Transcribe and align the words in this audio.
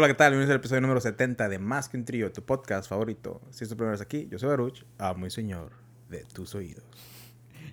Hola, 0.00 0.08
¿qué 0.08 0.14
tal? 0.14 0.30
Bienvenidos 0.32 0.52
al 0.54 0.60
episodio 0.60 0.80
número 0.80 0.98
70 0.98 1.50
de 1.50 1.58
Más 1.58 1.90
que 1.90 1.98
un 1.98 2.06
trío, 2.06 2.32
tu 2.32 2.42
podcast 2.42 2.88
favorito. 2.88 3.42
Si 3.50 3.64
es 3.64 3.68
tu 3.68 3.76
primera 3.76 3.90
vez 3.90 4.00
aquí, 4.00 4.26
yo 4.30 4.38
soy 4.38 4.48
Baruch, 4.48 4.86
amo 4.96 5.26
y 5.26 5.30
señor 5.30 5.72
de 6.08 6.24
tus 6.24 6.54
oídos. 6.54 6.82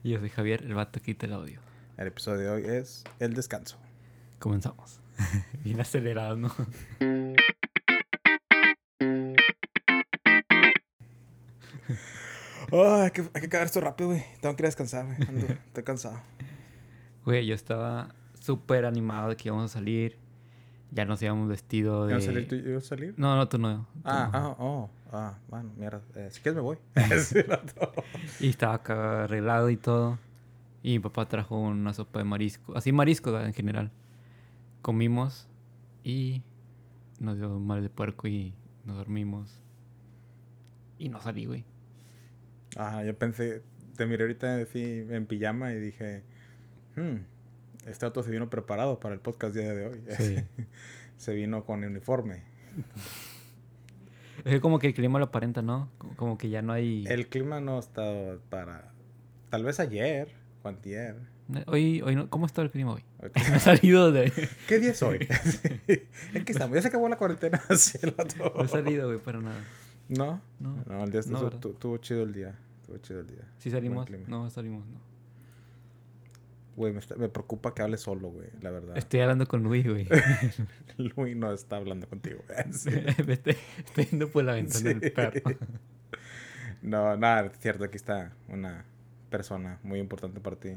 Y 0.03 0.09
yo 0.09 0.19
soy 0.19 0.27
Javier, 0.27 0.61
el 0.63 0.73
vato 0.73 0.99
quita 0.99 1.25
el 1.25 1.31
audio. 1.31 1.61
El 1.95 2.07
episodio 2.07 2.39
de 2.41 2.49
hoy 2.49 2.63
es 2.65 3.05
el 3.19 3.33
descanso. 3.33 3.77
Comenzamos. 4.39 4.99
Bien 5.63 5.79
acelerado, 5.79 6.35
¿no? 6.35 6.53
Oh, 12.71 13.01
hay, 13.01 13.11
que, 13.11 13.21
hay 13.21 13.41
que 13.41 13.47
acabar 13.47 13.67
esto 13.67 13.79
rápido, 13.79 14.09
güey. 14.09 14.23
Tengo 14.41 14.55
que 14.55 14.61
ir 14.63 14.65
a 14.65 14.67
descansar, 14.69 15.05
güey. 15.05 15.17
Ando- 15.19 15.57
Estoy 15.67 15.83
cansado. 15.83 16.21
Güey, 17.23 17.45
yo 17.45 17.55
estaba 17.55 18.09
súper 18.39 18.85
animado 18.85 19.29
de 19.29 19.37
que 19.37 19.47
íbamos 19.49 19.71
a 19.71 19.73
salir. 19.73 20.17
Ya 20.91 21.05
nos 21.05 21.21
íbamos 21.21 21.49
vestido 21.49 22.07
de... 22.07 22.13
¿Vas 22.13 22.23
a 22.23 22.27
salir 22.27 22.47
tú 22.47 22.55
yo 22.55 22.77
a 22.77 22.81
salir? 22.81 23.13
No, 23.17 23.35
no, 23.35 23.47
tú 23.47 23.57
no. 23.57 23.87
tú 23.93 24.01
Ah, 24.05 24.29
no. 24.31 24.39
ah, 24.39 24.55
oh, 24.59 24.89
ah, 25.11 25.37
bueno, 25.49 25.71
mierda. 25.77 26.01
Eh, 26.15 26.29
si 26.31 26.41
quieres 26.41 26.55
me 26.55 26.61
voy. 26.61 26.77
Y 28.39 28.49
estaba 28.49 28.75
acá 28.75 29.25
arreglado 29.25 29.69
y 29.69 29.77
todo. 29.77 30.17
Y 30.83 30.93
mi 30.93 30.99
papá 30.99 31.27
trajo 31.27 31.59
una 31.59 31.93
sopa 31.93 32.19
de 32.19 32.25
marisco. 32.25 32.77
Así 32.77 32.91
marisco 32.91 33.37
en 33.39 33.53
general. 33.53 33.91
Comimos 34.81 35.47
y 36.03 36.43
nos 37.19 37.37
dio 37.37 37.49
mal 37.59 37.81
de 37.81 37.89
puerco 37.89 38.27
y 38.27 38.53
nos 38.85 38.97
dormimos. 38.97 39.59
Y 40.97 41.09
no 41.09 41.19
salí, 41.21 41.45
güey. 41.45 41.65
Ajá, 42.77 43.03
yo 43.03 43.17
pensé, 43.17 43.63
te 43.95 44.05
miré 44.05 44.23
ahorita 44.23 44.61
así 44.61 45.05
en 45.09 45.25
pijama 45.25 45.73
y 45.73 45.79
dije, 45.79 46.23
hmm, 46.95 47.17
este 47.87 48.05
auto 48.05 48.23
se 48.23 48.31
vino 48.31 48.49
preparado 48.49 48.99
para 48.99 49.13
el 49.15 49.21
podcast 49.21 49.55
día 49.55 49.73
de 49.73 49.87
hoy. 49.87 50.03
Sí. 50.17 50.37
se 51.17 51.33
vino 51.33 51.65
con 51.65 51.83
uniforme. 51.83 52.43
Es 54.45 54.61
como 54.61 54.77
que 54.79 54.87
el 54.87 54.93
clima 54.93 55.17
lo 55.19 55.25
aparenta, 55.25 55.61
¿no? 55.61 55.89
Como- 56.15 56.37
que 56.37 56.49
ya 56.49 56.61
no 56.61 56.71
hay... 56.71 57.05
El 57.07 57.27
clima 57.27 57.59
no 57.59 57.79
está 57.79 58.37
para, 58.49 58.93
tal 59.49 59.63
vez 59.63 59.79
ayer 59.79 60.31
o 60.63 60.67
antier. 60.69 61.15
Hoy, 61.65 62.01
hoy 62.01 62.15
no... 62.15 62.29
¿Cómo 62.29 62.45
está 62.45 62.61
el 62.61 62.69
clima 62.69 62.93
hoy? 62.93 63.03
Me 63.49 63.55
ha 63.55 63.59
salido 63.59 64.11
de... 64.11 64.31
¿Qué 64.67 64.79
día 64.79 64.91
es 64.91 65.01
hoy? 65.01 65.27
¿En 66.33 66.45
qué 66.45 66.51
estamos? 66.51 66.75
¿Ya 66.75 66.83
se 66.83 66.89
acabó 66.89 67.09
la 67.09 67.17
cuarentena? 67.17 67.61
No 67.67 68.63
he 68.63 68.67
salido, 68.67 69.07
güey, 69.07 69.19
para 69.19 69.41
nada. 69.41 69.59
¿No? 70.07 70.39
No. 70.59 70.83
No, 70.85 71.03
el 71.03 71.11
día 71.11 71.21
No, 71.27 71.47
estuvo, 71.47 71.73
estuvo 71.73 71.97
chido 71.97 72.23
el 72.23 72.33
día. 72.33 72.55
Estuvo 72.81 72.97
chido 72.99 73.19
el 73.21 73.27
día. 73.27 73.51
¿Sí 73.57 73.71
salimos? 73.71 74.07
No, 74.27 74.49
salimos, 74.49 74.85
no. 74.85 75.06
Güey, 76.77 76.93
me, 76.93 77.01
me 77.17 77.27
preocupa 77.27 77.73
que 77.73 77.81
hable 77.81 77.97
solo, 77.97 78.29
güey, 78.29 78.49
la 78.61 78.69
verdad. 78.69 78.95
Estoy 78.97 79.19
hablando 79.21 79.47
con 79.47 79.63
Luis, 79.63 79.85
güey. 79.85 80.07
Luis 80.97 81.35
no 81.35 81.51
está 81.51 81.75
hablando 81.77 82.07
contigo. 82.07 82.39
Sí. 82.71 82.91
Me 83.25 83.33
estoy, 83.33 83.57
estoy 83.83 84.05
viendo 84.05 84.29
por 84.29 84.43
la 84.43 84.53
ventana 84.53 84.79
Sí. 84.79 84.93
del 84.99 85.11
perro. 85.11 85.41
No, 86.83 87.17
nada, 87.17 87.47
es 87.47 87.59
cierto, 87.59 87.83
aquí 87.83 87.95
está 87.97 88.31
una 88.47 88.85
persona 89.31 89.79
muy 89.83 89.99
importante 89.99 90.39
para 90.39 90.55
ti. 90.55 90.69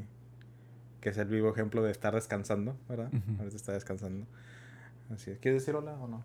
Que 1.01 1.09
es 1.09 1.17
el 1.17 1.27
vivo 1.27 1.49
ejemplo 1.51 1.83
de 1.83 1.91
estar 1.91 2.13
descansando, 2.15 2.75
¿verdad? 2.89 3.09
Ujú. 3.13 3.37
Ahorita 3.39 3.55
está 3.55 3.71
descansando. 3.73 4.25
Así 5.13 5.31
es. 5.31 5.37
¿Quieres 5.39 5.61
decir 5.61 5.75
hola 5.75 5.93
o 5.93 6.07
no? 6.07 6.23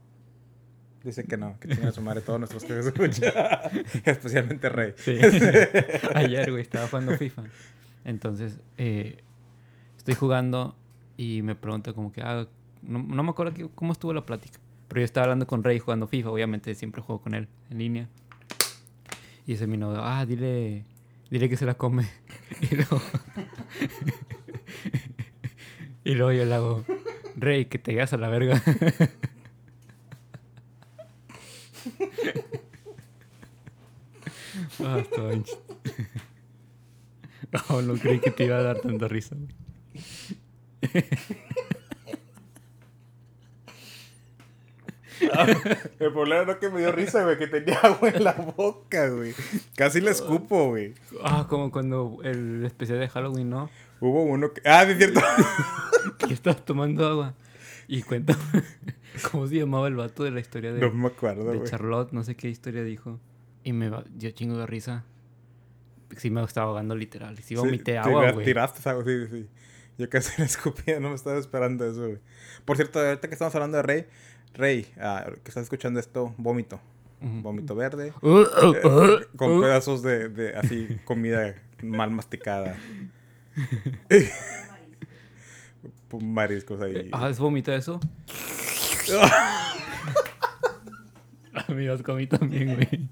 Dice 1.04 1.24
que 1.24 1.36
no, 1.36 1.58
que 1.60 1.68
tiene 1.68 1.86
a 1.88 1.92
su 1.92 2.00
madre 2.00 2.20
todos 2.22 2.38
nuestros 2.40 2.64
que 2.64 2.78
escuchan. 2.78 3.32
Especialmente 4.04 4.68
Rey. 4.70 4.94
Sí. 4.96 5.18
Ayer, 6.14 6.50
güey, 6.50 6.62
estaba 6.62 6.88
jugando 6.88 7.16
FIFA. 7.16 7.44
Entonces, 8.04 8.58
eh, 8.76 9.22
estoy 10.06 10.14
jugando 10.14 10.76
y 11.16 11.42
me 11.42 11.56
pregunta 11.56 11.92
como 11.92 12.12
que, 12.12 12.22
ah, 12.22 12.46
no, 12.82 13.02
no 13.02 13.22
me 13.24 13.30
acuerdo 13.30 13.52
que- 13.52 13.68
cómo 13.74 13.92
estuvo 13.92 14.12
la 14.12 14.24
plática. 14.24 14.60
Pero 14.86 15.00
yo 15.00 15.04
estaba 15.04 15.24
hablando 15.24 15.48
con 15.48 15.64
Rey 15.64 15.80
jugando 15.80 16.06
FIFA, 16.06 16.30
obviamente 16.30 16.72
siempre 16.76 17.02
juego 17.02 17.20
con 17.20 17.34
él 17.34 17.48
en 17.70 17.78
línea. 17.78 18.08
Y 19.48 19.54
ese 19.54 19.66
mi 19.66 19.76
novio, 19.76 20.00
ah, 20.04 20.24
dile, 20.24 20.84
dile 21.28 21.48
que 21.48 21.56
se 21.56 21.66
la 21.66 21.74
come. 21.74 22.08
Y 22.70 22.76
luego, 22.76 23.02
y 26.04 26.14
luego 26.14 26.30
yo 26.32 26.44
le 26.44 26.54
hago, 26.54 26.84
Rey, 27.34 27.64
que 27.64 27.80
te 27.80 27.90
llegas 27.90 28.12
a 28.12 28.16
la 28.16 28.28
verga. 28.28 28.62
Ah, 34.80 35.02
No, 37.70 37.82
no 37.82 37.94
creí 37.94 38.20
que 38.20 38.30
te 38.30 38.44
iba 38.44 38.58
a 38.58 38.62
dar 38.62 38.80
tanta 38.80 39.08
risa, 39.08 39.34
güey. 39.36 39.48
El 45.98 46.12
problema 46.12 46.44
no 46.44 46.52
es 46.52 46.58
que 46.58 46.68
me 46.68 46.80
dio 46.80 46.92
risa, 46.92 47.24
güey, 47.24 47.38
que 47.38 47.46
tenía 47.46 47.78
agua 47.78 48.10
en 48.10 48.24
la 48.24 48.32
boca, 48.32 49.08
güey. 49.08 49.34
Casi 49.74 50.00
le 50.00 50.10
escupo, 50.10 50.68
güey. 50.68 50.94
Ah, 51.22 51.46
como 51.48 51.70
cuando 51.70 52.18
el 52.22 52.64
especial 52.64 53.00
de 53.00 53.08
Halloween, 53.08 53.48
¿no? 53.50 53.70
Hubo 54.00 54.24
uno 54.24 54.52
que... 54.52 54.60
Ah, 54.64 54.82
es 54.84 54.96
cierto. 54.98 55.20
Que 56.18 56.34
estabas 56.34 56.64
tomando 56.64 57.06
agua. 57.06 57.34
Y 57.88 58.02
cuéntame, 58.02 58.40
¿cómo 59.30 59.46
se 59.46 59.56
llamaba 59.56 59.88
el 59.88 59.96
vato 59.96 60.24
de 60.24 60.30
la 60.30 60.40
historia 60.40 60.72
de, 60.72 60.80
No 60.80 60.90
me 60.92 61.08
acuerdo, 61.08 61.50
de 61.50 61.58
güey. 61.58 61.70
Charlotte? 61.70 62.12
No 62.12 62.22
sé 62.24 62.36
qué 62.36 62.48
historia 62.48 62.82
dijo. 62.82 63.20
Y 63.64 63.72
me 63.72 63.90
dio 64.14 64.30
chingo 64.30 64.56
de 64.58 64.66
risa. 64.66 65.04
Sí 66.16 66.30
me 66.30 66.42
estaba 66.42 66.68
ahogando 66.68 66.94
literal. 66.94 67.36
Sí 67.38 67.54
vomité 67.54 67.92
Sí, 67.92 67.98
agua, 67.98 68.32
güey. 68.32 68.44
Tiraste 68.44 68.88
agua, 68.88 69.04
sí, 69.04 69.26
sí. 69.30 69.48
Yo 69.98 70.08
casi 70.10 70.40
le 70.40 70.46
escupía, 70.46 71.00
no 71.00 71.10
me 71.10 71.14
estaba 71.14 71.38
esperando 71.38 71.88
eso, 71.88 72.06
güey. 72.06 72.18
Por 72.64 72.76
cierto, 72.76 73.00
ahorita 73.00 73.28
que 73.28 73.34
estamos 73.34 73.54
hablando 73.54 73.76
de 73.78 73.82
Rey, 73.82 74.06
Rey, 74.54 74.86
ah, 75.00 75.26
que 75.42 75.48
estás 75.48 75.64
escuchando 75.64 76.00
esto, 76.00 76.34
vómito. 76.36 76.80
Vómito 77.20 77.74
verde. 77.74 78.12
Uh, 78.22 78.28
uh, 78.28 78.74
eh, 78.74 78.86
uh, 78.86 79.20
con 79.36 79.52
uh. 79.52 79.62
pedazos 79.62 80.02
de, 80.02 80.28
de 80.28 80.54
así, 80.56 80.98
comida 81.04 81.54
mal 81.82 82.10
masticada. 82.10 82.76
Mariscos 86.20 86.80
ahí. 86.80 87.10
Ah, 87.12 87.28
¿es 87.28 87.38
vómito 87.38 87.72
eso? 87.72 88.00
Amigos, 91.68 92.02
comí 92.02 92.26
también, 92.26 92.74
güey. 92.74 93.08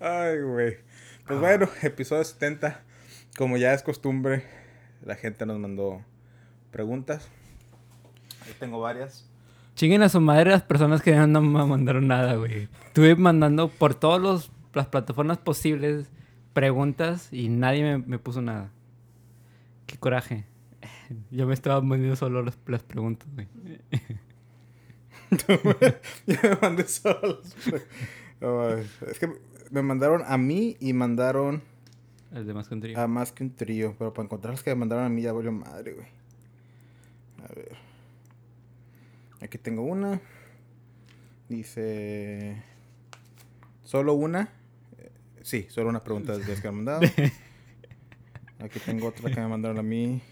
Ay, 0.00 0.40
güey. 0.40 0.78
Pues 1.26 1.38
bueno, 1.38 1.68
episodio 1.82 2.24
70. 2.24 2.82
Como 3.36 3.56
ya 3.56 3.72
es 3.72 3.82
costumbre, 3.82 4.44
la 5.04 5.14
gente 5.16 5.46
nos 5.46 5.58
mandó 5.58 6.02
preguntas. 6.70 7.28
Ahí 8.46 8.54
tengo 8.58 8.80
varias. 8.80 9.28
Chinguen 9.74 10.02
a 10.02 10.08
su 10.08 10.20
madre 10.20 10.50
las 10.50 10.62
personas 10.62 11.02
que 11.02 11.14
no 11.14 11.40
me 11.40 11.64
mandaron 11.64 12.06
nada, 12.06 12.34
güey. 12.34 12.68
Estuve 12.86 13.16
mandando 13.16 13.68
por 13.68 13.94
todas 13.94 14.50
las 14.74 14.86
plataformas 14.86 15.38
posibles 15.38 16.10
preguntas 16.52 17.32
y 17.32 17.48
nadie 17.48 17.82
me, 17.82 17.98
me 17.98 18.18
puso 18.18 18.42
nada. 18.42 18.70
Qué 19.86 19.96
coraje. 19.96 20.44
Yo 21.30 21.46
me 21.46 21.54
estaba 21.54 21.80
poniendo 21.80 22.16
solo 22.16 22.42
las, 22.42 22.58
las 22.66 22.82
preguntas, 22.82 23.28
güey. 23.32 23.48
Yo 26.26 26.36
me 26.42 26.58
mandé 26.60 26.86
solos. 26.86 27.56
Ay, 28.40 28.86
es 29.08 29.18
que 29.18 29.32
me 29.70 29.82
mandaron 29.82 30.22
a 30.26 30.36
mí 30.36 30.76
y 30.80 30.92
mandaron 30.92 31.62
El 32.32 32.46
de 32.46 32.54
más 32.54 32.68
country. 32.68 32.94
a 32.94 33.06
más 33.06 33.32
que 33.32 33.44
un 33.44 33.54
trío. 33.54 33.94
Pero 33.98 34.12
para 34.12 34.24
encontrar 34.24 34.52
los 34.52 34.62
que 34.62 34.70
me 34.70 34.76
mandaron 34.76 35.04
a 35.04 35.08
mí 35.08 35.22
ya 35.22 35.32
valió 35.32 35.52
madre, 35.52 35.92
güey. 35.92 36.06
A 37.44 37.54
ver. 37.54 37.76
Aquí 39.40 39.58
tengo 39.58 39.82
una. 39.82 40.20
Dice. 41.48 42.62
¿Solo 43.82 44.14
una? 44.14 44.48
Eh, 44.98 45.10
Sí, 45.42 45.66
solo 45.68 45.88
una 45.90 46.00
pregunta 46.00 46.32
de 46.38 46.46
las 46.46 46.60
que 46.60 46.62
me 46.62 46.68
han 46.68 46.74
mandado. 46.76 47.00
Aquí 48.60 48.78
tengo 48.78 49.08
otra 49.08 49.30
que 49.30 49.40
me 49.40 49.48
mandaron 49.48 49.78
a 49.78 49.82
mí. 49.82 50.22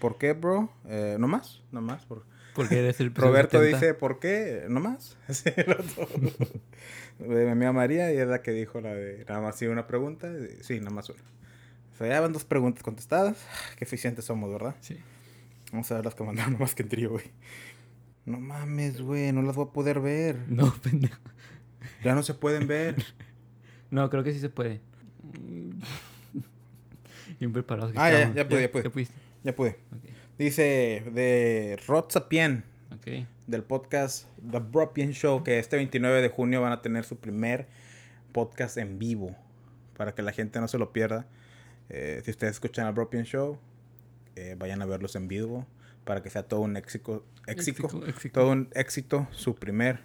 ¿Por 0.00 0.18
qué, 0.18 0.32
bro? 0.32 0.68
Eh, 0.84 1.16
¿No 1.18 1.28
más? 1.28 1.62
¿No 1.70 1.80
más? 1.80 2.04
Por... 2.04 2.26
Porque 2.56 2.78
eres 2.78 2.98
el 3.00 3.14
Roberto 3.14 3.58
70. 3.60 3.78
dice, 3.78 3.94
¿por 3.94 4.18
qué? 4.18 4.64
¿No 4.68 4.80
más? 4.80 5.16
Sí, 7.18 7.24
de 7.24 7.44
mi 7.46 7.50
amiga 7.50 7.72
María 7.72 8.12
y 8.12 8.18
es 8.18 8.28
la 8.28 8.42
que 8.42 8.50
dijo 8.50 8.78
la 8.82 8.92
de 8.94 9.24
nada 9.26 9.40
más 9.40 9.56
sí 9.56 9.66
una 9.66 9.86
pregunta. 9.86 10.30
Sí, 10.60 10.78
nada 10.80 10.90
más 10.90 11.08
una. 11.08 11.20
O 11.94 11.96
sea, 11.96 12.08
ya 12.08 12.20
van 12.20 12.34
dos 12.34 12.44
preguntas 12.44 12.82
contestadas. 12.82 13.38
Qué 13.78 13.84
eficientes 13.84 14.26
somos, 14.26 14.52
¿verdad? 14.52 14.74
Sí. 14.80 14.98
Vamos 15.72 15.90
a 15.90 15.94
ver 15.94 16.04
las 16.04 16.14
que 16.14 16.24
mandaron 16.24 16.56
más 16.60 16.74
que 16.74 16.82
en 16.82 16.88
trío, 16.90 17.10
güey. 17.10 17.24
No 18.26 18.38
mames, 18.38 19.00
güey, 19.00 19.32
no 19.32 19.40
las 19.42 19.56
voy 19.56 19.66
a 19.68 19.72
poder 19.72 20.00
ver. 20.00 20.36
No, 20.48 20.74
pendejo. 20.82 21.18
Ya 22.04 22.14
no 22.14 22.22
se 22.22 22.34
pueden 22.34 22.66
ver. 22.66 22.96
No, 23.90 24.10
creo 24.10 24.22
que 24.22 24.32
sí 24.32 24.40
se 24.40 24.50
puede. 24.50 24.80
Bien 27.40 27.52
preparados 27.52 27.92
que 27.92 27.98
Ah, 27.98 28.10
ya, 28.10 28.32
ya 28.34 28.48
pude, 28.48 28.62
ya 28.62 28.70
pude. 28.70 29.04
¿Ya? 29.04 29.12
Ya 29.44 29.56
pude. 29.56 29.70
Ok. 29.70 30.15
Dice 30.38 31.02
de 31.12 31.78
Rod 31.86 32.06
Sapien, 32.10 32.64
del 33.46 33.62
podcast 33.62 34.26
The 34.50 34.58
Bropien 34.58 35.12
Show, 35.12 35.42
que 35.42 35.58
este 35.58 35.76
29 35.76 36.20
de 36.20 36.28
junio 36.28 36.60
van 36.60 36.72
a 36.72 36.82
tener 36.82 37.04
su 37.04 37.16
primer 37.16 37.66
podcast 38.32 38.76
en 38.76 38.98
vivo, 38.98 39.34
para 39.96 40.14
que 40.14 40.22
la 40.22 40.32
gente 40.32 40.60
no 40.60 40.68
se 40.68 40.76
lo 40.78 40.92
pierda. 40.92 41.26
Eh, 41.88 42.20
si 42.24 42.30
ustedes 42.32 42.52
escuchan 42.54 42.86
el 42.86 42.92
Bropien 42.92 43.24
Show, 43.24 43.58
eh, 44.34 44.56
vayan 44.58 44.82
a 44.82 44.86
verlos 44.86 45.16
en 45.16 45.28
vivo. 45.28 45.66
para 46.04 46.22
que 46.22 46.30
sea 46.30 46.44
todo 46.44 46.60
un 46.60 46.76
éxito, 46.76 47.24
éxito, 47.48 47.82
Éxito, 47.86 48.06
éxito. 48.06 48.40
todo 48.40 48.52
un 48.52 48.68
éxito 48.74 49.26
su 49.32 49.56
primer 49.56 49.98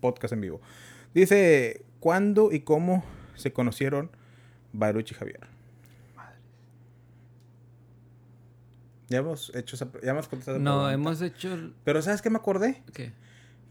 podcast 0.00 0.32
en 0.32 0.40
vivo. 0.40 0.60
Dice, 1.14 1.84
¿cuándo 2.00 2.50
y 2.50 2.60
cómo 2.62 3.04
se 3.36 3.52
conocieron 3.52 4.10
Baruch 4.72 5.12
y 5.12 5.14
Javier? 5.14 5.46
Ya 9.10 9.18
hemos 9.18 9.54
hecho 9.54 9.76
esa, 9.76 9.88
ya 10.02 10.12
hemos 10.12 10.28
contestado 10.28 10.58
No, 10.58 10.70
pregunta. 10.86 10.92
hemos 10.94 11.20
hecho... 11.22 11.52
el- 11.52 11.74
Pero 11.84 12.00
¿sabes 12.00 12.22
qué 12.22 12.30
me 12.30 12.36
acordé? 12.38 12.82
¿Qué? 12.94 13.12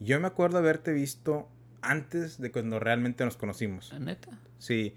Yo 0.01 0.19
me 0.19 0.27
acuerdo 0.27 0.57
haberte 0.59 0.91
visto 0.93 1.49
antes 1.81 2.39
de 2.39 2.51
cuando 2.51 2.79
realmente 2.79 3.23
nos 3.25 3.37
conocimos. 3.37 3.91
¿La 3.93 3.99
neta? 3.99 4.29
Sí, 4.57 4.95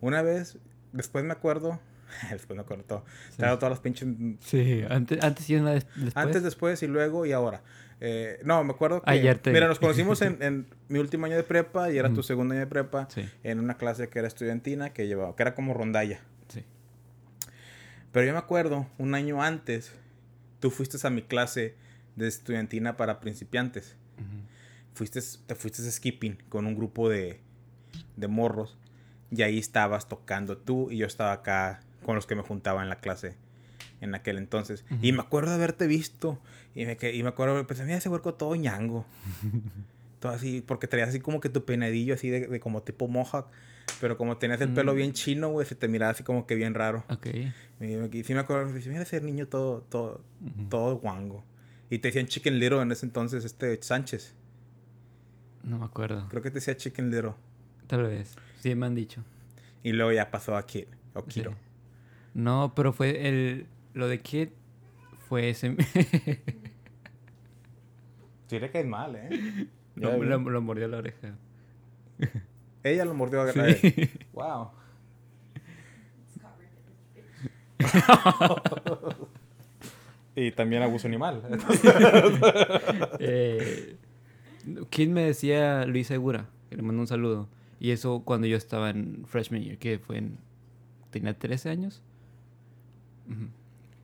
una 0.00 0.20
vez, 0.22 0.58
después 0.92 1.24
me 1.24 1.32
acuerdo, 1.32 1.80
después 2.30 2.56
me 2.56 2.62
acuerdo 2.62 2.82
todo, 2.84 3.04
traigo 3.36 3.56
todas 3.58 3.70
las 3.70 3.80
pinches, 3.80 4.08
Sí, 4.40 4.82
antes, 4.90 5.22
antes 5.22 5.48
y 5.48 5.54
una 5.56 5.70
des- 5.72 5.86
después. 5.94 6.16
antes, 6.26 6.42
después 6.42 6.82
y 6.82 6.88
luego 6.88 7.24
y 7.24 7.32
ahora. 7.32 7.62
Eh, 8.00 8.40
no, 8.44 8.62
me 8.64 8.72
acuerdo 8.72 9.00
que, 9.00 9.10
Ayer 9.10 9.38
te 9.38 9.52
mira, 9.52 9.68
nos 9.68 9.78
conocimos 9.78 10.20
en, 10.22 10.38
en 10.42 10.66
mi 10.88 10.98
último 10.98 11.26
año 11.26 11.36
de 11.36 11.44
prepa 11.44 11.90
y 11.92 11.98
era 11.98 12.12
tu 12.12 12.24
segundo 12.24 12.52
año 12.52 12.60
de 12.62 12.66
prepa, 12.66 13.06
Sí, 13.10 13.28
en 13.44 13.60
una 13.60 13.76
clase 13.76 14.08
que 14.08 14.18
era 14.18 14.26
estudiantina, 14.26 14.92
que 14.92 15.06
llevaba, 15.06 15.36
que 15.36 15.42
era 15.44 15.54
como 15.54 15.72
rondalla. 15.72 16.20
Pero 18.14 18.26
yo 18.26 18.32
me 18.32 18.38
acuerdo, 18.38 18.86
un 18.96 19.16
año 19.16 19.42
antes, 19.42 19.92
tú 20.60 20.70
fuiste 20.70 21.04
a 21.04 21.10
mi 21.10 21.22
clase 21.22 21.74
de 22.14 22.28
estudiantina 22.28 22.96
para 22.96 23.18
principiantes. 23.18 23.96
Fuiste, 24.94 25.20
te 25.48 25.56
fuiste 25.56 25.82
skipping 25.90 26.38
con 26.48 26.64
un 26.66 26.76
grupo 26.76 27.08
de, 27.08 27.40
de 28.14 28.28
morros 28.28 28.78
y 29.32 29.42
ahí 29.42 29.58
estabas 29.58 30.08
tocando 30.08 30.56
tú 30.56 30.92
y 30.92 30.98
yo 30.98 31.06
estaba 31.08 31.32
acá 31.32 31.80
con 32.04 32.14
los 32.14 32.24
que 32.24 32.36
me 32.36 32.42
juntaba 32.42 32.84
en 32.84 32.88
la 32.88 33.00
clase 33.00 33.34
en 34.00 34.14
aquel 34.14 34.38
entonces. 34.38 34.84
Y 35.02 35.10
me 35.10 35.22
acuerdo 35.22 35.50
de 35.50 35.56
haberte 35.56 35.88
visto 35.88 36.40
y 36.76 36.86
me, 36.86 36.96
y 37.12 37.22
me 37.24 37.30
acuerdo, 37.30 37.66
pues 37.66 37.80
mira 37.80 37.96
ese 37.96 38.10
huerco 38.10 38.34
todo 38.34 38.54
ñango. 38.54 39.04
todo 40.24 40.32
así, 40.32 40.62
porque 40.66 40.86
traías 40.88 41.10
así 41.10 41.20
como 41.20 41.38
que 41.38 41.50
tu 41.50 41.66
peinadillo 41.66 42.14
así 42.14 42.30
de, 42.30 42.46
de 42.46 42.58
como 42.60 42.82
tipo 42.82 43.08
mohawk, 43.08 43.48
pero 44.00 44.16
como 44.16 44.38
tenías 44.38 44.58
el 44.62 44.72
pelo 44.72 44.94
Mm. 44.94 44.96
bien 44.96 45.12
chino, 45.12 45.50
güey, 45.50 45.66
se 45.66 45.74
te 45.74 45.86
miraba 45.86 46.12
así 46.12 46.22
como 46.24 46.46
que 46.46 46.54
bien 46.54 46.72
raro. 46.72 47.04
Ok. 47.10 47.26
Y, 47.80 48.16
y 48.18 48.24
sí 48.24 48.32
me 48.32 48.40
acuerdo, 48.40 48.72
dice, 48.72 48.88
mira 48.88 49.02
ese 49.02 49.20
niño 49.20 49.46
todo, 49.48 49.82
todo, 49.82 50.24
Ujú. 50.40 50.68
todo 50.70 50.96
guango. 50.96 51.44
Y 51.90 51.98
te 51.98 52.08
decían 52.08 52.26
Chicken 52.26 52.58
Little 52.58 52.80
en 52.80 52.90
ese 52.90 53.04
entonces, 53.04 53.44
este 53.44 53.78
Sánchez. 53.82 54.34
No 55.62 55.78
me 55.78 55.84
acuerdo. 55.84 56.26
Creo 56.30 56.40
que 56.42 56.50
te 56.50 56.54
decía 56.54 56.74
Chicken 56.74 57.10
Little. 57.10 57.32
Tal 57.86 58.04
vez. 58.04 58.34
Sí, 58.60 58.74
me 58.74 58.86
han 58.86 58.94
dicho. 58.94 59.22
Y 59.82 59.92
luego 59.92 60.10
ya 60.12 60.30
pasó 60.30 60.56
a 60.56 60.64
Kid 60.64 60.86
o 61.12 61.20
Sí. 61.20 61.26
Kiro. 61.40 61.54
No, 62.32 62.72
pero 62.74 62.94
fue 62.94 63.28
el... 63.28 63.66
Lo 63.92 64.08
de 64.08 64.20
Kid 64.22 64.48
fue 65.28 65.50
ese... 65.50 65.76
Sí 68.46 68.58
le 68.58 68.70
caes 68.70 68.86
mal, 68.86 69.16
¿eh? 69.16 69.68
Lo, 69.96 70.22
lo- 70.22 70.38
lo 70.50 70.60
mordió 70.62 70.88
la 70.88 70.98
oreja. 70.98 71.34
Ella 72.82 73.04
lo 73.04 73.14
mordió 73.14 73.42
a 73.42 73.52
Sí. 73.52 73.60
él. 73.60 74.10
Wow. 74.32 74.70
y 80.36 80.50
también 80.52 80.82
abuso 80.82 81.06
animal. 81.06 81.42
eh, 83.18 83.96
Kid 84.90 85.08
me 85.08 85.22
decía 85.22 85.84
Luis 85.86 86.06
Segura, 86.08 86.46
que 86.70 86.76
le 86.76 86.82
mando 86.82 87.00
un 87.02 87.06
saludo. 87.06 87.48
Y 87.80 87.90
eso 87.90 88.22
cuando 88.24 88.46
yo 88.46 88.56
estaba 88.56 88.90
en 88.90 89.24
freshman 89.26 89.62
year, 89.62 89.78
que 89.78 89.98
fue 89.98 90.18
en... 90.18 90.38
Tenía 91.10 91.38
13 91.38 91.70
años. 91.70 92.02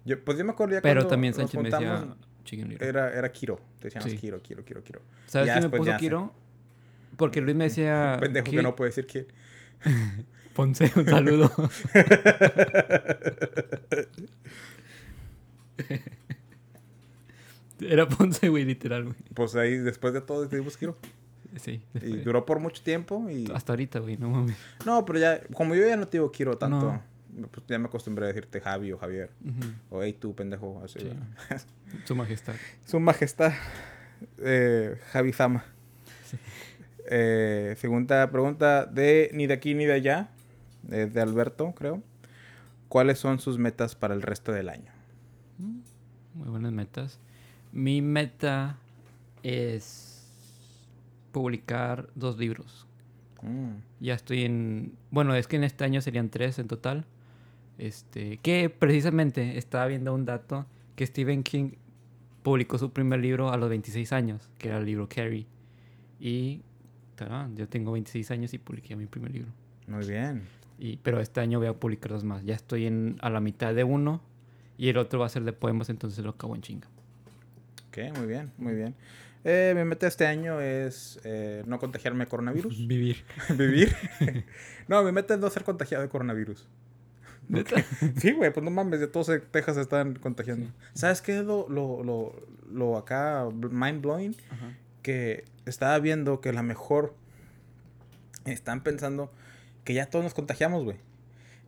Yo, 0.04 0.22
pues 0.24 0.38
yo 0.38 0.44
me 0.44 0.52
acuerdo 0.52 0.74
ya 0.74 0.80
Pero 0.82 1.06
también 1.06 1.34
Sánchez 1.34 1.60
me 1.60 1.70
decía 1.70 2.06
Chicken 2.50 2.68
Little. 2.68 2.88
Era, 2.88 3.12
era 3.12 3.30
Kiro. 3.30 3.60
Te 3.78 3.84
decíamos 3.88 4.10
Sí. 4.10 4.16
Kiro, 4.18 4.42
Kiro, 4.42 4.64
Kiro, 4.64 4.82
Kiro. 4.82 5.00
¿Sabes 5.26 5.46
ya 5.46 5.54
qué 5.54 5.60
me 5.68 5.70
puso 5.70 5.92
se- 5.92 5.96
Kiro? 5.98 6.32
Porque 7.16 7.40
Luis 7.40 7.56
me 7.56 7.64
decía... 7.64 8.12
Un 8.16 8.20
pendejo 8.20 8.44
que 8.46 8.50
"Kid, 8.50 8.62
no 8.62 8.74
puede 8.76 8.90
decir 8.90 9.06
Kid. 9.06 9.24
Ponce, 10.54 10.90
un 10.96 11.06
saludo. 11.06 11.52
Era 17.80 18.06
Ponce, 18.08 18.48
güey, 18.48 18.64
literal, 18.64 19.04
güey. 19.04 19.16
Pues 19.34 19.54
ahí 19.56 19.76
después 19.78 20.12
de 20.12 20.20
todo 20.20 20.42
decidimos 20.42 20.76
Kiro. 20.76 20.96
Sí. 21.56 21.80
Y 22.02 22.16
duró 22.18 22.44
por 22.46 22.60
mucho 22.60 22.82
tiempo 22.82 23.28
y... 23.30 23.50
Hasta 23.54 23.72
ahorita, 23.72 23.98
güey, 24.00 24.16
no 24.16 24.28
mames. 24.30 24.56
No, 24.84 25.04
pero 25.04 25.18
ya, 25.18 25.40
como 25.54 25.74
yo 25.74 25.86
ya 25.86 25.96
no 25.96 26.06
te 26.06 26.18
digo 26.18 26.30
Kiro 26.30 26.56
tanto, 26.58 26.78
No. 26.92 27.02
Pues 27.50 27.66
ya 27.68 27.78
me 27.78 27.86
acostumbré 27.86 28.24
a 28.24 28.28
decirte 28.28 28.60
Javi 28.60 28.92
o 28.92 28.98
Javier. 28.98 29.30
O 29.90 30.02
hey 30.02 30.12
tú, 30.18 30.34
pendejo. 30.34 30.82
Así. 30.84 30.98
Su 32.04 32.14
majestad. 32.14 32.54
Su 32.84 33.00
majestad, 33.00 33.52
eh, 34.38 34.98
Javi 35.12 35.32
Zama. 35.32 35.64
Sí. 36.26 36.36
Eh, 37.10 37.74
segunda 37.78 38.30
pregunta 38.30 38.86
de 38.86 39.30
ni 39.32 39.46
de 39.46 39.54
aquí 39.54 39.74
ni 39.74 39.84
de 39.86 39.92
allá, 39.94 40.30
eh, 40.90 41.08
de 41.12 41.20
Alberto, 41.20 41.72
creo. 41.74 42.02
¿Cuáles 42.88 43.18
son 43.18 43.38
sus 43.38 43.58
metas 43.58 43.94
para 43.94 44.14
el 44.14 44.22
resto 44.22 44.52
del 44.52 44.68
año? 44.68 44.90
Muy 46.34 46.48
buenas 46.48 46.72
metas. 46.72 47.18
Mi 47.72 48.02
meta 48.02 48.78
es 49.42 50.26
publicar 51.32 52.08
dos 52.14 52.38
libros. 52.38 52.86
Mm, 53.42 53.76
Ya 54.00 54.14
estoy 54.14 54.44
en... 54.44 54.92
Bueno, 55.10 55.34
es 55.34 55.46
que 55.46 55.56
en 55.56 55.64
este 55.64 55.84
año 55.84 56.00
serían 56.00 56.30
tres 56.30 56.58
en 56.58 56.66
total. 56.68 57.04
Este, 57.80 58.36
que 58.42 58.68
precisamente 58.68 59.56
estaba 59.56 59.86
viendo 59.86 60.12
un 60.12 60.26
dato 60.26 60.66
que 60.96 61.06
Stephen 61.06 61.42
King 61.42 61.70
publicó 62.42 62.76
su 62.76 62.92
primer 62.92 63.20
libro 63.20 63.50
a 63.50 63.56
los 63.56 63.70
26 63.70 64.12
años, 64.12 64.50
que 64.58 64.68
era 64.68 64.76
el 64.76 64.84
libro 64.84 65.08
Carrie. 65.08 65.46
Y 66.20 66.60
tarán, 67.14 67.56
yo 67.56 67.66
tengo 67.70 67.92
26 67.92 68.30
años 68.32 68.52
y 68.52 68.58
publiqué 68.58 68.96
mi 68.96 69.06
primer 69.06 69.32
libro. 69.32 69.50
muy 69.86 70.06
bien. 70.06 70.42
Y, 70.78 70.98
pero 70.98 71.20
este 71.20 71.40
año 71.40 71.58
voy 71.58 71.68
a 71.68 71.72
publicar 71.72 72.12
dos 72.12 72.22
más. 72.22 72.44
Ya 72.44 72.54
estoy 72.54 72.84
en, 72.84 73.16
a 73.22 73.30
la 73.30 73.40
mitad 73.40 73.74
de 73.74 73.82
uno 73.82 74.20
y 74.76 74.90
el 74.90 74.98
otro 74.98 75.20
va 75.20 75.24
a 75.24 75.30
ser 75.30 75.44
de 75.44 75.54
poemas, 75.54 75.88
entonces 75.88 76.22
lo 76.22 76.32
acabo 76.32 76.54
en 76.54 76.60
chinga. 76.60 76.88
Ok, 77.88 78.14
muy 78.18 78.26
bien, 78.26 78.52
muy 78.58 78.74
bien. 78.74 78.94
Eh, 79.42 79.72
mi 79.74 79.84
meta 79.84 80.06
este 80.06 80.26
año 80.26 80.60
es 80.60 81.18
eh, 81.24 81.62
no 81.66 81.78
contagiarme 81.78 82.26
de 82.26 82.28
coronavirus. 82.28 82.86
Vivir. 82.86 83.24
Vivir. 83.56 83.96
no, 84.88 85.02
mi 85.02 85.12
meta 85.12 85.32
es 85.32 85.40
no 85.40 85.48
ser 85.48 85.64
contagiado 85.64 86.02
de 86.02 86.10
coronavirus. 86.10 86.68
Sí, 88.20 88.32
güey, 88.32 88.52
pues 88.52 88.64
no 88.64 88.70
mames, 88.70 89.00
de 89.00 89.06
todos 89.06 89.28
en 89.28 89.42
Texas 89.50 89.76
se 89.76 89.82
están 89.82 90.14
contagiando. 90.14 90.70
¿Sabes 90.94 91.22
qué 91.22 91.38
es 91.38 91.44
lo, 91.44 91.68
lo, 91.68 92.02
lo, 92.02 92.34
lo 92.70 92.96
acá 92.96 93.48
mind 93.52 94.02
blowing? 94.02 94.36
Ajá. 94.50 94.74
Que 95.02 95.44
estaba 95.66 95.98
viendo 95.98 96.40
que 96.40 96.52
la 96.52 96.62
mejor 96.62 97.14
están 98.44 98.82
pensando 98.82 99.32
que 99.84 99.94
ya 99.94 100.06
todos 100.06 100.24
nos 100.24 100.34
contagiamos, 100.34 100.84
güey. 100.84 100.96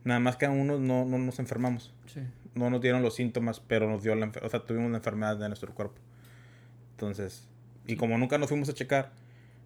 Nada 0.03 0.19
más 0.19 0.35
que 0.35 0.45
a 0.45 0.51
unos 0.51 0.79
no, 0.79 1.05
no 1.05 1.17
nos 1.17 1.39
enfermamos. 1.39 1.93
Sí. 2.05 2.21
No 2.55 2.69
nos 2.69 2.81
dieron 2.81 3.01
los 3.01 3.15
síntomas, 3.15 3.59
pero 3.59 3.89
nos 3.89 4.03
dio 4.03 4.15
la 4.15 4.31
o 4.41 4.49
sea, 4.49 4.59
tuvimos 4.61 4.91
la 4.91 4.97
enfermedad 4.97 5.37
de 5.37 5.47
nuestro 5.47 5.73
cuerpo. 5.73 5.95
Entonces, 6.91 7.47
y 7.87 7.95
como 7.95 8.17
nunca 8.17 8.37
nos 8.37 8.49
fuimos 8.49 8.69
a 8.69 8.73
checar, 8.73 9.11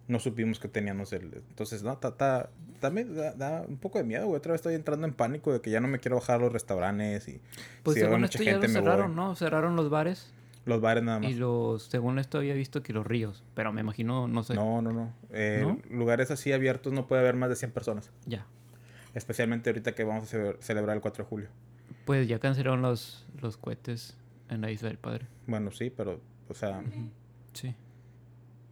no 0.08 0.18
supimos 0.18 0.58
que 0.58 0.68
teníamos 0.68 1.12
el... 1.12 1.42
Entonces, 1.50 1.82
no, 1.82 1.96
ta, 1.98 2.16
ta- 2.16 2.50
también 2.80 3.14
da, 3.14 3.32
da 3.34 3.62
un 3.68 3.76
poco 3.76 3.98
de 3.98 4.04
miedo, 4.04 4.26
güey. 4.26 4.38
Otra 4.38 4.52
vez 4.52 4.58
estoy 4.60 4.74
entrando 4.74 5.06
en 5.06 5.12
pánico 5.14 5.52
de 5.52 5.60
que 5.60 5.70
ya 5.70 5.80
no 5.80 5.86
me 5.88 5.98
quiero 6.00 6.16
bajar 6.16 6.36
a 6.40 6.44
los 6.44 6.52
restaurantes 6.52 7.28
y 7.28 7.40
Pues 7.82 7.94
si 7.94 8.00
según 8.00 8.20
mucha 8.22 8.38
esto 8.38 8.42
ya 8.44 8.52
lo 8.56 8.60
gente 8.62 8.72
me 8.72 8.80
voy. 8.80 8.90
cerraron, 8.90 9.14
¿no? 9.14 9.34
Cerraron 9.36 9.76
los 9.76 9.90
bares 9.90 10.32
los 10.64 10.82
bares 10.82 11.02
nada 11.02 11.18
más. 11.20 11.30
y 11.30 11.34
los, 11.34 11.84
según 11.84 12.18
esto 12.18 12.36
había 12.38 12.52
visto 12.52 12.82
que 12.82 12.92
los 12.92 13.06
ríos, 13.06 13.42
pero 13.54 13.72
me 13.72 13.80
imagino, 13.80 14.28
no 14.28 14.42
sé. 14.42 14.52
No, 14.54 14.82
no, 14.82 14.92
no. 14.92 15.14
Eh, 15.30 15.60
¿No? 15.62 15.78
Lugares 15.96 16.30
así 16.30 16.52
abiertos 16.52 16.92
no 16.92 17.06
puede 17.06 17.22
haber 17.22 17.36
más 17.36 17.48
de 17.48 17.56
100 17.56 17.70
personas. 17.72 18.10
Ya. 18.26 18.44
Especialmente 19.14 19.70
ahorita 19.70 19.94
que 19.94 20.04
vamos 20.04 20.24
a 20.24 20.26
ce- 20.26 20.56
celebrar 20.60 20.94
el 20.96 21.00
4 21.00 21.24
de 21.24 21.28
julio. 21.28 21.48
Pues 22.04 22.28
ya 22.28 22.38
cancelaron 22.38 22.82
los, 22.82 23.24
los 23.40 23.56
cohetes 23.56 24.14
en 24.50 24.60
la 24.60 24.70
isla 24.70 24.88
del 24.88 24.98
padre. 24.98 25.26
Bueno, 25.46 25.70
sí, 25.70 25.88
pero, 25.90 26.20
o 26.50 26.54
sea, 26.54 26.82
Sí. 27.54 27.74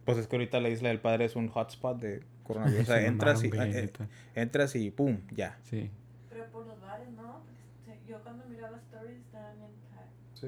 Pues 0.07 0.17
es 0.17 0.27
que 0.27 0.37
ahorita 0.37 0.59
la 0.59 0.69
Isla 0.69 0.89
del 0.89 0.99
Padre 0.99 1.25
es 1.25 1.35
un 1.35 1.49
hotspot 1.49 1.99
de 2.01 2.23
coronavirus. 2.43 2.81
O 2.83 2.85
sea, 2.85 3.01
Se 3.01 3.05
entras 3.05 3.43
y, 3.43 3.47
eh, 3.53 3.91
entras 4.33 4.75
y 4.75 4.89
pum, 4.89 5.19
ya. 5.31 5.59
Sí. 5.63 5.91
Pero 6.29 6.45
por 6.47 6.65
los 6.65 6.79
bares, 6.81 7.09
¿no? 7.11 7.41
Se- 7.85 7.99
Yo 8.09 8.19
cuando 8.23 8.45
miraba 8.47 8.77
stories 8.77 9.17
estaban 9.19 9.57
en 9.57 9.71
pack. 9.95 10.07
Sí. 10.33 10.47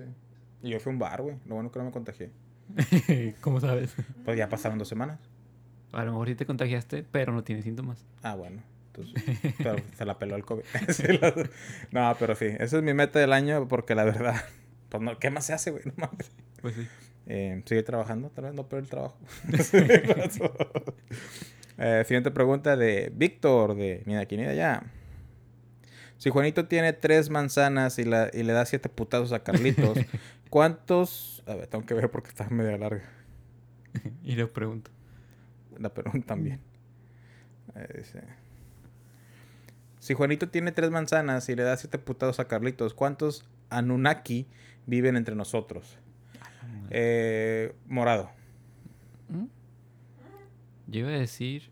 Y 0.63 0.69
yo 0.71 0.79
fui 0.79 0.89
a 0.91 0.93
un 0.93 0.99
bar, 0.99 1.21
güey. 1.21 1.35
Lo 1.45 1.55
bueno 1.55 1.71
que 1.71 1.77
no 1.79 1.85
me 1.85 1.91
contagié. 1.91 2.31
¿Cómo 3.41 3.59
sabes? 3.59 3.93
Pues 4.25 4.37
ya 4.37 4.47
pasaron 4.49 4.77
dos 4.79 4.87
semanas. 4.87 5.19
A 5.91 6.03
lo 6.05 6.11
mejor 6.11 6.27
sí 6.29 6.35
te 6.35 6.45
contagiaste, 6.45 7.03
pero 7.03 7.33
no 7.33 7.43
tienes 7.43 7.65
síntomas. 7.65 8.05
Ah, 8.23 8.35
bueno. 8.35 8.61
Entonces, 8.87 9.53
pero 9.57 9.75
se 9.95 10.05
la 10.05 10.17
peló 10.17 10.35
el 10.35 10.45
COVID. 10.45 10.63
La- 11.21 11.49
no, 11.91 12.15
pero 12.17 12.35
sí. 12.35 12.45
Esa 12.45 12.77
es 12.77 12.83
mi 12.83 12.93
meta 12.93 13.19
del 13.19 13.33
año 13.33 13.67
porque 13.67 13.93
la 13.95 14.03
verdad, 14.05 14.35
pues 14.89 15.03
no, 15.03 15.19
¿qué 15.19 15.29
más 15.29 15.45
se 15.45 15.53
hace, 15.53 15.71
güey? 15.71 15.83
No 15.85 15.93
mames. 15.97 16.31
Pues 16.61 16.75
sí. 16.75 16.87
Eh, 17.29 17.61
sigue 17.65 17.83
trabajando, 17.83 18.29
tal 18.31 18.45
vez 18.45 18.53
no 18.53 18.67
pero 18.67 18.81
el 18.81 18.89
trabajo. 18.89 19.17
Eh, 21.81 22.03
siguiente 22.05 22.29
pregunta 22.29 22.75
de 22.75 23.09
Víctor, 23.15 23.73
de 23.73 24.03
ni 24.05 24.13
de 24.13 24.19
aquí 24.19 24.35
ni 24.35 24.43
de 24.43 24.49
allá. 24.49 24.83
Si 26.17 26.29
Juanito 26.29 26.67
tiene 26.67 26.91
tres 26.91 27.29
manzanas 27.29 27.97
y, 27.99 28.03
la, 28.03 28.29
y 28.33 28.43
le 28.43 28.51
da 28.51 28.65
siete 28.65 28.89
putazos 28.89 29.31
a 29.31 29.43
Carlitos, 29.45 29.97
¿cuántos... 30.49 31.41
A 31.47 31.55
ver, 31.55 31.67
tengo 31.67 31.85
que 31.85 31.93
ver 31.93 32.11
porque 32.11 32.27
está 32.27 32.49
medio 32.49 32.77
larga 32.77 33.03
y 34.23 34.35
le 34.35 34.45
pregunto. 34.47 34.91
la 35.77 35.93
pregunta 35.93 36.27
también. 36.27 36.59
Eh, 37.75 37.87
dice, 37.97 38.23
Si 39.99 40.13
Juanito 40.13 40.49
tiene 40.49 40.73
tres 40.73 40.91
manzanas 40.91 41.47
y 41.47 41.55
le 41.55 41.63
da 41.63 41.77
siete 41.77 41.97
putazos 41.97 42.41
a 42.41 42.49
Carlitos, 42.49 42.93
¿cuántos 42.93 43.45
Anunnaki 43.69 44.47
viven 44.85 45.15
entre 45.15 45.35
nosotros? 45.35 45.97
Eh, 46.89 47.73
morado. 47.87 48.29
¿Mm? 49.29 49.45
Yo 50.87 50.99
iba 51.01 51.09
a 51.09 51.19
decir, 51.19 51.69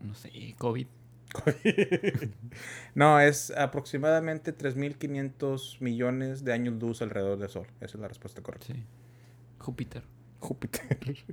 no 0.00 0.14
sé, 0.14 0.30
COVID. 0.58 0.86
no, 2.94 3.20
es 3.20 3.50
aproximadamente 3.50 4.56
3.500 4.56 5.80
millones 5.80 6.44
de 6.44 6.52
años 6.52 6.74
luz 6.80 7.02
alrededor 7.02 7.38
del 7.38 7.48
Sol. 7.48 7.66
Esa 7.80 7.96
es 7.96 8.00
la 8.00 8.08
respuesta 8.08 8.42
correcta. 8.42 8.66
Sí. 8.72 8.84
Júpiter. 9.58 10.02
Júpiter. 10.40 10.98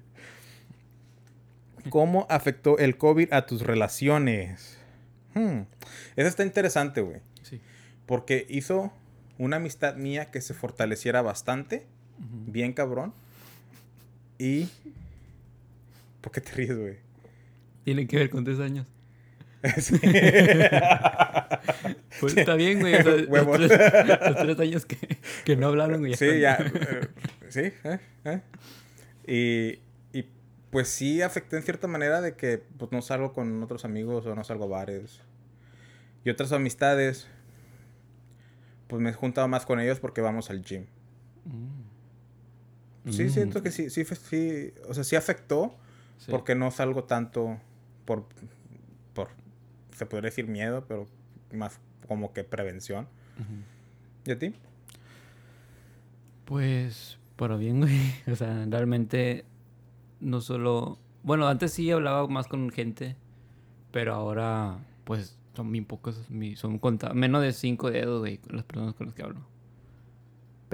¿Cómo 1.90 2.26
afectó 2.30 2.78
el 2.80 2.98
COVID 2.98 3.32
a 3.32 3.46
tus 3.46 3.62
relaciones? 3.62 4.80
Hmm. 5.34 5.62
Eso 6.16 6.28
está 6.28 6.44
interesante, 6.44 7.02
güey. 7.02 7.22
Sí. 7.44 7.62
Porque 8.06 8.46
hizo 8.50 8.92
una 9.38 9.58
amistad 9.58 9.96
mía 9.96 10.32
que 10.32 10.42
se 10.42 10.54
fortaleciera 10.54 11.22
bastante. 11.22 11.86
Bien 12.18 12.74
cabrón. 12.74 13.14
Y... 14.38 14.70
¿Por 16.22 16.32
qué 16.32 16.42
te 16.42 16.52
ríes, 16.52 16.78
güey? 16.78 16.98
Tiene 17.84 18.08
que 18.08 18.18
ver 18.18 18.30
con 18.30 18.44
tres 18.44 18.60
años. 18.60 18.86
Sí. 19.78 20.00
Pues 22.20 22.38
está 22.38 22.56
bien, 22.56 22.80
güey. 22.80 22.96
o 22.96 23.04
sea, 23.04 23.12
los, 23.16 23.28
Huevos. 23.28 23.58
tres, 23.58 23.70
los 23.70 24.36
tres 24.38 24.60
años 24.60 24.86
que, 24.86 24.98
que 25.44 25.56
no 25.58 25.68
hablaron, 25.68 26.00
güey. 26.00 26.16
Sí, 26.16 26.40
ya. 26.40 26.56
eh, 26.56 27.08
sí, 27.50 27.72
eh, 27.84 28.00
eh. 28.26 28.42
Y, 30.14 30.18
y 30.18 30.30
pues 30.72 30.88
sí 30.88 31.22
afectó 31.22 31.58
en 31.58 31.64
cierta 31.64 31.88
manera 31.88 32.22
de 32.22 32.36
que 32.36 32.64
pues, 32.78 32.92
no 32.92 33.02
salgo 33.02 33.34
con 33.34 33.62
otros 33.64 33.86
amigos 33.86 34.26
o 34.26 34.36
no 34.36 34.44
salgo 34.44 34.66
a 34.66 34.68
bares. 34.68 35.22
Y 36.24 36.30
otras 36.30 36.52
amistades, 36.52 37.28
pues 38.88 39.02
me 39.02 39.10
he 39.10 39.14
juntado 39.14 39.48
más 39.48 39.66
con 39.66 39.80
ellos 39.80 40.00
porque 40.00 40.22
vamos 40.22 40.50
al 40.50 40.64
gym. 40.64 40.86
Mm. 41.46 41.75
Sí, 43.10 43.26
Mm. 43.26 43.30
siento 43.30 43.62
que 43.64 43.72
sí, 43.72 43.90
sí, 43.90 44.04
sí, 44.06 44.74
o 44.90 44.94
sea, 44.94 45.04
sí 45.04 45.16
afectó 45.16 45.76
Sí. 46.18 46.32
porque 46.32 46.56
no 46.56 46.72
salgo 46.72 47.04
tanto 47.04 47.60
por, 48.06 48.26
por, 49.14 49.30
se 49.92 50.06
podría 50.06 50.30
decir 50.30 50.48
miedo, 50.48 50.86
pero 50.88 51.06
más 51.54 51.80
como 52.08 52.34
que 52.34 52.44
prevención. 52.44 53.08
¿Y 54.26 54.32
a 54.32 54.40
ti? 54.40 54.54
Pues, 56.46 57.18
para 57.36 57.58
bien, 57.58 57.80
güey. 57.82 58.00
O 58.32 58.36
sea, 58.36 58.66
realmente 58.70 59.46
no 60.20 60.42
solo... 60.42 61.00
Bueno, 61.24 61.48
antes 61.48 61.74
sí 61.74 61.90
hablaba 61.92 62.28
más 62.28 62.48
con 62.48 62.70
gente, 62.70 63.16
pero 63.92 64.14
ahora, 64.14 64.78
pues, 65.06 65.38
son 65.56 65.72
bien 65.72 65.86
pocos, 65.86 66.22
son 66.56 66.78
conta 66.80 67.14
menos 67.14 67.42
de 67.42 67.52
cinco 67.52 67.90
dedos, 67.90 68.20
güey, 68.20 68.40
las 68.50 68.64
personas 68.64 68.94
con 68.94 69.08
las 69.08 69.16
que 69.16 69.24
hablo. 69.24 69.40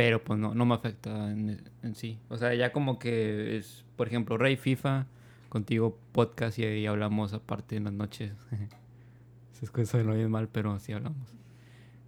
Pero, 0.01 0.23
pues, 0.23 0.39
no, 0.39 0.55
no 0.55 0.65
me 0.65 0.73
afecta 0.73 1.31
en, 1.31 1.61
en 1.83 1.93
sí. 1.93 2.17
O 2.27 2.35
sea, 2.35 2.55
ya 2.55 2.71
como 2.71 2.97
que 2.97 3.55
es, 3.57 3.85
por 3.97 4.07
ejemplo, 4.07 4.35
Rey 4.35 4.57
FIFA, 4.57 5.05
contigo 5.47 5.95
podcast 6.11 6.57
y 6.57 6.63
ahí 6.63 6.87
hablamos 6.87 7.33
aparte 7.33 7.75
en 7.75 7.83
las 7.83 7.93
noches. 7.93 8.33
Esas 9.53 9.69
cosas 9.69 10.03
no 10.03 10.15
bien 10.15 10.31
mal, 10.31 10.49
pero 10.49 10.79
sí 10.79 10.91
hablamos. 10.91 11.35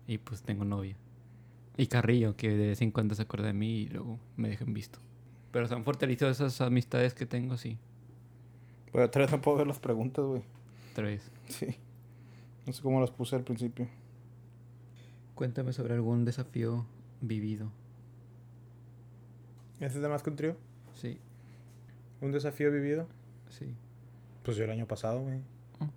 Y 0.08 0.18
pues 0.18 0.42
tengo 0.42 0.66
novia. 0.66 0.98
Y 1.78 1.86
Carrillo, 1.86 2.36
que 2.36 2.50
de 2.50 2.70
vez 2.70 2.82
en 2.82 2.90
cuando 2.90 3.14
se 3.14 3.22
acuerda 3.22 3.46
de 3.46 3.54
mí 3.54 3.82
y 3.82 3.90
luego 3.90 4.18
me 4.38 4.50
dejan 4.50 4.74
visto. 4.74 4.98
Pero 5.52 5.68
se 5.68 5.76
han 5.76 5.84
fortalecido 5.84 6.32
esas 6.32 6.62
amistades 6.62 7.14
que 7.14 7.28
tengo, 7.28 7.58
sí. 7.58 7.78
Otra 8.92 9.22
vez 9.22 9.32
no 9.32 9.40
puedo 9.40 9.58
ver 9.58 9.68
las 9.68 9.78
preguntas, 9.78 10.26
güey. 10.26 10.42
Otra 10.94 11.04
vez. 11.04 11.30
Sí. 11.48 11.68
No 12.66 12.74
sé 12.74 12.82
cómo 12.82 13.00
las 13.00 13.12
puse 13.12 13.36
al 13.36 13.44
principio. 13.44 13.88
Cuéntame 15.36 15.74
sobre 15.74 15.94
algún 15.94 16.26
desafío 16.26 16.88
vivido. 17.22 17.72
¿Ese 19.86 19.98
es 19.98 20.02
de 20.02 20.08
más 20.10 20.24
que 20.24 20.30
un 20.30 20.36
trío? 20.36 20.58
Sí, 20.96 21.20
¿Un 22.22 22.32
desafío 22.32 22.72
vivido? 22.72 23.08
sí. 23.50 23.74
Pues 24.44 24.58
yo 24.58 24.66
el 24.66 24.72
año 24.72 24.86
pasado, 24.88 25.22
güey. 25.22 25.38
Mm. 25.80 25.90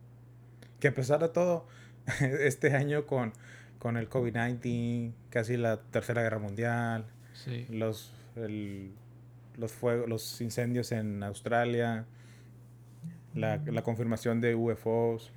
Que 0.78 0.88
a 0.88 0.94
pesar 0.94 1.20
de 1.20 1.28
todo, 1.28 1.66
este 2.20 2.74
año 2.76 3.04
con, 3.06 3.32
con 3.80 3.96
el 3.96 4.08
COVID-19, 4.08 5.12
casi 5.30 5.56
la 5.56 5.78
Tercera 5.80 6.22
Guerra 6.22 6.38
Mundial, 6.38 7.06
Sí. 7.34 7.66
los, 7.70 8.12
el- 8.36 8.92
los, 9.56 9.72
fuegos, 9.72 10.08
los 10.08 10.40
incendios 10.40 10.92
en 10.92 11.22
Australia, 11.22 12.04
la, 13.34 13.56
la 13.58 13.82
confirmación 13.82 14.40
de 14.40 14.54
UFOs. 14.54 15.30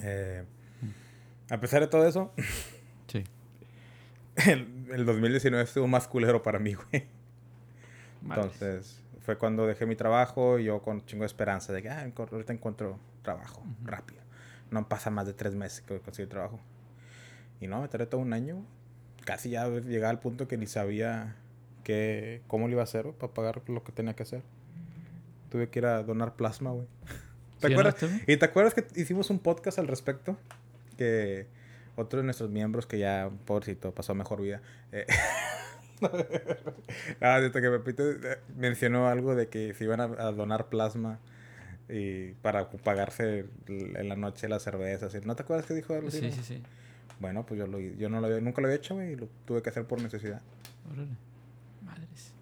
eh, 0.00 0.44
a 1.50 1.60
pesar 1.60 1.80
de 1.80 1.86
todo 1.88 2.06
eso, 2.06 2.32
Sí. 3.08 3.24
el, 4.50 4.86
el 4.92 5.06
2019 5.06 5.64
estuvo 5.64 5.86
más 5.86 6.08
culero 6.08 6.42
para 6.42 6.58
mí, 6.58 6.74
güey. 6.74 7.06
Entonces, 8.34 9.02
fue 9.20 9.36
cuando 9.38 9.66
dejé 9.66 9.86
mi 9.86 9.96
trabajo 9.96 10.58
y 10.58 10.64
yo 10.64 10.82
con 10.82 11.04
chingo 11.06 11.22
de 11.22 11.26
esperanza 11.26 11.72
de 11.72 11.82
que 11.82 11.90
ah, 11.90 12.10
ahorita 12.16 12.52
encuentro 12.52 12.98
trabajo 13.22 13.60
Ujú. 13.60 13.86
rápido. 13.86 14.20
No 14.70 14.88
pasa 14.88 15.10
más 15.10 15.26
de 15.26 15.32
tres 15.32 15.54
meses 15.54 15.80
que 15.80 15.98
consigo 16.00 16.28
trabajo. 16.28 16.60
Y 17.60 17.66
no, 17.66 17.80
me 17.82 17.88
tardé 17.88 18.06
todo 18.06 18.20
un 18.20 18.32
año. 18.32 18.64
Casi 19.24 19.50
ya 19.50 19.68
llegaba 19.68 20.10
al 20.10 20.20
punto 20.20 20.46
que 20.46 20.56
ni 20.56 20.66
sabía 20.66 21.36
que, 21.84 22.42
cómo 22.46 22.66
lo 22.66 22.72
iba 22.72 22.82
a 22.82 22.84
hacer 22.84 23.10
para 23.12 23.32
pagar 23.32 23.62
lo 23.68 23.82
que 23.82 23.92
tenía 23.92 24.14
que 24.14 24.22
hacer. 24.24 24.42
Tuve 25.50 25.68
que 25.68 25.78
ir 25.78 25.86
a 25.86 26.02
donar 26.02 26.34
plasma, 26.34 26.70
güey. 26.70 26.86
¿Te 27.60 27.68
¿Sí 27.68 27.72
acuerdas? 27.72 27.96
¿Y 28.26 28.36
te 28.36 28.44
acuerdas 28.44 28.74
que 28.74 28.84
hicimos 29.00 29.30
un 29.30 29.38
podcast 29.38 29.78
al 29.78 29.86
respecto? 29.88 30.36
Que 30.98 31.46
otro 31.96 32.18
de 32.18 32.24
nuestros 32.24 32.50
miembros, 32.50 32.86
que 32.86 32.98
ya, 32.98 33.30
pobrecito, 33.46 33.92
pasó 33.94 34.14
mejor 34.14 34.42
vida. 34.42 34.60
eh, 34.92 35.06
ah, 37.20 37.40
desde 37.40 37.60
que 37.60 37.70
Pepito 37.70 38.10
eh, 38.10 38.38
mencionó 38.56 39.08
algo 39.08 39.34
de 39.34 39.48
que 39.48 39.74
se 39.74 39.84
iban 39.84 40.00
a, 40.00 40.04
a 40.04 40.32
donar 40.32 40.68
plasma 40.68 41.18
y 41.88 42.32
para 42.42 42.68
pagarse 42.70 43.46
en 43.68 44.08
la 44.08 44.16
noche 44.16 44.48
las 44.48 44.62
cervezas. 44.62 45.24
¿No 45.24 45.36
te 45.36 45.42
acuerdas 45.42 45.66
que 45.66 45.74
dijo 45.74 45.94
algo 45.94 46.08
así? 46.08 46.20
Sí, 46.20 46.32
sí, 46.32 46.42
sí. 46.42 46.62
Bueno, 47.20 47.46
pues 47.46 47.58
yo, 47.58 47.66
lo, 47.66 47.78
yo 47.80 48.08
no 48.08 48.20
lo 48.20 48.26
había- 48.26 48.40
nunca 48.40 48.60
lo 48.60 48.66
había 48.66 48.76
hecho, 48.76 48.94
güey, 48.94 49.12
y 49.12 49.16
lo 49.16 49.28
tuve 49.46 49.62
que 49.62 49.70
hacer 49.70 49.86
por 49.86 50.02
necesidad. 50.02 50.42
Órale. 50.92 51.16
Madres. 51.82 52.32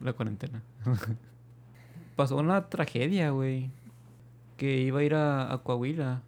La 0.00 0.12
cuarentena. 0.12 0.62
Pasó 2.16 2.36
una 2.36 2.68
tragedia, 2.68 3.30
güey. 3.30 3.70
Que 4.56 4.78
iba 4.78 5.00
a 5.00 5.02
ir 5.02 5.14
a, 5.14 5.52
a 5.52 5.62
Coahuila. 5.62 6.22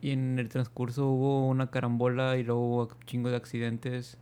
Y 0.00 0.10
en 0.10 0.38
el 0.38 0.48
transcurso 0.48 1.06
hubo 1.08 1.46
una 1.48 1.70
carambola 1.70 2.36
y 2.36 2.42
luego 2.44 2.60
hubo 2.66 2.82
un 2.84 3.00
chingo 3.06 3.30
de 3.30 3.36
accidentes. 3.36 4.18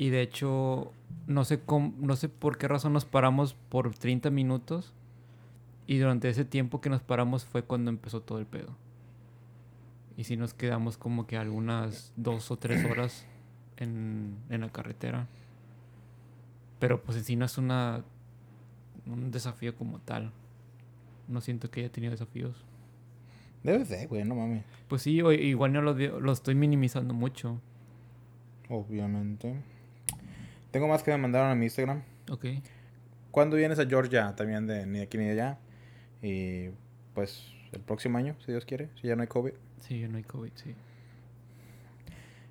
Y 0.00 0.08
de 0.08 0.22
hecho, 0.22 0.92
no 1.26 1.44
sé 1.44 1.60
cómo, 1.60 1.92
no 1.98 2.16
sé 2.16 2.30
por 2.30 2.56
qué 2.56 2.66
razón 2.66 2.94
nos 2.94 3.04
paramos 3.04 3.52
por 3.52 3.94
30 3.94 4.30
minutos. 4.30 4.94
Y 5.86 5.98
durante 5.98 6.30
ese 6.30 6.46
tiempo 6.46 6.80
que 6.80 6.88
nos 6.88 7.02
paramos 7.02 7.44
fue 7.44 7.64
cuando 7.64 7.90
empezó 7.90 8.22
todo 8.22 8.38
el 8.38 8.46
pedo. 8.46 8.74
Y 10.16 10.24
sí 10.24 10.38
nos 10.38 10.54
quedamos 10.54 10.96
como 10.96 11.26
que 11.26 11.36
algunas 11.36 12.14
dos 12.16 12.50
o 12.50 12.56
tres 12.56 12.82
horas 12.90 13.26
en, 13.76 14.38
en 14.48 14.62
la 14.62 14.70
carretera. 14.70 15.26
Pero 16.78 17.02
pues 17.02 17.18
en 17.18 17.24
sí 17.24 17.36
no 17.36 17.44
es 17.44 17.58
una 17.58 18.02
un 19.04 19.30
desafío 19.30 19.76
como 19.76 19.98
tal. 19.98 20.32
No 21.28 21.42
siento 21.42 21.70
que 21.70 21.80
haya 21.80 21.92
tenido 21.92 22.12
desafíos. 22.12 22.64
Debe 23.62 23.84
ser, 23.84 24.08
güey, 24.08 24.24
no 24.24 24.34
mames. 24.34 24.64
Pues 24.88 25.02
sí, 25.02 25.18
igual 25.18 25.74
no 25.74 25.82
lo, 25.82 25.92
lo 25.92 26.32
estoy 26.32 26.54
minimizando 26.54 27.12
mucho. 27.12 27.60
Obviamente. 28.70 29.62
Tengo 30.70 30.86
más 30.88 31.02
que 31.02 31.10
me 31.10 31.16
mandaron 31.18 31.50
a 31.50 31.54
mi 31.54 31.66
Instagram. 31.66 32.02
Ok. 32.30 32.46
¿Cuándo 33.30 33.56
vienes 33.56 33.78
a 33.78 33.86
Georgia? 33.86 34.34
También 34.36 34.66
de 34.66 34.86
ni 34.86 34.98
de 34.98 35.04
aquí 35.04 35.18
ni 35.18 35.24
de 35.24 35.32
allá. 35.32 35.58
Y 36.22 36.68
pues 37.14 37.52
el 37.72 37.80
próximo 37.80 38.18
año, 38.18 38.36
si 38.44 38.52
Dios 38.52 38.64
quiere, 38.64 38.88
si 39.00 39.08
ya 39.08 39.16
no 39.16 39.22
hay 39.22 39.28
COVID. 39.28 39.52
Sí, 39.80 40.06
no 40.08 40.16
hay 40.16 40.24
COVID, 40.24 40.50
sí. 40.54 40.74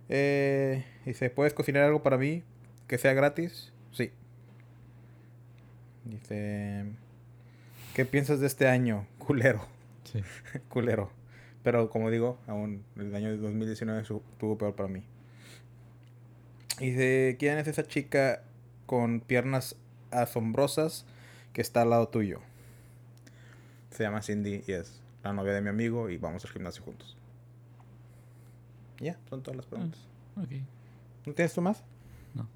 Eh, 0.10 0.84
dice, 1.06 1.30
¿puedes 1.30 1.54
cocinar 1.54 1.84
algo 1.84 2.02
para 2.02 2.18
mí 2.18 2.44
que 2.88 2.98
sea 2.98 3.14
gratis? 3.14 3.72
Sí. 3.92 4.12
Dice, 6.06 6.86
¿qué 7.94 8.06
piensas 8.06 8.40
de 8.40 8.48
este 8.48 8.68
año? 8.68 9.06
Culero, 9.20 9.66
Sí. 10.06 10.22
culero. 10.70 11.12
Pero 11.64 11.90
como 11.90 12.10
digo, 12.10 12.40
aún 12.48 12.84
el 12.98 13.14
año 13.14 13.30
de 13.30 13.38
2019 13.38 14.04
su- 14.06 14.24
estuvo 14.32 14.58
peor 14.58 14.76
para 14.76 14.90
mí. 14.90 15.04
Dice, 16.80 17.36
¿quién 17.38 17.58
es 17.58 17.68
esa 17.68 17.86
chica 17.86 18.42
con 18.86 19.20
piernas 19.20 19.76
asombrosas 20.12 21.06
que 21.54 21.62
está 21.62 21.82
al 21.82 21.90
lado 21.90 22.08
tuyo? 22.08 22.40
Se 23.92 24.04
llama 24.04 24.22
Cindy 24.22 24.64
y 24.66 24.72
es 24.72 25.02
la 25.24 25.34
novia 25.34 25.54
de 25.54 25.62
mi 25.62 25.70
amigo 25.70 26.10
y 26.10 26.18
vamos 26.18 26.46
al 26.46 26.52
gimnasio 26.52 26.84
juntos. 26.84 27.18
Ya, 29.00 29.18
son 29.30 29.44
todas 29.44 29.58
las 29.58 29.66
preguntas. 29.66 30.00
Ok. 30.38 30.52
¿No 31.26 31.34
tienes 31.34 31.54
tú 31.54 31.62
más? 31.62 31.84
No. 32.34 32.48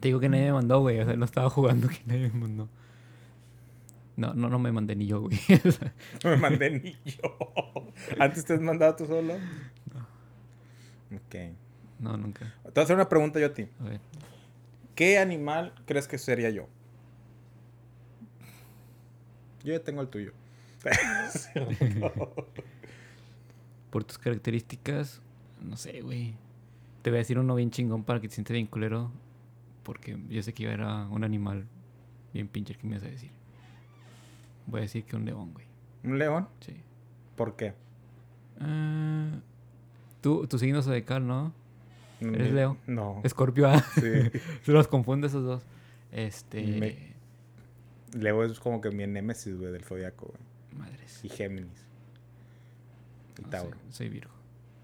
Te 0.00 0.08
digo 0.08 0.20
que 0.20 0.28
nadie 0.28 0.46
me 0.46 0.52
mandó, 0.52 0.80
güey. 0.80 1.00
O 1.00 1.04
sea, 1.04 1.16
no 1.16 1.24
estaba 1.24 1.50
jugando 1.50 1.88
que 1.88 2.00
nadie 2.06 2.30
me 2.30 2.40
mandó. 2.40 2.68
No, 4.16 4.34
no, 4.34 4.48
no 4.48 4.58
me 4.58 4.70
mandé 4.70 4.94
ni 4.94 5.06
yo, 5.06 5.22
güey. 5.22 5.38
No 6.22 6.30
me 6.30 6.36
mandé 6.36 6.70
ni 6.70 6.96
yo. 7.04 7.36
¿Antes 8.18 8.44
te 8.44 8.54
has 8.54 8.60
mandado 8.60 8.94
tú 8.94 9.06
solo? 9.06 9.34
Ok. 11.14 11.34
No, 12.02 12.16
nunca. 12.16 12.52
Te 12.64 12.70
voy 12.70 12.80
a 12.80 12.82
hacer 12.82 12.96
una 12.96 13.08
pregunta 13.08 13.38
yo 13.38 13.46
a 13.46 13.54
ti. 13.54 13.68
A 13.80 13.84
ver. 13.84 14.00
¿Qué 14.96 15.18
animal 15.18 15.72
crees 15.86 16.08
que 16.08 16.18
sería 16.18 16.50
yo? 16.50 16.68
Yo 19.64 19.72
ya 19.72 19.82
tengo 19.82 20.02
el 20.02 20.08
tuyo. 20.08 20.32
Por 23.90 24.02
tus 24.04 24.18
características, 24.18 25.22
no 25.62 25.76
sé, 25.76 26.02
güey. 26.02 26.34
Te 27.02 27.10
voy 27.10 27.18
a 27.18 27.20
decir 27.20 27.38
uno 27.38 27.54
bien 27.54 27.70
chingón 27.70 28.02
para 28.02 28.20
que 28.20 28.26
te 28.28 28.34
sientas 28.34 28.54
bien 28.54 28.66
culero. 28.66 29.12
Porque 29.84 30.18
yo 30.28 30.42
sé 30.42 30.52
que 30.52 30.64
era 30.64 31.06
un 31.06 31.22
animal 31.22 31.66
bien 32.32 32.48
pinche 32.48 32.74
que 32.74 32.84
me 32.84 32.96
ibas 32.96 33.04
a 33.04 33.10
decir. 33.10 33.30
Voy 34.66 34.80
a 34.80 34.82
decir 34.82 35.04
que 35.04 35.14
un 35.14 35.24
león, 35.24 35.52
güey. 35.52 35.66
¿Un 36.02 36.18
león? 36.18 36.48
Sí. 36.60 36.74
¿Por 37.36 37.54
qué? 37.54 37.74
Ah, 38.60 39.38
tú, 40.20 40.48
tu 40.48 40.58
signo 40.58 40.82
zodiacal, 40.82 41.24
¿no? 41.26 41.52
¿Eres 42.28 42.48
Ni- 42.48 42.54
Leo? 42.54 42.76
No. 42.86 43.20
Escorpio, 43.24 43.68
ah. 43.68 43.84
Sí. 43.94 44.30
Se 44.62 44.72
los 44.72 44.88
confunde 44.88 45.26
esos 45.28 45.44
dos. 45.44 45.62
Este. 46.10 46.62
Me- 46.66 47.12
Leo 48.18 48.44
es 48.44 48.60
como 48.60 48.80
que 48.80 48.90
mi 48.90 49.06
némesis, 49.06 49.56
güey, 49.58 49.72
del 49.72 49.84
zodiaco, 49.84 50.26
güey. 50.26 50.80
Madres. 50.82 51.20
Y 51.24 51.28
Géminis. 51.28 51.86
Y 53.38 53.42
No, 53.42 53.48
Tauro. 53.48 53.76
soy, 53.84 53.92
soy 53.92 54.08
Virgo. 54.10 54.32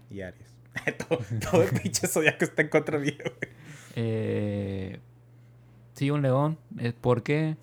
Y 0.09 0.21
Aries. 0.21 0.53
todo, 1.07 1.19
todo 1.51 1.63
el 1.63 1.69
pinche 1.81 2.07
zodiaco 2.07 2.43
está 2.45 2.61
en 2.61 2.69
contra 2.69 2.97
mío, 2.99 3.13
güey. 3.23 3.53
Eh, 3.95 4.99
sí, 5.93 6.09
un 6.11 6.21
león. 6.21 6.57
Eh, 6.79 6.93
¿Por 6.99 7.21
qué? 7.23 7.57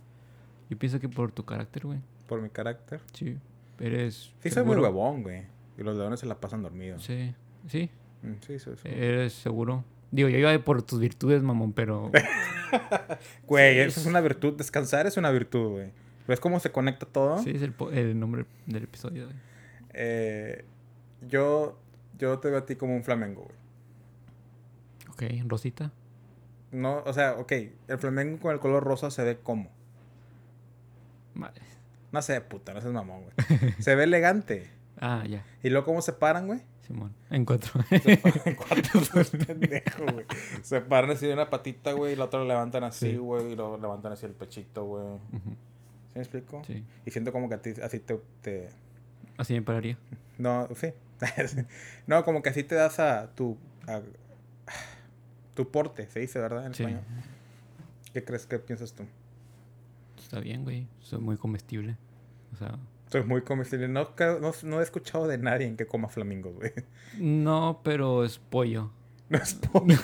Yo 0.71 0.79
pienso 0.79 1.01
que 1.01 1.09
por 1.09 1.33
tu 1.33 1.45
carácter, 1.45 1.87
güey. 1.87 2.01
Por 2.29 2.41
mi 2.43 2.49
carácter. 2.51 3.01
Sí. 3.13 3.37
Eres. 3.81 4.33
Sí, 4.41 4.51
soy 4.51 4.65
muy 4.65 4.77
huevón, 4.77 5.23
güey. 5.23 5.45
Y 5.79 5.83
los 5.83 5.97
leones 5.97 6.21
se 6.21 6.27
la 6.27 6.41
pasan 6.41 6.63
dormidos. 6.63 7.05
Sí. 7.05 7.35
Sí. 7.69 7.91
Mm, 8.27 8.35
Sí, 8.47 8.59
soy- 8.59 8.77
Eres 8.85 9.33
seguro. 9.33 9.85
Digo, 10.11 10.29
yo 10.29 10.39
iba 10.39 10.57
por 10.65 10.83
tus 10.83 11.01
virtudes, 11.01 11.43
mamón, 11.43 11.73
pero. 11.73 12.11
Güey, 13.47 13.79
eso 13.81 14.01
es 14.01 14.07
una 14.07 14.21
virtud. 14.21 14.57
Descansar 14.57 15.07
es 15.07 15.17
una 15.17 15.31
virtud, 15.31 15.71
güey. 15.71 15.91
¿Ves 16.29 16.41
cómo 16.41 16.59
se 16.61 16.71
conecta 16.73 17.07
todo? 17.07 17.39
Sí, 17.43 17.51
es 17.55 17.63
el, 17.63 17.75
el 17.93 18.19
nombre 18.19 18.47
del 18.67 18.85
episodio, 18.85 19.27
güey. 19.27 19.37
Eh, 19.95 20.65
yo, 21.29 21.79
yo 22.19 22.39
te 22.41 22.49
veo 22.51 22.59
a 22.59 22.67
ti 22.67 22.77
como 22.77 22.95
un 22.97 23.05
flamengo, 23.05 23.43
güey. 23.45 23.57
Ok, 25.39 25.49
Rosita. 25.49 25.93
No, 26.73 27.03
o 27.07 27.13
sea, 27.13 27.35
ok, 27.39 27.53
el 27.89 27.99
flamengo 27.99 28.39
con 28.41 28.53
el 28.53 28.59
color 28.61 28.83
rosa 28.85 29.11
se 29.11 29.23
ve 29.25 29.39
como. 29.39 29.71
Madres. 31.35 31.65
No 32.13 32.23
sé, 32.23 32.41
puta, 32.41 32.75
no 32.75 32.81
seas 32.81 32.93
mamón, 32.93 33.23
güey. 33.23 33.73
Se 33.81 33.95
ve 33.95 34.05
elegante. 34.05 34.71
Ah, 35.01 35.25
ya. 35.29 35.45
Y 35.63 35.71
luego, 35.71 35.85
¿cómo 35.87 36.01
se 36.03 36.13
paran, 36.13 36.47
güey? 36.47 36.61
Simón. 36.87 37.15
En 37.31 37.45
cuatro. 37.45 37.83
Se 37.89 38.17
paran 38.19 38.55
cuatro, 38.57 39.01
pendejo, 39.47 40.05
güey. 40.13 40.25
Se 40.63 40.81
paran 40.81 41.11
así 41.11 41.27
de 41.27 41.33
una 41.35 41.51
patita, 41.51 41.93
güey, 41.93 42.13
y 42.13 42.17
la 42.17 42.25
otra 42.27 42.41
lo 42.41 42.47
levantan 42.47 42.85
así, 42.85 43.11
Sí. 43.11 43.17
güey, 43.17 43.53
y 43.53 43.57
lo 43.57 43.77
levantan 43.79 44.13
así 44.13 44.25
el 44.27 44.33
pechito, 44.33 44.85
güey. 44.85 45.05
¿Sí 45.33 45.39
me 46.15 46.21
explico? 46.21 46.63
Sí. 46.67 46.85
Y 47.05 47.11
siento 47.11 47.33
como 47.33 47.49
que 47.49 47.57
a 47.57 47.63
ti, 47.63 47.75
así 47.83 47.99
te, 48.01 48.19
te... 48.41 48.69
Así 49.37 49.53
me 49.55 49.63
pararía. 49.63 49.99
No, 50.39 50.69
sí. 50.75 50.93
no, 52.07 52.25
como 52.25 52.41
que 52.43 52.51
así 52.51 52.63
te 52.63 52.75
das 52.75 52.99
a 53.01 53.35
tu... 53.35 53.57
a- 53.87 54.01
tu 55.55 55.71
porte, 55.71 56.07
se 56.11 56.21
dice, 56.21 56.39
¿verdad? 56.39 56.67
En 56.67 56.75
Sí. 56.75 56.83
español. 56.83 57.03
¿Qué 58.13 58.23
crees? 58.25 58.47
¿Qué 58.47 58.59
piensas 58.59 58.93
tú? 58.93 59.05
Está 60.19 60.39
bien, 60.41 60.65
güey. 60.65 60.87
Soy 61.01 61.19
muy 61.21 61.37
comestible. 61.39 61.97
O 62.53 62.57
sea. 62.57 62.79
Soy 63.11 63.23
muy 63.25 63.43
comestible. 63.43 63.89
No, 63.89 64.11
no, 64.41 64.53
no 64.63 64.81
he 64.81 64.83
escuchado 64.83 65.29
de 65.29 65.39
nadie 65.39 65.67
en 65.67 65.77
que 65.77 65.87
coma 65.87 66.09
flamingos, 66.09 66.55
güey. 66.55 66.73
No, 67.19 67.81
pero 67.85 68.25
es 68.25 68.39
pollo. 68.39 68.91
No 69.29 69.39
es 69.39 69.55
pollo. 69.55 69.97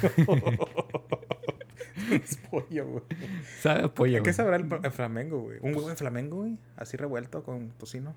no 2.08 2.14
es 2.16 2.36
pollo, 2.50 2.86
güey. 2.86 3.04
Sabe 3.60 3.84
a 3.84 3.88
pollo. 3.94 4.14
¿Qué 4.16 4.20
güey. 4.20 4.34
sabrá 4.34 4.56
el, 4.56 4.66
el 4.82 4.90
flamengo, 4.90 5.42
güey? 5.42 5.58
¿Un 5.62 5.76
huevo 5.76 5.90
en 5.90 5.96
flamengo, 5.96 6.38
güey? 6.38 6.58
Así 6.76 6.96
revuelto 6.96 7.44
con 7.44 7.70
tocino. 7.70 8.14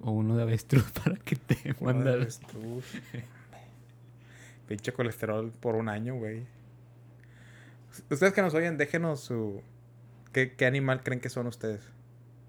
O 0.00 0.10
uno 0.10 0.36
de 0.36 0.42
avestruz 0.42 0.90
para 1.04 1.14
que 1.16 1.36
te 1.36 1.54
de 1.54 1.76
manda. 1.80 2.12
avestruz. 2.12 2.84
Pinche 4.66 4.92
colesterol 4.92 5.52
por 5.60 5.76
un 5.76 5.88
año, 5.88 6.16
güey. 6.16 6.44
Ustedes 8.10 8.32
que 8.32 8.42
nos 8.42 8.54
oyen, 8.54 8.76
déjenos 8.78 9.20
su... 9.20 9.62
¿Qué, 10.32 10.54
qué 10.56 10.66
animal 10.66 11.02
creen 11.02 11.20
que 11.20 11.28
son 11.30 11.46
ustedes? 11.46 11.82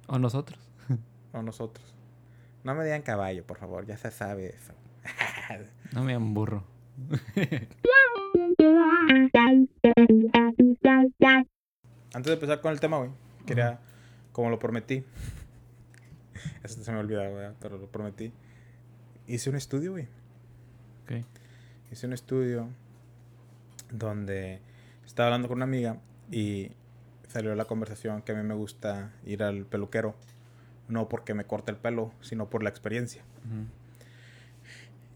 O 0.08 0.18
nosotros. 0.20 0.69
O 1.34 1.42
nosotros. 1.42 1.96
No 2.64 2.76
me 2.76 2.84
digan 2.84 3.02
caballo, 3.02 3.46
por 3.46 3.58
favor. 3.58 3.86
Ya 3.86 3.98
se 3.98 4.12
sabe 4.12 4.56
eso. 4.56 4.74
No 5.92 6.04
me 6.04 6.14
llaman 6.14 6.36
burro. 6.36 6.64
Antes 12.14 12.26
de 12.26 12.34
empezar 12.34 12.62
con 12.62 12.72
el 12.72 12.80
tema, 12.80 12.98
güey, 12.98 13.12
quería, 13.46 13.80
como 14.32 14.50
lo 14.50 14.60
prometí, 14.60 15.04
eso 16.64 16.84
se 16.84 16.92
me 16.92 17.00
olvida, 17.00 17.28
güey, 17.30 17.48
pero 17.60 17.78
lo 17.78 17.88
prometí, 17.88 18.32
hice 19.28 19.50
un 19.50 19.56
estudio, 19.56 19.92
güey. 19.92 20.08
Ok. 21.04 21.26
Hice 21.92 22.06
un 22.06 22.14
estudio 22.14 22.70
donde 23.92 24.60
estaba 25.06 25.28
hablando 25.28 25.48
con 25.48 25.58
una 25.58 25.66
amiga 25.66 25.98
y 26.32 26.72
salió 27.28 27.56
la 27.56 27.66
conversación 27.66 28.22
que 28.22 28.32
a 28.32 28.36
mí 28.36 28.44
me 28.44 28.54
gusta 28.54 29.14
ir 29.26 29.44
al 29.44 29.66
peluquero, 29.66 30.16
no 30.90 31.08
porque 31.08 31.34
me 31.34 31.46
corte 31.46 31.72
el 31.72 31.78
pelo, 31.78 32.12
sino 32.22 32.50
por 32.50 32.62
la 32.64 32.70
experiencia. 32.70 33.24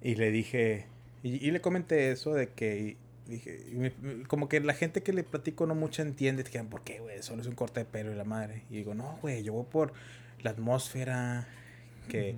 Y 0.01 0.15
le 0.15 0.31
dije, 0.31 0.85
y, 1.23 1.45
y 1.45 1.51
le 1.51 1.61
comenté 1.61 2.11
eso 2.11 2.33
de 2.33 2.49
que, 2.49 2.97
dije, 3.27 3.65
y 3.71 3.75
me- 3.75 3.93
me- 4.01 4.23
como 4.27 4.49
que 4.49 4.59
la 4.59 4.73
gente 4.73 5.01
que 5.01 5.13
le 5.13 5.23
platico 5.23 5.65
no 5.65 5.75
mucho 5.75 6.01
entiende, 6.01 6.43
que 6.43 6.61
¿por 6.63 6.83
qué, 6.83 6.99
güey? 6.99 7.21
Solo 7.23 7.41
es 7.41 7.47
un 7.47 7.55
corte 7.55 7.79
de 7.81 7.85
pelo 7.85 8.11
y 8.11 8.15
la 8.15 8.25
madre. 8.25 8.63
Y 8.69 8.75
digo, 8.77 8.93
no, 8.93 9.17
güey, 9.21 9.43
yo 9.43 9.53
voy 9.53 9.65
por 9.71 9.93
la 10.41 10.51
atmósfera, 10.51 11.47
que, 12.09 12.35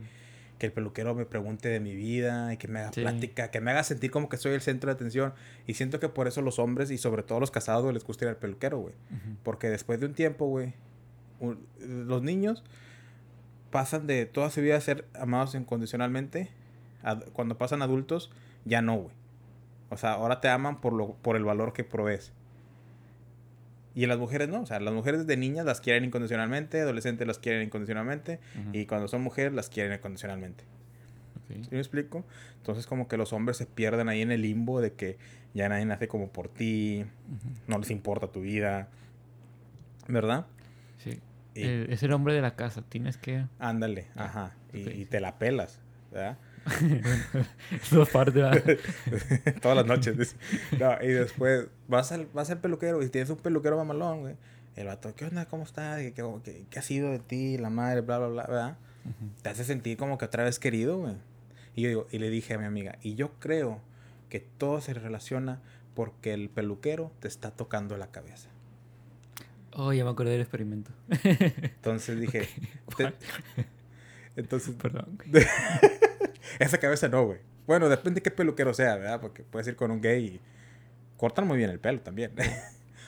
que 0.60 0.68
el 0.68 0.72
peluquero 0.72 1.16
me 1.16 1.26
pregunte 1.26 1.70
de 1.70 1.80
mi 1.80 1.96
vida 1.96 2.54
y 2.54 2.58
que 2.58 2.68
me 2.68 2.80
haga 2.82 2.94
Sí. 2.94 3.02
plática, 3.02 3.50
que 3.50 3.60
me 3.62 3.72
haga 3.72 3.84
sentir 3.84 4.12
como 4.12 4.30
que 4.30 4.38
soy 4.38 4.54
el 4.54 4.62
centro 4.62 4.90
de 4.92 4.94
atención. 4.94 5.34
Y 5.66 5.74
siento 5.74 6.00
que 6.00 6.08
por 6.08 6.28
eso 6.28 6.44
los 6.44 6.60
hombres 6.60 6.92
y 6.92 7.00
sobre 7.00 7.24
todo 7.24 7.40
los 7.40 7.50
casados 7.50 7.92
les 7.92 8.04
gusta 8.04 8.26
ir 8.26 8.30
al 8.30 8.38
peluquero, 8.38 8.78
güey. 8.78 8.94
Porque 9.42 9.70
después 9.72 10.00
de 10.00 10.06
un 10.06 10.14
tiempo, 10.14 10.46
güey, 10.46 10.74
los 11.80 12.22
niños 12.22 12.64
pasan 13.76 14.08
de 14.08 14.26
toda 14.26 14.50
su 14.50 14.62
vida 14.62 14.78
a 14.78 14.82
ser 14.82 15.06
amados 15.20 15.54
incondicionalmente. 15.56 16.50
a- 17.04 17.20
cuando 17.34 17.58
pasan 17.58 17.82
adultos, 17.82 18.32
ya 18.64 18.82
no, 18.82 18.96
güey. 18.96 19.14
O 19.90 19.98
sea, 19.98 20.14
ahora 20.14 20.40
te 20.42 20.48
aman 20.48 20.80
por, 20.82 20.94
lo, 20.94 21.14
por 21.16 21.36
el 21.36 21.44
valor 21.44 21.72
que 21.74 21.84
provees. 21.84 22.32
Y 23.94 24.06
las 24.08 24.18
mujeres 24.18 24.50
no. 24.50 24.62
O 24.62 24.66
sea, 24.66 24.80
las 24.80 24.94
mujeres 24.94 25.28
de 25.28 25.38
niñas 25.38 25.66
las 25.66 25.82
quieren 25.82 26.04
incondicionalmente, 26.06 26.82
adolescentes 26.82 27.28
las 27.28 27.38
quieren 27.38 27.62
incondicionalmente. 27.64 28.40
Y 28.74 28.86
cuando 28.88 29.08
son 29.08 29.22
mujeres 29.22 29.54
las 29.54 29.70
quieren 29.70 29.94
incondicionalmente. 29.94 30.64
Ok. 31.44 31.64
¿Sí 31.64 31.70
me 31.72 31.78
explico? 31.80 32.24
Entonces 32.58 32.88
como 32.88 33.08
que 33.08 33.18
los 33.18 33.34
hombres 33.34 33.58
se 33.58 33.66
pierden 33.68 34.10
ahí 34.10 34.22
en 34.22 34.32
el 34.32 34.42
limbo 34.42 34.82
de 34.82 34.94
que 34.94 35.18
ya 35.54 35.70
nadie 35.70 35.86
nace 35.86 36.08
como 36.08 36.30
por 36.30 36.48
ti, 36.50 37.06
no 37.68 37.78
les 37.78 37.92
importa 37.92 38.28
tu 38.32 38.42
vida. 38.42 38.88
¿Verdad? 40.08 40.46
El- 41.56 41.88
es 41.92 42.04
el 42.04 42.12
hombre 42.14 42.34
de 42.34 42.42
la 42.42 42.56
casa. 42.56 42.82
Tienes 42.88 43.18
que. 43.18 43.46
Ándale, 43.60 44.08
ajá. 44.16 44.56
Y, 44.74 45.06
te 45.06 45.20
la 45.20 45.38
pelas, 45.40 45.80
¿verdad? 46.12 46.38
¿verdad? 47.92 48.64
Todas 49.62 49.78
las 49.78 49.86
noches. 49.86 50.18
dice. 50.18 50.36
No, 50.80 50.98
y 51.02 51.08
después 51.08 51.68
vas 51.88 52.12
al, 52.12 52.28
vas 52.34 52.50
al 52.50 52.60
peluquero 52.60 53.02
y 53.04 53.10
tienes 53.10 53.30
un 53.30 53.38
peluquero 53.38 53.78
mamalón, 53.78 54.22
güey. 54.22 54.36
El 54.76 54.88
vato, 54.88 55.16
¿qué 55.16 55.26
onda? 55.26 55.46
¿Cómo 55.46 55.64
estás? 55.64 56.00
¿Qué, 56.00 56.14
qué, 56.14 56.66
qué- 56.70 56.80
ha 56.80 56.82
sido 56.82 57.10
de 57.12 57.20
ti? 57.20 57.58
La 57.58 57.70
madre, 57.70 58.02
bla, 58.02 58.18
bla, 58.18 58.28
bla, 58.28 58.44
¿verdad? 58.48 58.78
Te 59.42 59.50
hace 59.50 59.64
sentir 59.64 59.98
como 59.98 60.18
que 60.18 60.26
otra 60.26 60.44
vez 60.44 60.60
querido, 60.60 60.98
güey. 60.98 61.14
Y 61.76 61.84
yo 61.84 61.90
digo, 61.90 62.08
y 62.12 62.20
le 62.20 62.30
dije 62.30 62.56
a 62.56 62.58
mi 62.58 62.66
amiga, 62.66 62.98
y 63.02 63.16
yo 63.16 63.32
creo 63.40 63.80
que 64.30 64.40
todo 64.40 64.82
se 64.82 64.94
relaciona 64.94 65.62
porque 65.94 66.34
el 66.34 66.50
peluquero 66.50 67.12
te 67.20 67.28
está 67.28 67.52
tocando 67.52 67.96
la 67.98 68.08
cabeza. 68.08 68.50
Oh, 69.78 69.92
ya 69.94 70.04
me 70.06 70.10
acordé 70.10 70.32
del 70.32 70.42
experimento. 70.42 70.92
Entonces 71.24 72.20
dije, 72.20 72.48
te- 72.98 73.14
entonces, 74.36 74.76
Perdón. 74.82 75.18
esa 76.60 76.78
cabeza 76.78 77.08
no, 77.10 77.26
güey. 77.26 77.40
Bueno, 77.68 77.90
depende 77.90 78.20
de 78.20 78.24
qué 78.24 78.32
peluquero 78.32 78.74
sea, 78.74 78.96
¿verdad? 78.96 79.20
Porque 79.20 79.44
puedes 79.44 79.68
ir 79.68 79.76
con 79.76 79.92
un 79.92 80.02
gay 80.02 80.26
y 80.26 80.42
cortan 81.18 81.48
muy 81.48 81.58
bien 81.58 81.70
el 81.70 81.80
pelo 81.80 82.00
también. 82.02 82.32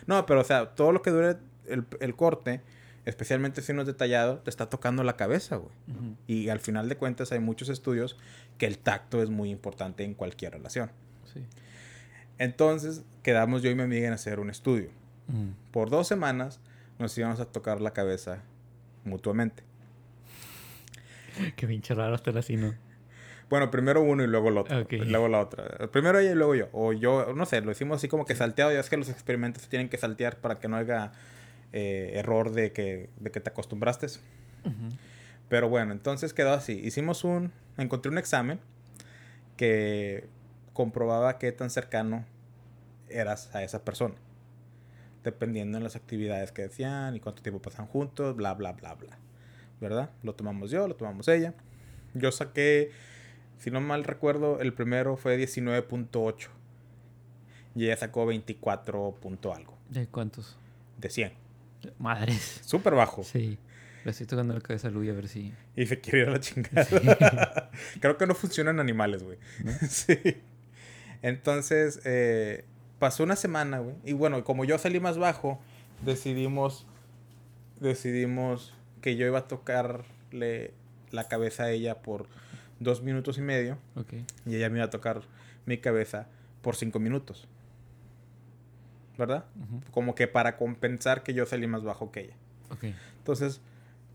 no, 0.08 0.26
pero 0.26 0.42
o 0.42 0.44
sea, 0.44 0.76
todo 0.76 0.92
lo 0.92 1.02
que 1.02 1.12
dure 1.12 1.38
el, 1.68 1.86
el 2.00 2.16
corte 2.16 2.62
especialmente 3.06 3.62
si 3.62 3.72
no 3.72 3.82
es 3.82 3.88
detallado, 3.88 4.40
te 4.40 4.50
está 4.50 4.70
tocando 4.70 5.02
la 5.04 5.16
cabeza, 5.16 5.56
güey. 5.56 5.72
Ujú. 5.88 6.18
Y 6.28 6.50
al 6.50 6.60
final 6.60 6.90
de 6.90 6.98
cuentas 6.98 7.32
hay 7.32 7.40
muchos 7.40 7.70
estudios 7.70 8.18
que 8.58 8.66
el 8.66 8.78
tacto 8.80 9.24
es 9.24 9.30
muy 9.30 9.50
importante 9.50 10.04
en 10.04 10.14
cualquier 10.14 10.52
relación. 10.52 10.92
Sí. 11.34 11.46
Entonces 12.38 13.04
quedamos 13.24 13.62
yo 13.62 13.70
y 13.70 13.76
mi 13.76 13.84
amiga 13.84 14.08
en 14.08 14.14
hacer 14.14 14.42
un 14.42 14.50
estudio. 14.50 14.90
Ujú. 15.30 15.54
Por 15.72 15.90
dos 15.90 16.08
semanas 16.08 16.60
nos 17.00 17.18
íbamos 17.18 17.40
a 17.40 17.46
tocar 17.46 17.82
la 17.82 17.92
cabeza 17.92 18.44
mutuamente. 19.04 19.64
Qué 21.56 21.68
pinche 21.68 21.94
raro 21.94 22.16
estar 22.16 22.38
así, 22.38 22.58
¿no? 22.58 22.74
Bueno, 23.50 23.72
primero 23.72 24.02
uno 24.02 24.24
y 24.24 24.28
luego 24.28 24.50
el 24.50 24.58
otro. 24.58 24.86
Luego 24.90 25.28
la 25.30 25.40
otra. 25.40 25.88
Primero 25.90 26.20
ella 26.20 26.32
y 26.32 26.36
luego 26.36 26.56
yo. 26.56 26.70
O 26.74 26.92
yo, 26.92 27.34
no 27.34 27.46
sé, 27.46 27.62
lo 27.62 27.72
hicimos 27.72 27.98
así 27.98 28.08
como 28.08 28.26
que 28.26 28.36
salteado. 28.36 28.74
Ya 28.74 28.80
es 28.80 28.90
que 28.90 28.98
los 28.98 29.10
experimentos 29.10 29.64
se 29.64 29.70
tienen 29.70 29.88
que 29.88 29.98
saltear 29.98 30.38
para 30.38 30.60
que 30.60 30.68
no 30.68 30.76
haya 30.76 31.14
eh, 31.72 32.12
error 32.16 32.52
de 32.52 32.74
que, 32.74 33.10
de 33.20 33.32
que 33.32 33.40
te 33.40 33.50
acostumbraste. 33.50 34.08
Pero 35.48 35.70
bueno, 35.70 35.94
entonces 35.94 36.34
quedó 36.34 36.54
así. 36.54 36.74
Hicimos 36.74 37.24
un... 37.24 37.54
Encontré 37.78 38.12
un 38.12 38.18
examen 38.18 38.60
que 39.56 40.28
comprobaba 40.74 41.38
qué 41.38 41.52
tan 41.54 41.70
cercano 41.70 42.26
eras 43.08 43.56
a 43.56 43.64
esa 43.64 43.86
persona. 43.86 44.16
Dependiendo 45.24 45.78
en 45.78 45.84
las 45.84 45.96
actividades 45.96 46.52
que 46.52 46.64
decían 46.64 47.16
y 47.16 47.20
cuánto 47.20 47.42
tiempo 47.42 47.62
pasan 47.62 47.88
juntos, 47.88 48.36
bla, 48.36 48.54
bla, 48.54 48.74
bla, 48.74 48.96
bla. 48.96 49.18
¿Verdad? 49.82 50.10
Lo 50.24 50.36
tomamos 50.36 50.72
yo, 50.72 50.88
lo 50.88 50.96
tomamos 50.96 51.28
ella. 51.28 51.54
Yo 52.14 52.32
saqué, 52.32 52.92
si 53.58 53.72
no 53.72 53.82
mal 53.82 54.04
recuerdo, 54.04 54.60
el 54.60 54.74
primero 54.74 55.18
fue 55.18 55.38
19.8. 55.38 56.48
Y 57.76 57.86
ella 57.86 57.98
sacó 57.98 58.26
24 58.26 59.16
punto 59.22 59.54
algo. 59.54 59.78
¿De 59.90 60.08
cuántos? 60.08 60.58
De 60.98 61.10
100. 61.10 61.34
Madres. 62.00 62.62
Súper 62.66 62.96
bajo. 62.96 63.24
Sí. 63.24 63.60
Le 64.04 64.12
estoy 64.12 64.26
tocando 64.26 64.54
la 64.54 64.62
cabeza 64.62 64.88
a 64.88 64.92
Luis 64.92 65.10
a 65.12 65.14
ver 65.14 65.28
si. 65.28 65.54
Y 65.76 65.86
se 65.86 66.00
quiere 66.00 66.22
ir 66.22 66.28
a 66.30 66.32
la 66.32 66.40
chingada. 66.40 67.70
Creo 68.00 68.18
que 68.18 68.26
no 68.26 68.34
funcionan 68.36 68.80
animales, 68.80 69.22
güey. 69.22 69.38
¿No? 69.64 69.72
sí. 69.90 70.18
Entonces, 71.22 72.00
eh, 72.06 72.66
pasó 73.00 73.24
una 73.24 73.36
semana, 73.36 73.80
güey. 73.80 73.96
Y 74.04 74.14
bueno, 74.14 74.44
como 74.44 74.66
yo 74.66 74.78
salí 74.78 75.00
más 75.00 75.18
bajo, 75.18 75.60
decidimos, 76.04 76.86
decidimos 77.80 78.74
que 79.02 79.16
yo 79.16 79.26
iba 79.26 79.40
a 79.40 79.48
tocarle 79.48 80.74
la 81.12 81.28
cabeza 81.28 81.64
a 81.64 81.72
ella 81.72 82.02
por 82.02 82.28
dos 82.80 83.02
minutos 83.02 83.38
y 83.38 83.42
medio. 83.42 83.78
Ok. 83.96 84.14
Y 84.46 84.56
ella 84.56 84.70
me 84.70 84.78
iba 84.78 84.86
a 84.86 84.90
tocar 84.90 85.22
mi 85.66 85.78
cabeza 85.78 86.28
por 86.62 86.76
cinco 86.76 87.00
minutos. 87.00 87.48
¿Verdad? 89.18 89.46
Como 89.92 90.14
que 90.14 90.28
para 90.28 90.58
compensar 90.58 91.24
que 91.24 91.34
yo 91.34 91.46
salí 91.46 91.66
más 91.66 91.84
bajo 91.84 92.12
que 92.12 92.22
ella. 92.22 92.36
Ok. 92.70 92.86
Entonces, 93.18 93.62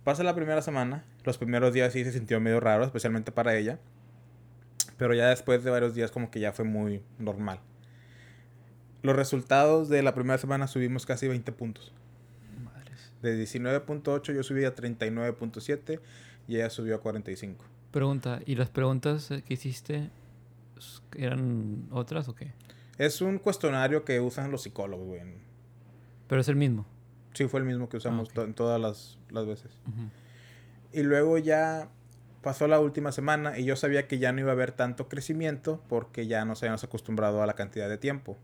pasa 0.05 0.23
la 0.23 0.35
primera 0.35 0.62
semana. 0.62 1.05
Los 1.25 1.38
primeros 1.38 1.73
días 1.73 1.92
sí 1.92 2.05
se 2.05 2.12
sintió 2.12 2.40
medio 2.40 2.61
raro, 2.61 2.85
especialmente 2.85 3.33
para 3.33 3.57
ella. 3.57 3.79
Pero 4.99 5.14
ya 5.14 5.29
después 5.29 5.64
de 5.64 5.71
varios 5.71 5.95
días 5.95 6.12
como 6.12 6.31
que 6.31 6.38
ya 6.38 6.53
fue 6.53 6.64
muy 6.64 7.03
normal. 7.18 7.59
Los 9.03 9.17
resultados 9.17 9.88
de 9.88 10.03
la 10.03 10.15
primera 10.15 10.38
semana 10.38 10.67
subimos 10.67 11.07
casi 11.07 11.27
20 11.29 11.51
puntos. 11.53 11.93
Madres. 12.65 13.12
De 13.23 13.41
19.8 13.43 14.35
yo 14.35 14.43
subí 14.43 14.65
a 14.65 14.75
39.7 14.75 16.01
y 16.49 16.57
ella 16.57 16.71
subió 16.71 16.97
a 16.97 17.01
45. 17.01 17.65
Pregunta, 17.91 18.41
¿y 18.47 18.55
las 18.55 18.71
preguntas 18.71 19.29
que 19.47 19.55
hiciste 19.55 20.11
eran 21.17 21.87
otras 21.91 22.29
o 22.29 22.35
qué? 22.35 22.53
Es 22.99 23.21
un 23.21 23.38
cuestionario 23.38 24.05
que 24.05 24.21
usan 24.21 24.51
los 24.51 24.62
psicólogos, 24.62 25.07
güey. 25.07 25.21
Pero 26.29 26.41
es 26.41 26.49
el 26.49 26.57
mismo. 26.57 26.87
Sí, 27.35 27.47
fue 27.49 27.61
el 27.61 27.67
mismo 27.67 27.88
que 27.88 27.97
usamos 27.97 28.29
to- 28.31 28.45
en 28.45 28.55
todas 28.55 28.81
las, 28.81 29.19
las 29.31 29.47
veces. 29.47 29.71
Y 30.93 31.03
luego 31.03 31.38
ya 31.38 31.88
pasó 32.43 32.67
la 32.69 32.81
última 32.81 33.12
semana 33.12 33.59
y 33.59 33.65
yo 33.65 33.77
sabía 33.77 34.07
que 34.09 34.19
ya 34.19 34.33
no 34.33 34.41
iba 34.41 34.51
a 34.51 34.53
haber 34.55 34.73
tanto 34.73 35.09
crecimiento 35.09 35.83
porque 35.88 36.27
ya 36.27 36.45
nos 36.45 36.62
habíamos 36.62 36.85
acostumbrado 36.85 37.43
a 37.43 37.47
la 37.47 37.55
cantidad 37.55 37.88
de 37.88 37.99
tiempo. 37.99 38.37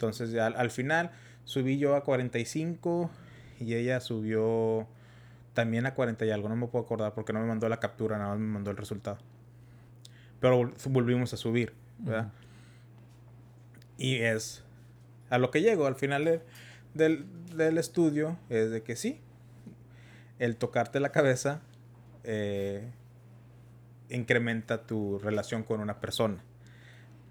Entonces 0.00 0.30
ya 0.32 0.46
al, 0.46 0.56
al 0.56 0.70
final 0.70 1.10
subí 1.44 1.76
yo 1.76 1.94
a 1.94 2.02
45 2.04 3.10
y 3.60 3.74
ella 3.74 4.00
subió 4.00 4.86
también 5.52 5.84
a 5.84 5.92
40 5.94 6.24
y 6.24 6.30
algo. 6.30 6.48
No 6.48 6.56
me 6.56 6.66
puedo 6.68 6.86
acordar 6.86 7.12
porque 7.12 7.34
no 7.34 7.40
me 7.40 7.46
mandó 7.46 7.68
la 7.68 7.80
captura, 7.80 8.16
nada 8.16 8.30
más 8.30 8.38
me 8.38 8.46
mandó 8.46 8.70
el 8.70 8.78
resultado. 8.78 9.18
Pero 10.40 10.58
vol- 10.58 10.74
volvimos 10.88 11.34
a 11.34 11.36
subir, 11.36 11.74
¿verdad? 11.98 12.32
Y 13.98 14.16
es 14.16 14.64
a 15.28 15.36
lo 15.36 15.50
que 15.50 15.60
llego 15.60 15.86
al 15.86 15.96
final 15.96 16.24
de- 16.24 16.40
del, 16.94 17.26
del 17.54 17.76
estudio, 17.76 18.38
es 18.48 18.70
de 18.70 18.82
que 18.82 18.96
sí, 18.96 19.20
el 20.38 20.56
tocarte 20.56 20.98
la 20.98 21.12
cabeza 21.12 21.60
eh, 22.24 22.88
incrementa 24.08 24.86
tu 24.86 25.18
relación 25.18 25.62
con 25.62 25.80
una 25.80 26.00
persona. 26.00 26.42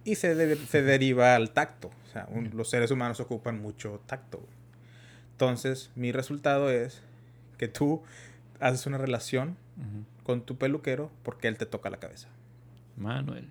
Y 0.03 0.13
se, 0.15 0.35
de- 0.35 0.55
se 0.55 0.83
deriva 0.83 1.33
al 1.35 1.49
tacto. 1.49 1.89
O 2.09 2.11
sea, 2.11 2.27
un- 2.31 2.51
los 2.55 2.69
seres 2.69 2.91
humanos 2.91 3.19
ocupan 3.19 3.61
mucho 3.61 4.01
tacto. 4.07 4.41
Entonces, 5.31 5.91
mi 5.95 6.11
resultado 6.11 6.69
es 6.69 7.01
que 7.57 7.67
tú 7.67 8.01
haces 8.59 8.85
una 8.87 8.97
relación 8.97 9.55
con 10.23 10.41
tu 10.41 10.57
peluquero 10.57 11.09
porque 11.23 11.47
él 11.47 11.57
te 11.57 11.65
toca 11.65 11.89
la 11.89 11.97
cabeza. 11.97 12.27
Manuel. 12.97 13.47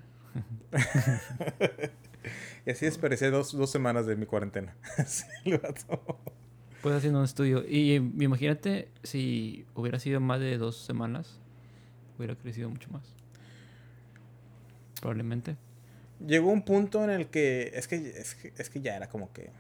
Y 2.67 2.71
así 2.73 2.85
desperdicié 2.85 3.31
dos, 3.31 3.57
dos 3.57 3.71
semanas 3.71 4.05
de 4.07 4.17
mi 4.17 4.27
cuarentena. 4.27 4.75
Pues 6.83 6.95
haciendo 6.95 7.19
un 7.21 7.25
estudio. 7.25 7.65
Y 7.67 7.95
imagínate 7.95 8.89
si 9.03 9.67
hubiera 9.75 9.99
sido 9.99 10.21
más 10.21 10.39
de 10.41 10.59
dos 10.59 10.77
semanas, 10.77 11.39
hubiera 12.19 12.35
crecido 12.37 12.69
mucho 12.71 12.89
más. 12.91 13.03
Probablemente. 15.01 15.57
Llegó 16.27 16.51
un 16.51 16.63
punto 16.63 17.05
en 17.05 17.11
el 17.11 17.29
que 17.29 17.71
es 17.75 17.87
que, 17.87 17.97
es 17.97 18.35
que, 18.35 18.53
es 18.57 18.71
que 18.71 18.81
ya 18.81 18.97
era 18.97 19.09
como 19.09 19.33
que... 19.33 19.51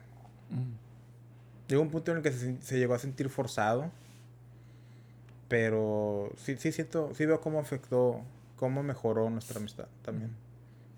Mm. 0.50 1.68
Llegó 1.68 1.82
un 1.82 1.90
punto 1.90 2.10
en 2.10 2.18
el 2.18 2.22
que 2.22 2.32
se, 2.32 2.60
se 2.62 2.78
llegó 2.78 2.94
a 2.94 2.98
sentir 2.98 3.28
forzado. 3.28 3.90
Pero 5.48 6.30
sí, 6.36 6.56
sí 6.56 6.72
siento, 6.72 7.14
sí 7.14 7.24
veo 7.26 7.40
cómo 7.40 7.58
afectó, 7.58 8.22
cómo 8.56 8.82
mejoró 8.82 9.30
nuestra 9.30 9.58
amistad 9.58 9.88
también. 10.02 10.30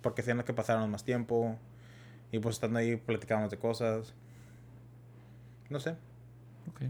Porque 0.03 0.23
hacían 0.23 0.43
que 0.43 0.53
pasáramos 0.53 0.89
más 0.89 1.05
tiempo. 1.05 1.57
Y 2.33 2.39
pues 2.39 2.57
estando 2.57 2.79
ahí 2.79 2.97
platicábamos 2.97 3.51
de 3.51 3.59
cosas. 3.59 4.15
No 5.69 5.79
sé. 5.79 5.91
Ok. 6.69 6.83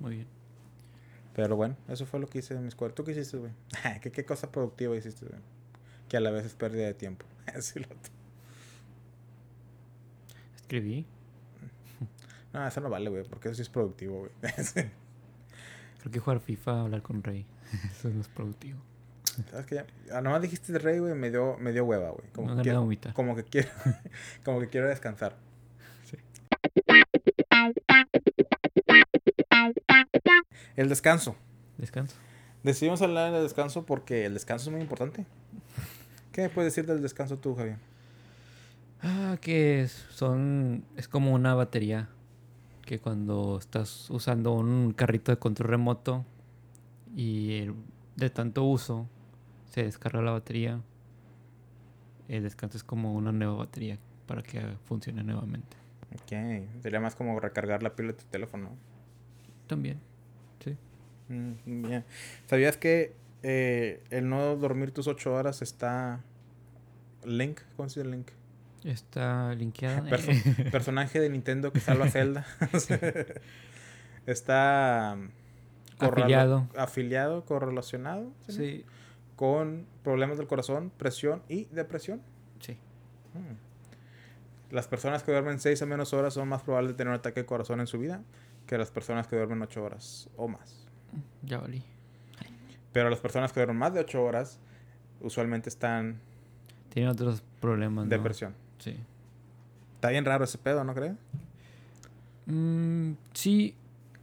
Muy 0.00 0.16
bien. 0.16 0.26
Pero 1.34 1.54
bueno, 1.56 1.76
eso 1.88 2.06
fue 2.06 2.18
lo 2.18 2.28
que 2.28 2.38
hice 2.38 2.54
en 2.54 2.62
mi 2.62 2.68
escuela. 2.68 2.94
¿Tú 2.94 3.04
qué 3.04 3.12
hiciste, 3.12 3.36
güey? 3.36 3.52
¿Qué, 4.00 4.10
¿Qué 4.10 4.24
cosa 4.24 4.50
productiva 4.50 4.96
hiciste, 4.96 5.26
güey? 5.26 5.40
Que 6.08 6.16
a 6.16 6.20
la 6.20 6.30
vez 6.30 6.46
es 6.46 6.54
pérdida 6.54 6.86
de 6.86 6.94
tiempo. 6.94 7.26
Escribí. 10.56 11.06
No, 12.52 12.66
eso 12.66 12.80
no 12.80 12.88
vale, 12.90 13.10
güey, 13.10 13.24
porque 13.24 13.48
eso 13.48 13.56
sí 13.56 13.62
es 13.62 13.68
productivo, 13.68 14.20
güey. 14.20 14.30
Creo 16.00 16.12
que 16.12 16.18
jugar 16.20 16.40
FIFA, 16.40 16.82
hablar 16.82 17.02
con 17.02 17.22
Rey. 17.22 17.44
Eso 17.90 18.08
no 18.10 18.20
es 18.20 18.28
productivo. 18.28 18.78
¿Sabes 19.50 19.66
qué? 19.66 19.84
Ah, 20.12 20.20
Nomás 20.20 20.40
dijiste 20.40 20.72
de 20.72 20.78
rey, 20.78 20.98
güey, 21.00 21.14
me 21.14 21.30
dio, 21.30 21.56
me 21.58 21.72
dio 21.72 21.84
hueva, 21.84 22.10
güey. 22.10 22.28
Como, 22.32 22.48
No 22.48 22.56
que 22.56 22.62
quiero- 22.62 22.88
como 23.12 23.34
que 23.36 23.44
quiero, 23.44 23.68
como 24.44 24.60
que 24.60 24.68
quiero 24.68 24.88
descansar. 24.88 25.36
Sí. 26.04 26.16
El 30.76 30.88
descanso. 30.88 31.34
Descanso. 31.78 32.16
Decidimos 32.62 33.02
hablar 33.02 33.32
del 33.32 33.42
descanso 33.42 33.84
porque 33.84 34.24
el 34.26 34.34
descanso 34.34 34.70
es 34.70 34.72
muy 34.72 34.80
importante. 34.82 35.26
¿Qué 36.36 36.42
me 36.42 36.50
puedes 36.50 36.74
decir 36.74 36.86
del 36.86 37.00
descanso 37.00 37.38
tú, 37.38 37.54
Javier? 37.54 37.78
Ah, 39.00 39.38
que 39.40 39.80
es- 39.80 40.04
son. 40.10 40.84
Es 40.94 41.08
como 41.08 41.32
una 41.32 41.54
batería. 41.54 42.10
Que 42.82 42.98
cuando 42.98 43.56
estás 43.58 44.10
usando 44.10 44.52
un 44.52 44.92
carrito 44.92 45.32
de 45.32 45.38
control 45.38 45.70
remoto 45.70 46.26
y 47.16 47.70
de 48.16 48.28
tanto 48.28 48.64
uso 48.64 49.08
se 49.70 49.84
descarga 49.84 50.20
la 50.20 50.32
batería, 50.32 50.82
el 52.28 52.42
descanso 52.42 52.76
es 52.76 52.84
como 52.84 53.14
una 53.14 53.32
nueva 53.32 53.54
batería 53.54 53.98
para 54.26 54.42
que 54.42 54.60
funcione 54.84 55.22
nuevamente. 55.24 55.74
Ok, 56.16 56.82
sería 56.82 57.00
más 57.00 57.14
como 57.16 57.40
recargar 57.40 57.82
la 57.82 57.96
pila 57.96 58.08
de 58.08 58.18
tu 58.18 58.24
teléfono. 58.26 58.72
También. 59.66 59.98
Sí. 60.62 60.76
Mm, 61.30 61.88
bien. 61.88 62.04
¿Sabías 62.46 62.76
que 62.76 63.14
eh, 63.48 64.02
el 64.10 64.28
no 64.28 64.56
dormir 64.56 64.90
tus 64.90 65.06
ocho 65.06 65.32
horas 65.34 65.62
está... 65.62 66.20
Link? 67.24 67.60
¿Cómo 67.76 67.88
se 67.88 68.00
dice 68.00 68.10
Link? 68.10 68.28
Está 68.82 69.54
linkeada. 69.54 70.02
Perso- 70.10 70.70
personaje 70.72 71.20
de 71.20 71.30
Nintendo 71.30 71.72
que 71.72 71.78
salva 71.80 72.06
a 72.06 72.10
Zelda. 72.10 72.44
está 74.26 75.16
correlo- 75.98 76.22
Afiliado. 76.22 76.68
afiliado, 76.76 77.44
correlacionado 77.44 78.32
¿sí? 78.48 78.52
sí. 78.52 78.84
con 79.36 79.86
problemas 80.02 80.38
del 80.38 80.46
corazón, 80.46 80.90
presión 80.96 81.42
y 81.48 81.66
depresión. 81.66 82.20
Sí. 82.60 82.72
Mm. 83.34 84.74
Las 84.74 84.88
personas 84.88 85.22
que 85.22 85.30
duermen 85.30 85.60
seis 85.60 85.80
o 85.82 85.86
menos 85.86 86.12
horas 86.12 86.34
son 86.34 86.48
más 86.48 86.62
probables 86.62 86.92
de 86.92 86.96
tener 86.96 87.12
un 87.12 87.18
ataque 87.18 87.40
de 87.40 87.46
corazón 87.46 87.80
en 87.80 87.86
su 87.86 87.98
vida 87.98 88.22
que 88.66 88.76
las 88.76 88.90
personas 88.90 89.28
que 89.28 89.36
duermen 89.36 89.62
8 89.62 89.80
horas 89.84 90.28
o 90.36 90.48
más. 90.48 90.86
Ya 91.42 91.58
valí. 91.58 91.84
Pero 92.96 93.10
las 93.10 93.20
personas 93.20 93.52
que 93.52 93.60
duermen 93.60 93.76
más 93.76 93.92
de 93.92 94.00
8 94.00 94.24
horas 94.24 94.58
usualmente 95.20 95.68
están 95.68 96.18
Tienen 96.88 97.10
otros 97.10 97.42
problemas, 97.60 98.08
depresión. 98.08 98.54
Sí. 98.78 98.96
Está 99.96 100.08
bien 100.08 100.24
raro 100.24 100.44
ese 100.44 100.56
pedo, 100.56 100.82
¿no 100.82 100.94
crees? 100.94 101.12
Mm, 102.46 103.12
sí, 103.34 103.74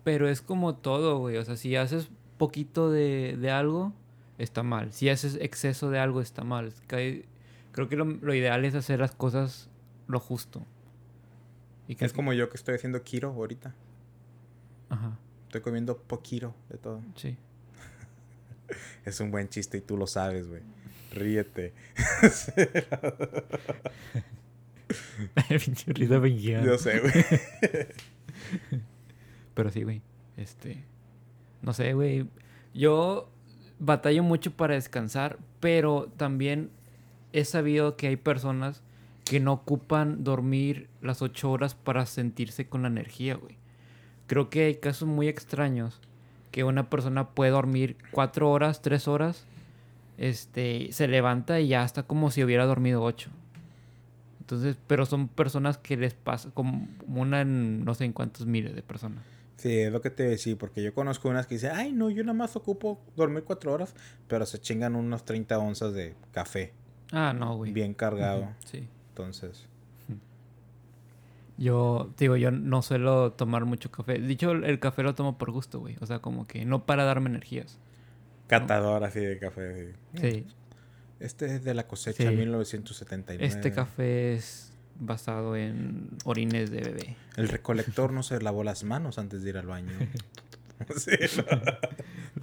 pero 0.04 0.28
es 0.28 0.42
como 0.42 0.74
todo, 0.74 1.20
güey. 1.20 1.38
O 1.38 1.46
sea, 1.46 1.56
si 1.56 1.76
haces 1.76 2.10
poquito 2.40 2.90
de, 2.90 3.38
de 3.40 3.52
algo, 3.52 3.94
está 4.40 4.64
mal. 4.64 4.92
Si 4.92 5.08
haces 5.08 5.38
exceso 5.40 5.92
de 5.92 6.00
algo, 6.00 6.20
está 6.20 6.44
mal. 6.44 6.74
Creo 6.88 7.90
que 7.90 7.96
lo, 7.96 8.06
lo 8.06 8.34
ideal 8.34 8.66
es 8.66 8.74
hacer 8.74 9.02
las 9.02 9.12
cosas 9.14 9.70
lo 10.08 10.20
justo. 10.20 10.64
Y 11.88 11.94
que 11.94 12.06
Es 12.06 12.14
como 12.14 12.34
yo 12.34 12.50
que 12.50 12.58
estoy 12.58 12.74
haciendo 12.74 13.04
kiro 13.04 13.30
ahorita. 13.34 13.76
Ajá, 14.90 15.12
Estoy 15.46 15.62
comiendo 15.62 15.96
poquito 15.96 16.56
de 16.70 16.80
todo. 16.80 17.04
sí. 17.16 17.38
Es 19.06 19.20
un 19.20 19.32
buen 19.32 19.50
chiste 19.50 19.78
y 19.78 19.82
tú 19.82 19.98
lo 19.98 20.08
sabes, 20.08 20.48
güey. 20.48 20.62
Ríete. 21.12 21.74
Pinche 25.66 25.94
risa. 25.94 26.16
Yo 26.64 26.78
sé, 26.78 27.00
güey. 27.00 27.14
Pero 29.54 29.70
sí, 29.72 29.84
güey. 29.84 30.02
Este. 30.38 30.84
No 31.62 31.74
sé, 31.74 31.94
güey. 31.94 32.28
Yo 32.74 33.30
batallo 33.80 34.24
mucho 34.24 34.52
para 34.52 34.76
descansar, 34.76 35.38
pero 35.60 36.12
también 36.18 36.72
he 37.34 37.46
sabido 37.46 37.98
que 37.98 38.08
hay 38.08 38.16
personas 38.16 38.82
que 39.26 39.40
no 39.40 39.54
ocupan 39.54 40.24
dormir 40.24 40.90
las 41.02 41.22
ocho 41.22 41.52
horas 41.52 41.76
para 41.76 42.06
sentirse 42.06 42.68
con 42.68 42.82
la 42.84 42.88
energía, 42.88 43.36
güey. 43.36 43.58
Creo 44.28 44.50
que 44.50 44.66
hay 44.66 44.76
casos 44.76 45.08
muy 45.08 45.28
extraños 45.28 46.02
que 46.54 46.64
una 46.64 46.90
persona 46.90 47.32
puede 47.32 47.52
dormir 47.52 47.98
cuatro 48.12 48.50
horas, 48.50 48.82
tres 48.82 49.08
horas, 49.10 49.44
este, 50.18 50.90
se 50.92 51.08
levanta 51.08 51.60
y 51.60 51.68
ya 51.70 51.84
está 51.84 52.04
como 52.04 52.30
si 52.32 52.44
hubiera 52.44 52.66
dormido 52.66 53.02
ocho. 53.04 53.32
Entonces, 54.40 54.78
pero 54.88 55.06
son 55.06 55.28
personas 55.30 55.78
que 55.78 55.98
les 55.98 56.14
pasa 56.14 56.52
como 56.54 56.88
una 57.08 57.42
en 57.42 57.84
no 57.84 57.94
sé 57.96 58.06
en 58.06 58.14
cuántos 58.14 58.46
miles 58.46 58.76
de 58.76 58.84
personas. 58.84 59.24
Sí, 59.58 59.80
es 59.80 59.92
lo 59.92 60.02
que 60.02 60.10
te 60.12 60.24
decía, 60.24 60.56
porque 60.58 60.84
yo 60.84 60.94
conozco 60.94 61.30
unas 61.30 61.48
que 61.48 61.56
dicen, 61.56 61.72
ay, 61.74 61.92
no, 61.92 62.10
yo 62.10 62.24
nada 62.24 62.34
más 62.38 62.56
ocupo 62.56 63.02
dormir 63.16 63.44
cuatro 63.46 63.72
horas, 63.74 63.96
pero 64.28 64.46
se 64.46 64.60
chingan 64.60 64.96
unos 64.96 65.26
30 65.26 65.58
onzas 65.58 65.94
de 65.94 66.16
café, 66.32 66.74
Ah, 67.12 67.34
no, 67.36 67.56
güey. 67.56 67.72
bien 67.72 67.94
cargado. 67.94 68.50
Sí. 68.66 68.88
Entonces, 69.10 69.68
Yo, 71.58 72.14
digo, 72.18 72.36
yo 72.36 72.50
no 72.52 72.82
suelo 72.82 73.34
tomar 73.34 73.66
mucho 73.66 73.92
café. 73.92 74.18
Dicho, 74.20 74.52
el 74.52 74.80
café 74.80 75.04
lo 75.04 75.14
tomo 75.16 75.38
por 75.38 75.52
gusto, 75.52 75.80
güey. 75.80 75.98
O 76.02 76.06
sea, 76.06 76.20
como 76.20 76.46
que 76.48 76.66
no 76.66 76.86
para 76.86 77.04
darme 77.04 77.30
energías. 77.30 77.80
catador 78.48 79.04
así 79.04 79.20
de 79.20 79.38
café. 79.40 79.94
así. 80.16 80.22
Sí. 80.32 80.46
Este 81.20 81.46
es 81.56 81.64
de 81.64 81.74
la 81.74 81.88
cosecha 81.88 82.30
Sí. 82.30 82.36
1979. 82.36 83.46
Este 83.46 83.72
café 83.72 84.34
es 84.34 84.74
basado 85.00 85.56
en 85.56 86.10
orines 86.26 86.70
de 86.72 86.82
bebé. 86.82 87.16
El 87.38 87.48
recolector 87.50 88.12
no 88.12 88.24
se 88.24 88.42
lavó 88.42 88.64
las 88.64 88.84
manos 88.84 89.18
antes 89.18 89.44
de 89.44 89.50
ir 89.50 89.58
al 89.58 89.68
baño. 89.68 89.92
Sí, 90.98 91.12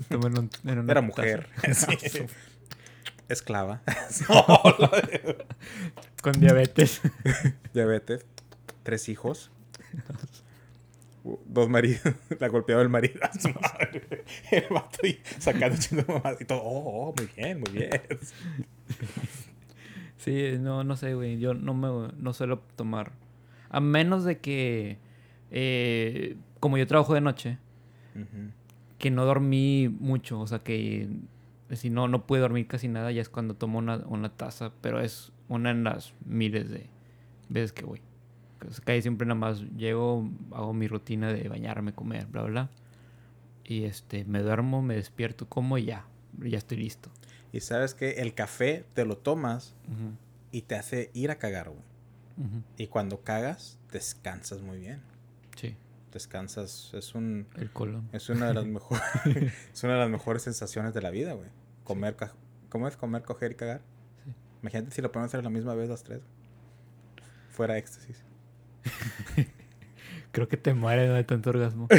no. 0.09 0.17
En 0.29 0.39
un- 0.39 0.51
en 0.65 0.79
una 0.79 0.93
Era 0.93 1.01
mujer. 1.03 1.49
Sí. 1.75 2.21
Esclava. 3.29 3.83
Con 6.23 6.33
diabetes. 6.41 7.01
Diabetes. 7.75 8.25
Tres 8.83 9.09
hijos. 9.09 9.51
Dos 11.47 11.69
maridos. 11.69 12.01
La 12.41 12.49
golpeaba 12.49 12.83
el 12.83 12.89
marido 12.89 13.21
a 13.23 13.33
su 13.39 13.49
madre. 13.49 14.25
El 14.51 14.65
vato 14.71 15.07
y 15.07 15.21
sacando 15.39 15.79
chingando 15.79 16.15
mamadas 16.15 16.41
y 16.41 16.45
todo. 16.45 16.63
Oh, 16.63 17.09
oh, 17.09 17.15
muy 17.17 17.29
bien, 17.37 17.61
muy 17.61 17.73
bien. 17.73 17.91
Sí, 20.17 20.57
no, 20.59 20.85
no 20.85 20.97
sé, 20.97 21.15
güey. 21.15 21.39
Yo 21.39 21.55
no 21.55 21.75
me 21.75 22.13
no 22.17 22.33
suelo 22.33 22.61
tomar. 22.77 23.13
A 23.69 23.81
menos 23.81 24.25
de 24.25 24.39
que, 24.39 24.99
eh, 25.51 26.37
como 26.59 26.77
yo 26.77 26.87
trabajo 26.87 27.15
de 27.15 27.21
noche, 27.21 27.59
que 28.99 29.11
no 29.11 29.25
dormí 29.25 29.89
mucho, 29.89 30.41
o 30.41 30.47
sea 30.47 30.59
que 30.59 31.09
si 31.73 31.89
no, 31.89 32.09
no 32.09 32.27
pude 32.27 32.41
dormir 32.41 32.67
casi 32.67 32.89
nada, 32.89 33.13
ya 33.13 33.23
es 33.23 33.29
cuando 33.29 33.55
tomo 33.55 33.79
una, 33.79 33.99
una 34.09 34.29
taza, 34.31 34.73
pero 34.81 35.01
es 35.01 35.33
una 35.49 35.71
en 35.71 35.85
las 35.85 36.13
miles 36.27 36.69
de 36.69 36.89
veces 37.49 37.73
que 37.73 37.85
voy. 37.85 38.03
Que 38.85 38.93
ahí 38.93 39.03
siempre 39.03 39.27
nada 39.27 39.39
más 39.41 39.61
llego, 39.77 40.29
hago 40.53 40.73
mi 40.75 40.87
rutina 40.89 41.33
de 41.33 41.49
bañarme, 41.49 41.93
comer, 41.93 42.27
bla, 42.27 42.43
bla. 42.43 42.71
Y 43.65 43.85
este, 43.85 44.25
me 44.25 44.41
duermo, 44.41 44.83
me 44.83 44.95
despierto, 44.97 45.49
como 45.49 45.79
y 45.79 45.85
ya, 45.87 46.05
ya 46.39 46.59
estoy 46.59 46.79
listo. 46.79 47.11
Y 47.53 47.61
sabes 47.61 47.95
que 47.95 48.11
el 48.23 48.35
café 48.35 48.85
te 48.95 49.05
lo 49.05 49.17
tomas 49.17 49.75
Ujú, 49.89 50.13
y 50.53 50.63
te 50.63 50.75
hace 50.77 51.11
ir 51.15 51.31
a 51.31 51.37
cagar, 51.39 51.69
güey. 51.71 51.83
ujú. 52.37 52.63
Y 52.77 52.87
cuando 52.89 53.23
cagas, 53.23 53.79
descansas 53.93 54.61
muy 54.61 54.79
bien. 54.79 55.01
Sí, 55.57 55.77
Descansas. 56.13 56.91
Es 56.95 57.15
un. 57.15 57.47
el 57.57 57.71
colon. 57.71 58.09
Es 58.13 58.29
una 58.31 58.49
de 58.49 58.55
las 58.55 58.67
mejores. 58.67 59.03
es 59.73 59.85
una 59.85 59.93
de 59.95 59.99
las 60.01 60.11
mejores 60.11 60.43
sensaciones 60.43 60.93
de 60.93 61.01
la 61.03 61.11
vida, 61.11 61.33
güey. 61.35 61.49
Comer, 61.85 62.17
ca- 62.17 62.35
¿cómo 62.69 62.89
es 62.89 62.97
comer, 62.97 63.23
coger 63.23 63.53
y 63.53 63.55
cagar? 63.55 63.81
Sí. 64.25 64.33
Imagínate 64.63 64.91
si 64.93 65.03
lo 65.03 65.13
podemos 65.13 65.31
hacer 65.31 65.41
a 65.41 65.43
la 65.45 65.51
misma 65.51 65.75
vez 65.75 65.89
los 65.89 66.03
tres. 66.03 66.21
Fuera 67.51 67.79
éxtasis. 67.79 68.25
Creo 70.33 70.49
que 70.49 70.57
te 70.57 70.75
mueres 70.75 71.13
de 71.13 71.25
tanto 71.25 71.51
orgasmo. 71.51 71.89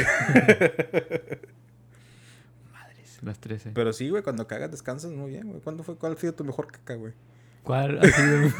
Madres, 2.72 3.18
las 3.22 3.38
13. 3.38 3.72
Pero 3.74 3.92
sí, 3.92 4.08
güey, 4.08 4.22
cuando 4.22 4.46
cagas 4.46 4.70
descansas 4.70 5.10
muy 5.10 5.30
bien, 5.30 5.48
güey. 5.48 5.60
¿Cuándo 5.60 5.82
fue, 5.84 5.96
¿Cuál 5.96 6.12
ha 6.12 6.16
sido 6.16 6.34
tu 6.34 6.44
mejor 6.44 6.70
caca, 6.72 6.94
güey? 6.94 7.12
¿Cuál 7.62 7.98
ha 7.98 8.04
sido? 8.10 8.48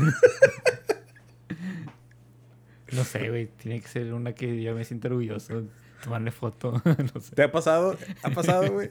no 2.93 3.05
sé, 3.05 3.29
güey. 3.31 3.47
Tiene 3.47 3.81
que 3.81 3.89
ser 3.89 4.13
una 4.13 4.35
que 4.35 4.63
yo 4.63 4.75
me 4.75 4.85
siento 4.85 5.09
orgulloso. 5.09 5.65
Tomarle 6.05 6.33
foto. 6.33 6.83
no 7.15 7.21
sé. 7.21 7.35
¿Te 7.35 7.43
ha 7.45 7.53
pasado? 7.53 7.97
¿Ha 8.23 8.31
pasado, 8.31 8.71
güey? 8.73 8.91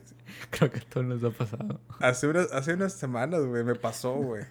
Creo 0.50 0.72
que 0.72 0.80
a 0.80 0.82
todos 0.82 1.06
nos 1.06 1.24
ha 1.24 1.30
pasado. 1.32 1.80
Hace 2.00 2.28
unas, 2.28 2.52
hace 2.54 2.74
unas 2.74 2.94
semanas, 2.94 3.46
güey, 3.46 3.64
me 3.64 3.76
pasó, 3.76 4.14
güey. 4.14 4.44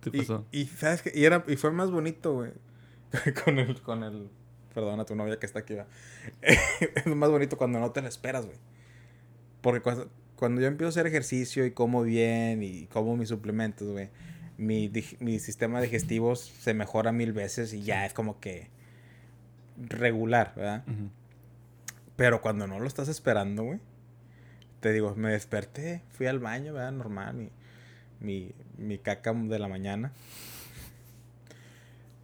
¿Qué 0.00 0.10
te 0.10 0.16
Y, 0.16 0.20
pasó? 0.20 0.44
y, 0.50 0.64
¿sabes 0.66 1.02
qué? 1.02 1.12
Y, 1.14 1.24
era, 1.24 1.44
y 1.46 1.56
fue 1.56 1.70
más 1.70 1.90
bonito, 1.90 2.32
güey. 2.34 2.52
con 3.44 3.58
el, 3.58 3.80
con 3.82 4.02
el... 4.02 4.28
Perdona, 4.74 5.04
tu 5.04 5.14
novia 5.14 5.38
que 5.38 5.46
está 5.46 5.60
aquí, 5.60 5.74
va. 5.74 5.86
es 6.42 7.06
más 7.06 7.30
bonito 7.30 7.56
cuando 7.56 7.78
no 7.78 7.92
te 7.92 8.02
lo 8.02 8.08
esperas, 8.08 8.44
güey. 8.44 8.58
Porque 9.60 9.80
cuando, 9.80 10.10
cuando 10.36 10.60
yo 10.60 10.66
empiezo 10.66 10.88
a 10.88 10.90
hacer 10.90 11.06
ejercicio 11.06 11.64
y 11.64 11.70
como 11.70 12.02
bien 12.02 12.62
y 12.62 12.86
como 12.86 13.16
mis 13.16 13.28
suplementos, 13.28 13.88
güey, 13.88 14.10
mi, 14.58 14.90
mi 15.20 15.38
sistema 15.38 15.80
digestivo 15.80 16.36
se 16.36 16.74
mejora 16.74 17.12
mil 17.12 17.32
veces 17.32 17.72
y 17.72 17.82
ya 17.82 18.04
es 18.04 18.14
como 18.14 18.40
que 18.40 18.68
regular, 19.78 20.52
¿verdad? 20.56 20.84
Ujú. 20.86 21.10
Pero 22.16 22.40
cuando 22.40 22.66
no 22.66 22.78
lo 22.78 22.86
estás 22.86 23.08
esperando, 23.08 23.64
güey, 23.64 23.80
te 24.80 24.92
digo, 24.92 25.14
me 25.16 25.32
desperté, 25.32 26.02
fui 26.10 26.26
al 26.26 26.38
baño, 26.38 26.72
¿verdad? 26.72 26.92
Normal, 26.92 27.34
mi, 27.34 27.50
mi, 28.20 28.52
mi 28.76 28.98
caca 28.98 29.32
de 29.32 29.58
la 29.58 29.68
mañana. 29.68 30.12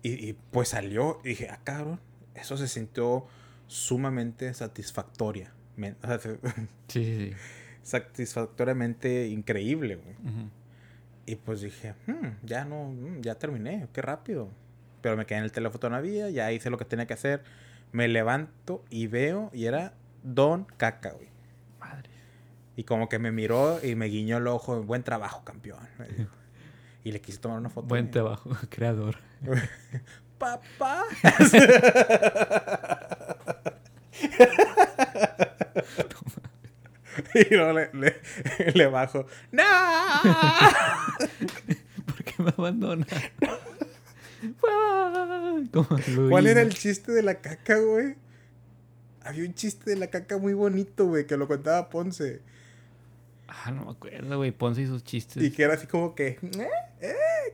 Y, 0.03 0.29
y, 0.29 0.33
pues 0.51 0.69
salió, 0.71 1.21
y 1.25 1.31
dije, 1.31 1.49
ah, 1.51 1.61
cabrón, 1.65 2.01
eso 2.35 2.57
se 2.57 2.69
sintió 2.69 3.27
sumamente 3.67 4.53
satisfactoria. 4.55 5.53
Sí, 6.89 7.05
sí, 7.05 7.31
sí. 7.31 7.37
satisfactoriamente 7.83 9.29
increíble, 9.29 9.97
güey. 9.97 10.15
Ujú. 10.17 10.49
Y 11.27 11.37
pues 11.37 11.61
dije, 11.61 11.95
"Hmm, 12.07 12.29
ya 12.43 12.65
no, 12.65 12.91
mm, 12.91 13.21
ya 13.23 13.37
terminé, 13.37 13.87
qué 13.93 14.03
rápido. 14.03 14.49
Pero 15.01 15.17
me 15.17 15.25
quedé 15.27 15.39
en 15.39 15.45
el 15.45 15.53
teléfono 15.53 15.79
todavía, 15.81 16.29
ya 16.31 16.51
hice 16.53 16.69
lo 16.71 16.77
que 16.79 16.85
tenía 16.85 17.07
que 17.07 17.15
hacer. 17.15 17.43
Me 17.93 18.09
levanto 18.09 18.85
y 18.91 19.07
veo, 19.07 19.51
y 19.55 19.65
era 19.67 19.95
Don 20.23 20.65
Caca, 20.77 21.13
güey. 21.13 21.29
Madre. 21.79 22.11
Y 22.77 22.85
como 22.85 23.09
que 23.09 23.19
me 23.19 23.31
miró 23.33 23.81
y 23.85 23.95
me 23.95 24.07
guiñó 24.07 24.39
el 24.39 24.47
ojo, 24.49 24.83
buen 24.83 25.03
trabajo, 25.03 25.45
campeón. 25.45 25.79
me 25.99 26.09
dijo. 26.09 26.31
Y 27.05 27.13
le 27.13 27.21
quise 27.21 27.39
tomar 27.39 27.59
una 27.59 27.71
foto. 27.71 27.87
Buen 27.87 28.11
trabajo, 28.11 28.51
creador. 28.71 29.19
Papá. 30.39 31.05
y 37.35 37.55
luego 37.55 37.73
le, 37.75 37.91
le, 37.93 38.17
le 38.73 38.87
bajo. 38.87 39.27
¡No! 39.53 39.63
¿Por 42.07 42.25
qué 42.25 42.43
me 42.43 42.55
abandona? 42.57 43.07
¿Cuál 46.31 46.47
era 46.47 46.63
el 46.63 46.75
chiste 46.75 47.13
de 47.13 47.23
la 47.23 47.35
caca, 47.35 47.79
güey? 47.79 48.15
Había 49.23 49.45
un 49.45 49.53
chiste 49.55 49.91
de 49.91 49.97
la 49.97 50.07
caca 50.07 50.39
muy 50.39 50.55
bonito, 50.55 51.05
güey, 51.07 51.27
que 51.27 51.37
lo 51.37 51.47
contaba 51.47 51.91
Ponce. 51.91 52.41
Ah, 53.47 53.71
no 53.71 53.85
me 53.85 53.91
acuerdo, 53.91 54.39
güey. 54.39 54.53
Ponce 54.53 54.81
y 54.83 54.87
sus 54.87 55.05
chistes. 55.05 55.43
Y 55.43 55.51
que 55.51 55.65
era 55.65 55.75
así 55.75 55.87
como 55.87 56.15
que, 56.15 56.39
¿eh? 56.41 56.69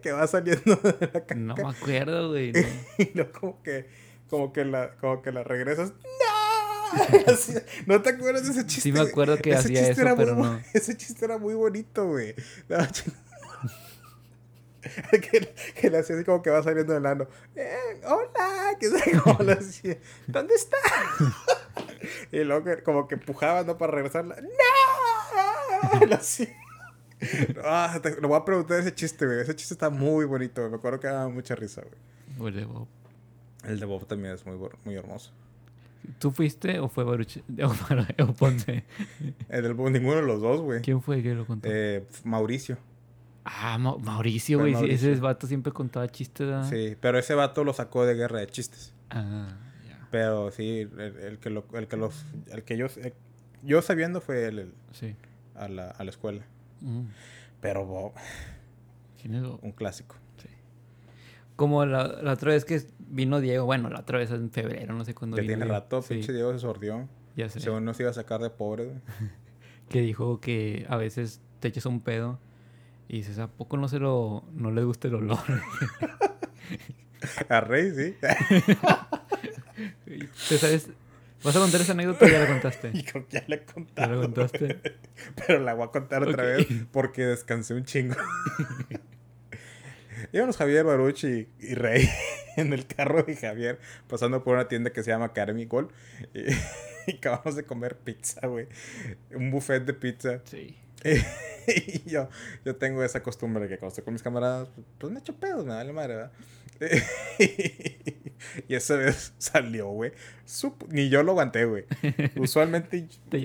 Que 0.02 0.12
va 0.12 0.26
saliendo 0.26 0.76
de 0.82 0.96
la 1.00 1.24
caca. 1.24 1.34
No 1.34 1.54
me 1.54 1.68
acuerdo, 1.68 2.30
güey. 2.30 2.52
no. 2.52 2.60
Y 2.98 3.10
no 3.14 3.32
como 3.32 3.62
que, 3.62 3.88
como 4.28 4.52
que 4.52 4.64
la, 4.64 4.92
como 4.96 5.22
que 5.22 5.32
la 5.32 5.44
regresas. 5.44 5.90
¡No! 5.90 7.26
Así, 7.32 7.52
¿No 7.86 8.00
te 8.00 8.10
acuerdas 8.10 8.44
de 8.44 8.50
ese 8.52 8.66
chiste? 8.66 8.82
Sí 8.82 8.92
me 8.92 9.00
acuerdo 9.00 9.36
que 9.38 9.50
Ese 9.50 9.58
hacía 9.58 9.88
eso, 9.88 10.02
muy 10.02 10.16
pero 10.16 10.36
no. 10.36 10.60
Ese 10.72 10.96
chiste 10.96 11.24
era 11.24 11.38
muy 11.38 11.54
bonito, 11.54 12.06
güey. 12.06 12.34
No, 12.68 12.78
que, 15.10 15.54
que 15.74 15.90
le 15.90 15.98
hacía 15.98 16.16
así 16.16 16.24
como 16.24 16.42
que 16.42 16.50
va 16.50 16.62
saliendo 16.62 16.92
del 16.92 17.06
ano. 17.06 17.26
Eh, 17.54 18.00
hola, 18.04 18.76
que 18.78 18.86
hacía. 19.52 19.98
¿Dónde 20.26 20.54
está? 20.54 20.76
y 22.32 22.44
luego 22.44 22.70
como 22.84 23.08
que 23.08 23.16
empujaba, 23.16 23.62
¿no? 23.64 23.76
Para 23.78 23.92
regresarla. 23.92 24.36
¡No! 24.40 26.06
Le 26.06 26.14
hacía. 26.14 26.54
Ah, 27.64 27.98
te, 28.02 28.20
lo 28.20 28.28
voy 28.28 28.38
a 28.38 28.44
preguntar 28.44 28.78
ese 28.80 28.94
chiste, 28.94 29.26
güey. 29.26 29.40
Ese 29.40 29.54
chiste 29.56 29.74
está 29.74 29.90
muy 29.90 30.24
bonito. 30.26 30.68
Me 30.68 30.76
acuerdo 30.76 31.00
que 31.00 31.06
daba 31.08 31.28
mucha 31.28 31.54
risa, 31.54 31.82
güey. 31.82 31.94
O 32.38 32.48
el 32.48 32.54
de 32.54 32.64
Bob. 32.64 32.86
El 33.64 33.80
de 33.80 33.86
Bob 33.86 34.06
también 34.06 34.34
es 34.34 34.44
muy, 34.46 34.56
muy 34.84 34.94
hermoso. 34.94 35.32
¿Tú 36.18 36.30
fuiste 36.30 36.78
o 36.78 36.88
fue 36.88 37.04
Baruch? 37.04 37.38
O, 37.62 38.24
o 38.24 38.32
Ponce. 38.34 38.84
El 39.48 39.62
del 39.62 39.74
Bob, 39.74 39.90
ninguno 39.90 40.16
de 40.16 40.22
los 40.22 40.40
dos, 40.40 40.60
güey. 40.60 40.82
¿Quién 40.82 41.02
fue 41.02 41.22
que 41.22 41.34
lo 41.34 41.46
contó? 41.46 41.68
Eh, 41.70 42.06
Mauricio. 42.24 42.76
ah, 43.44 43.76
Ma- 43.78 43.96
Mauricio, 43.96 44.58
güey. 44.60 44.74
Ese 44.92 45.14
vato 45.16 45.46
siempre 45.46 45.72
contaba 45.72 46.06
chistes. 46.08 46.46
¿verdad? 46.46 46.68
Sí, 46.70 46.96
pero 47.00 47.18
ese 47.18 47.34
vato 47.34 47.64
lo 47.64 47.72
sacó 47.72 48.04
de 48.06 48.14
guerra 48.14 48.38
de 48.40 48.46
chistes. 48.46 48.92
Ah, 49.10 49.48
ya. 49.88 50.06
Pero 50.10 50.50
sí, 50.52 50.80
el, 50.80 51.00
el 51.00 51.38
que 51.38 51.50
lo, 51.50 51.64
el 51.72 51.88
que 51.88 51.96
los, 51.96 52.24
el 52.52 52.62
que 52.62 52.76
yo, 52.76 52.86
el- 53.02 53.14
yo 53.62 53.82
sabiendo 53.82 54.20
fue 54.20 54.44
el, 54.46 54.58
el- 54.60 54.74
Sí. 54.92 55.16
a, 55.56 55.66
la, 55.68 55.90
a 55.90 56.04
la 56.04 56.10
escuela. 56.10 56.44
Mm. 56.80 57.02
Pero 57.60 57.84
Bob, 57.86 58.12
un 59.62 59.72
clásico. 59.72 60.16
Como 61.56 61.86
la, 61.86 62.06
la 62.22 62.34
otra 62.34 62.50
vez 62.52 62.66
que 62.66 62.82
vino 62.98 63.40
Diego, 63.40 63.64
bueno, 63.64 63.88
la 63.88 64.00
otra 64.00 64.18
vez 64.18 64.30
en 64.30 64.50
febrero, 64.50 64.92
no 64.94 65.06
sé 65.06 65.14
cuándo 65.14 65.38
Ya 65.38 65.40
vino 65.40 65.52
tiene 65.52 65.64
Diego. 65.64 65.78
rato, 65.80 66.02
Sí, 66.02 66.12
pinche 66.14 66.34
Diego 66.34 66.52
se 66.52 66.58
sordió. 66.58 67.08
ya 67.34 67.48
sé. 67.48 67.60
Según 67.60 67.86
nos 67.86 67.98
iba 67.98 68.10
a 68.10 68.14
sacar 68.14 68.40
de 68.40 68.50
pobre. 68.50 69.00
Que 69.88 70.00
dijo 70.00 70.40
que 70.40 70.84
a 70.88 70.96
veces 70.96 71.40
te 71.60 71.68
echas 71.68 71.86
un 71.86 72.00
pedo 72.00 72.40
y 73.08 73.18
dices, 73.18 73.38
¿a 73.38 73.46
poco 73.46 73.76
no 73.76 73.86
se 73.86 74.00
lo, 74.00 74.42
no 74.52 74.72
le 74.72 74.82
gusta 74.82 75.06
el 75.06 75.14
olor? 75.14 75.38
A 77.48 77.60
Rey, 77.60 77.92
sí. 77.94 78.16
¿Te 80.48 80.58
sabes? 80.58 80.90
¿Vas 81.46 81.54
a 81.54 81.60
contar 81.60 81.80
esa 81.80 81.92
anécdota 81.92 82.24
o 82.24 82.28
ya 82.28 82.40
la 82.40 82.48
contaste? 82.48 82.90
ya 83.30 83.44
le 83.46 83.54
he 83.54 83.58
¿Ya 83.60 83.66
contado. 83.72 84.14
la 84.16 84.22
contaste? 84.22 84.80
Pero 85.46 85.60
la 85.60 85.74
voy 85.74 85.86
a 85.86 85.90
contar 85.92 86.24
otra 86.24 86.42
vez 86.42 86.66
porque 86.90 87.24
descansé 87.24 87.72
un 87.74 87.84
chingo. 87.84 88.16
Íbamos 90.32 90.56
Javier 90.56 90.84
Baruch 90.84 91.22
y, 91.22 91.48
y 91.60 91.74
Rey 91.74 92.10
en 92.56 92.72
el 92.72 92.84
carro 92.88 93.22
de 93.22 93.36
Javier 93.36 93.78
pasando 94.08 94.42
por 94.42 94.54
una 94.54 94.66
tienda 94.66 94.90
que 94.90 95.04
se 95.04 95.12
llama 95.12 95.30
Gold 95.68 95.92
y, 96.34 96.50
y 97.12 97.16
acabamos 97.18 97.54
de 97.54 97.62
comer 97.62 97.96
pizza, 97.96 98.44
güey. 98.48 98.66
Un 99.32 99.52
buffet 99.52 99.84
de 99.84 99.94
pizza. 99.94 100.40
Sí. 100.46 100.76
y 101.04 102.10
yo, 102.10 102.28
yo 102.64 102.74
tengo 102.74 103.04
esa 103.04 103.22
costumbre 103.22 103.68
que 103.68 103.78
cuando 103.78 103.90
estoy 103.90 104.02
con 104.02 104.14
mis 104.14 104.22
camaradas, 104.24 104.68
pues 104.98 105.12
me 105.12 105.20
echo 105.20 105.36
pedos, 105.36 105.64
me 105.64 105.74
vale 105.74 105.92
madre, 105.92 106.16
¿verdad? 106.16 106.32
y 108.68 108.74
esa 108.74 108.96
vez 108.96 109.34
salió, 109.38 109.88
güey. 109.88 110.12
Ni 110.88 111.08
yo 111.08 111.22
lo 111.22 111.32
aguanté, 111.32 111.64
güey. 111.64 111.84
Usualmente 112.36 113.08
Te 113.28 113.38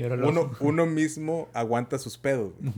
uno, 0.60 0.86
mismo 0.86 1.50
aguanta 1.54 1.98
sus 1.98 2.18
pedos, 2.18 2.54
güey. 2.60 2.74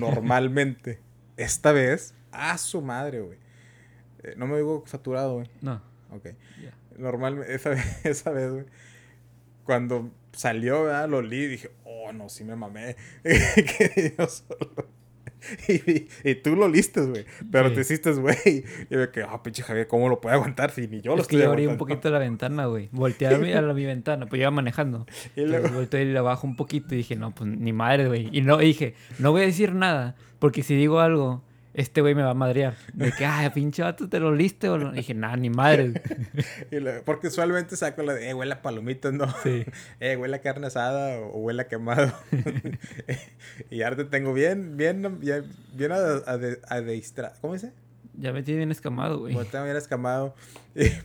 Normalmente. 0.00 1.00
Esta 1.36 1.72
vez, 1.72 2.14
a 2.30 2.56
su 2.58 2.80
madre, 2.80 3.20
güey. 3.20 3.38
Eh, 4.22 4.34
no 4.36 4.46
me 4.46 4.56
digo 4.56 4.84
saturado, 4.86 5.34
güey. 5.34 5.50
No, 5.60 5.82
Ok. 6.10 6.28
ya. 6.62 6.72
Normalmente, 6.96 7.52
esa 7.54 7.70
vez, 7.70 8.04
esa 8.06 8.30
vez, 8.30 8.50
güey. 8.52 8.64
Cuando 9.64 10.10
salió, 10.32 10.84
¿verdad? 10.84 11.08
Lo 11.08 11.22
y 11.22 11.46
dije, 11.46 11.70
oh, 11.84 12.12
no, 12.12 12.28
sí 12.28 12.44
me 12.44 12.54
mamé. 12.54 12.96
que 13.22 14.14
yo 14.16 14.28
solo. 14.28 14.93
Y, 15.68 16.08
y 16.30 16.34
tú 16.36 16.56
lo 16.56 16.68
listes, 16.68 17.08
güey. 17.08 17.24
Pero 17.50 17.68
Sí. 17.70 17.74
te 17.76 17.80
hiciste, 17.82 18.12
güey. 18.12 18.36
Y 18.90 18.96
me 18.96 19.10
quedé, 19.10 19.24
ah, 19.28 19.42
pinche 19.42 19.62
Javier, 19.62 19.86
¿cómo 19.86 20.08
lo 20.08 20.20
puede 20.20 20.34
aguantar 20.36 20.70
si 20.70 20.86
ni 20.88 21.00
yo 21.00 21.14
lo 21.16 21.22
es 21.22 21.28
que 21.28 21.36
estoy 21.36 21.44
yo 21.46 21.50
abrí 21.50 21.62
un 21.66 21.72
aguantando?" 21.74 21.78
poquito 21.94 22.10
la 22.10 22.18
ventana, 22.18 22.66
güey. 22.66 22.88
Volteé 22.92 23.28
a 23.28 23.38
mi, 23.38 23.52
a 23.52 23.62
la- 23.62 23.74
mi 23.74 23.84
ventana, 23.84 24.26
pues 24.26 24.38
yo 24.38 24.44
iba 24.44 24.50
manejando. 24.50 25.06
Y 25.36 25.42
luego, 25.42 25.68
volteé 25.68 26.02
y 26.02 26.12
le 26.12 26.20
bajo 26.20 26.46
un 26.46 26.56
poquito 26.56 26.94
y 26.94 26.98
dije, 26.98 27.16
no, 27.16 27.34
pues 27.34 27.48
ni 27.50 27.72
madre, 27.72 28.06
güey. 28.08 28.28
Y 28.32 28.40
no, 28.42 28.60
y 28.62 28.66
dije, 28.66 28.94
no 29.18 29.32
voy 29.32 29.42
a 29.42 29.46
decir 29.46 29.72
nada, 29.74 30.14
porque 30.38 30.62
si 30.62 30.74
digo 30.76 31.00
algo, 31.00 31.42
este 31.74 32.00
güey 32.00 32.14
me 32.14 32.22
va 32.22 32.30
a 32.30 32.34
madrear. 32.34 32.76
De 32.92 33.12
que, 33.12 33.26
ay, 33.26 33.50
pinche 33.50 33.82
vato, 33.82 34.08
¿te 34.08 34.18
lo 34.20 34.34
liste 34.34 34.68
o 34.68 34.78
no? 34.78 34.92
Dije, 34.92 35.12
nada, 35.14 35.36
ni 35.36 35.50
madre. 35.50 35.90
güey". 35.90 36.02
y 36.70 36.76
luego- 36.80 37.02
porque 37.04 37.26
usualmente 37.28 37.76
saco 37.76 38.02
la 38.02 38.14
de, 38.14 38.30
eh, 38.30 38.34
huele 38.34 38.54
a 38.54 38.62
palomitas, 38.62 39.12
¿no? 39.12 39.26
Sí. 39.42 39.64
eh, 40.00 40.16
huele 40.16 40.36
a 40.36 40.40
carne 40.40 40.66
asada 40.68 41.18
o, 41.20 41.38
huele 41.38 41.62
a 41.62 41.68
quemado. 41.68 42.12
y 43.70 43.82
ahora 43.82 43.96
te 43.96 44.04
tengo 44.04 44.32
bien, 44.32 44.76
bien, 44.76 45.18
bien, 45.20 45.44
bien 45.74 45.92
a, 45.92 45.96
a, 45.96 46.36
de- 46.38 46.60
a 46.68 46.80
deistra- 46.80 47.32
¿Cómo 47.40 47.54
dice? 47.54 47.72
Ya 48.16 48.32
me 48.32 48.42
tiene 48.44 48.58
bien 48.58 48.70
escamado, 48.70 49.18
güey. 49.18 49.34
Tengo 49.50 49.64
bien 49.64 49.76
escamado. 49.76 50.36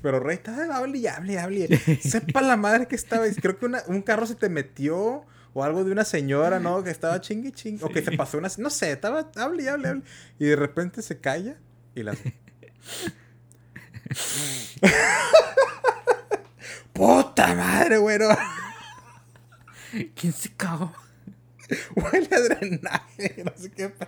Pero 0.03 0.19
Rey 0.19 0.35
estaba, 0.35 0.77
hable 0.77 0.99
y 0.99 1.07
hable 1.07 1.33
y 1.33 1.37
hable. 1.37 1.67
Sepa 2.01 2.41
la 2.41 2.55
madre 2.55 2.87
que 2.87 2.95
estaba. 2.95 3.25
Creo 3.41 3.57
que 3.57 3.65
una- 3.65 3.81
un 3.87 4.03
carro 4.03 4.27
se 4.27 4.35
te 4.35 4.47
metió 4.49 5.23
o 5.53 5.63
algo 5.63 5.83
de 5.83 5.91
una 5.91 6.05
señora, 6.05 6.59
¿no? 6.59 6.83
Que 6.83 6.89
estaba 6.91 7.19
chingue 7.21 7.51
chingue. 7.51 7.83
O 7.85 7.89
que 7.89 8.01
se 8.03 8.11
pasó 8.13 8.37
una... 8.37 8.49
No 8.57 8.69
sé, 8.69 8.91
estaba, 8.91 9.29
hable 9.35 9.63
y 9.63 9.67
hable, 9.67 9.87
hable. 9.89 10.01
Y 10.39 10.45
de 10.45 10.55
repente 10.55 11.01
se 11.01 11.19
calla 11.19 11.57
y 11.95 12.03
la... 12.03 12.15
¡Puta 16.93 17.53
madre, 17.55 17.97
güey! 17.97 18.19
no! 18.19 18.27
¿Quién 20.15 20.33
se 20.33 20.49
cagó? 20.53 20.93
Huele 21.95 22.27
a 22.35 22.39
drenaje, 22.41 23.43
no 23.45 23.51
sé 23.55 23.71
qué. 23.71 23.89
pe- 23.89 24.07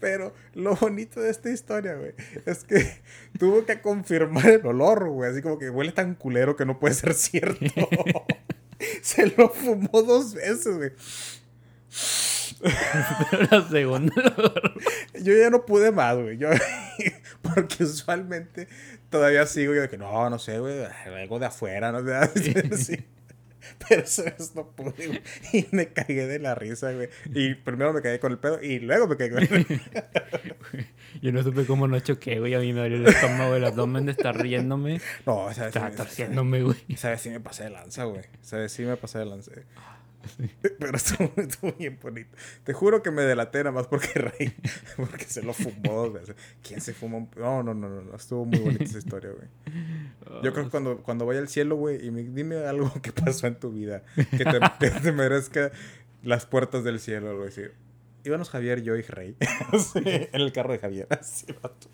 Pero 0.00 0.34
lo 0.54 0.76
bonito 0.76 1.20
de 1.20 1.30
esta 1.30 1.50
historia, 1.50 1.94
güey, 1.94 2.14
es 2.46 2.62
que 2.64 3.02
tuvo 3.38 3.66
que 3.66 3.80
confirmar 3.80 4.46
el 4.48 4.66
olor, 4.66 5.08
güey. 5.10 5.30
Así 5.30 5.42
como 5.42 5.58
que 5.58 5.68
huele 5.68 5.92
tan 5.92 6.14
culero 6.14 6.54
que 6.56 6.64
no 6.64 6.78
puede 6.78 6.94
ser 6.94 7.14
cierto. 7.14 7.64
Se 9.02 9.26
lo 9.36 9.48
fumó 9.48 10.02
dos 10.02 10.32
veces, 10.32 10.76
güey. 10.76 10.92
La 13.50 13.68
segunda. 13.68 14.14
Yo 15.20 15.36
ya 15.36 15.50
no 15.50 15.66
pude 15.66 15.90
más, 15.90 16.16
güey. 16.16 16.38
Yo, 16.38 16.50
porque 17.42 17.82
usualmente 17.82 18.68
todavía 19.10 19.44
sigo 19.46 19.74
yo 19.74 19.80
de 19.82 19.88
que 19.88 19.98
no, 19.98 20.30
no 20.30 20.38
sé, 20.38 20.60
güey, 20.60 20.84
algo 21.06 21.40
de 21.40 21.46
afuera, 21.46 21.90
no 21.90 22.00
sé. 22.04 22.76
Sí. 22.76 23.04
Pero 23.88 24.02
vez 24.02 24.52
no 24.54 24.66
pude, 24.70 25.06
güey. 25.06 25.22
Y 25.52 25.66
me 25.72 25.88
cagué 25.88 26.26
de 26.26 26.38
la 26.38 26.54
risa, 26.54 26.92
güey. 26.92 27.08
Y 27.34 27.54
primero 27.54 27.92
me 27.92 28.02
cagué 28.02 28.18
con 28.20 28.32
el 28.32 28.38
pedo 28.38 28.62
y 28.62 28.78
luego 28.80 29.08
me 29.08 29.16
cagué 29.16 29.30
con 29.30 29.42
el 29.42 29.80
Yo 31.22 31.32
no 31.32 31.42
supe 31.42 31.66
cómo 31.66 31.86
no 31.88 31.98
choqué, 32.00 32.38
güey. 32.40 32.54
A 32.54 32.58
mí 32.58 32.72
me 32.72 32.80
abrió 32.80 32.96
el 32.96 33.06
estómago, 33.06 33.54
el 33.54 33.64
abdomen 33.64 34.06
de 34.06 34.12
estar 34.12 34.36
riéndome. 34.36 35.00
No, 35.26 35.50
esa 35.50 35.64
vez, 35.64 35.72
sí 35.72 35.78
Estaba 35.78 35.90
me- 35.90 35.96
torciéndome, 35.96 36.62
güey. 36.62 36.76
esa 36.88 37.10
vez 37.10 37.20
sí 37.20 37.30
me 37.30 37.40
pasé 37.40 37.64
de 37.64 37.70
lanza, 37.70 38.04
güey. 38.04 38.22
Esa 38.42 38.56
vez 38.58 38.72
sí 38.72 38.82
me 38.82 38.96
pasé 38.96 39.18
de 39.18 39.26
lanza. 39.26 39.52
Pero 40.78 40.96
estuvo, 40.96 41.32
estuvo 41.36 41.72
bien 41.72 41.98
bonito. 42.02 42.36
Te 42.64 42.72
juro 42.72 43.02
que 43.02 43.10
me 43.10 43.22
delaté 43.22 43.58
nada 43.58 43.72
más 43.72 43.86
porque 43.86 44.08
reí. 44.14 44.54
Porque 44.96 45.24
se 45.24 45.42
lo 45.42 45.52
fumó 45.52 45.94
dos 45.94 46.12
veces. 46.12 46.36
¿Quién 46.62 46.80
se 46.80 46.92
fumó? 46.92 47.28
No, 47.36 47.62
no, 47.62 47.74
no, 47.74 47.88
no. 47.88 48.14
Estuvo 48.14 48.44
muy 48.44 48.58
bonita 48.58 48.84
esa 48.84 48.98
historia, 48.98 49.30
güey. 49.30 49.48
Yo 50.42 50.52
creo 50.52 50.64
que 50.64 50.70
cuando, 50.70 50.98
cuando 50.98 51.26
vaya 51.26 51.40
al 51.40 51.48
cielo, 51.48 51.76
güey, 51.76 52.04
y 52.06 52.10
me, 52.10 52.22
dime 52.22 52.56
algo 52.64 52.92
que 53.02 53.12
pasó 53.12 53.46
en 53.46 53.56
tu 53.56 53.70
vida, 53.70 54.02
que 54.16 54.44
te, 54.44 54.60
que 54.78 54.90
te 54.90 55.12
merezca 55.12 55.72
las 56.22 56.46
puertas 56.46 56.84
del 56.84 57.00
cielo, 57.00 57.34
güey. 57.36 57.46
Decir, 57.46 57.74
íbamos 58.24 58.50
Javier, 58.50 58.82
yo 58.82 58.96
y 58.96 59.02
Rey. 59.02 59.36
En 59.94 60.40
el 60.40 60.52
carro 60.52 60.72
de 60.72 60.78
Javier. 60.78 61.06
Así, 61.10 61.46
vato. 61.62 61.88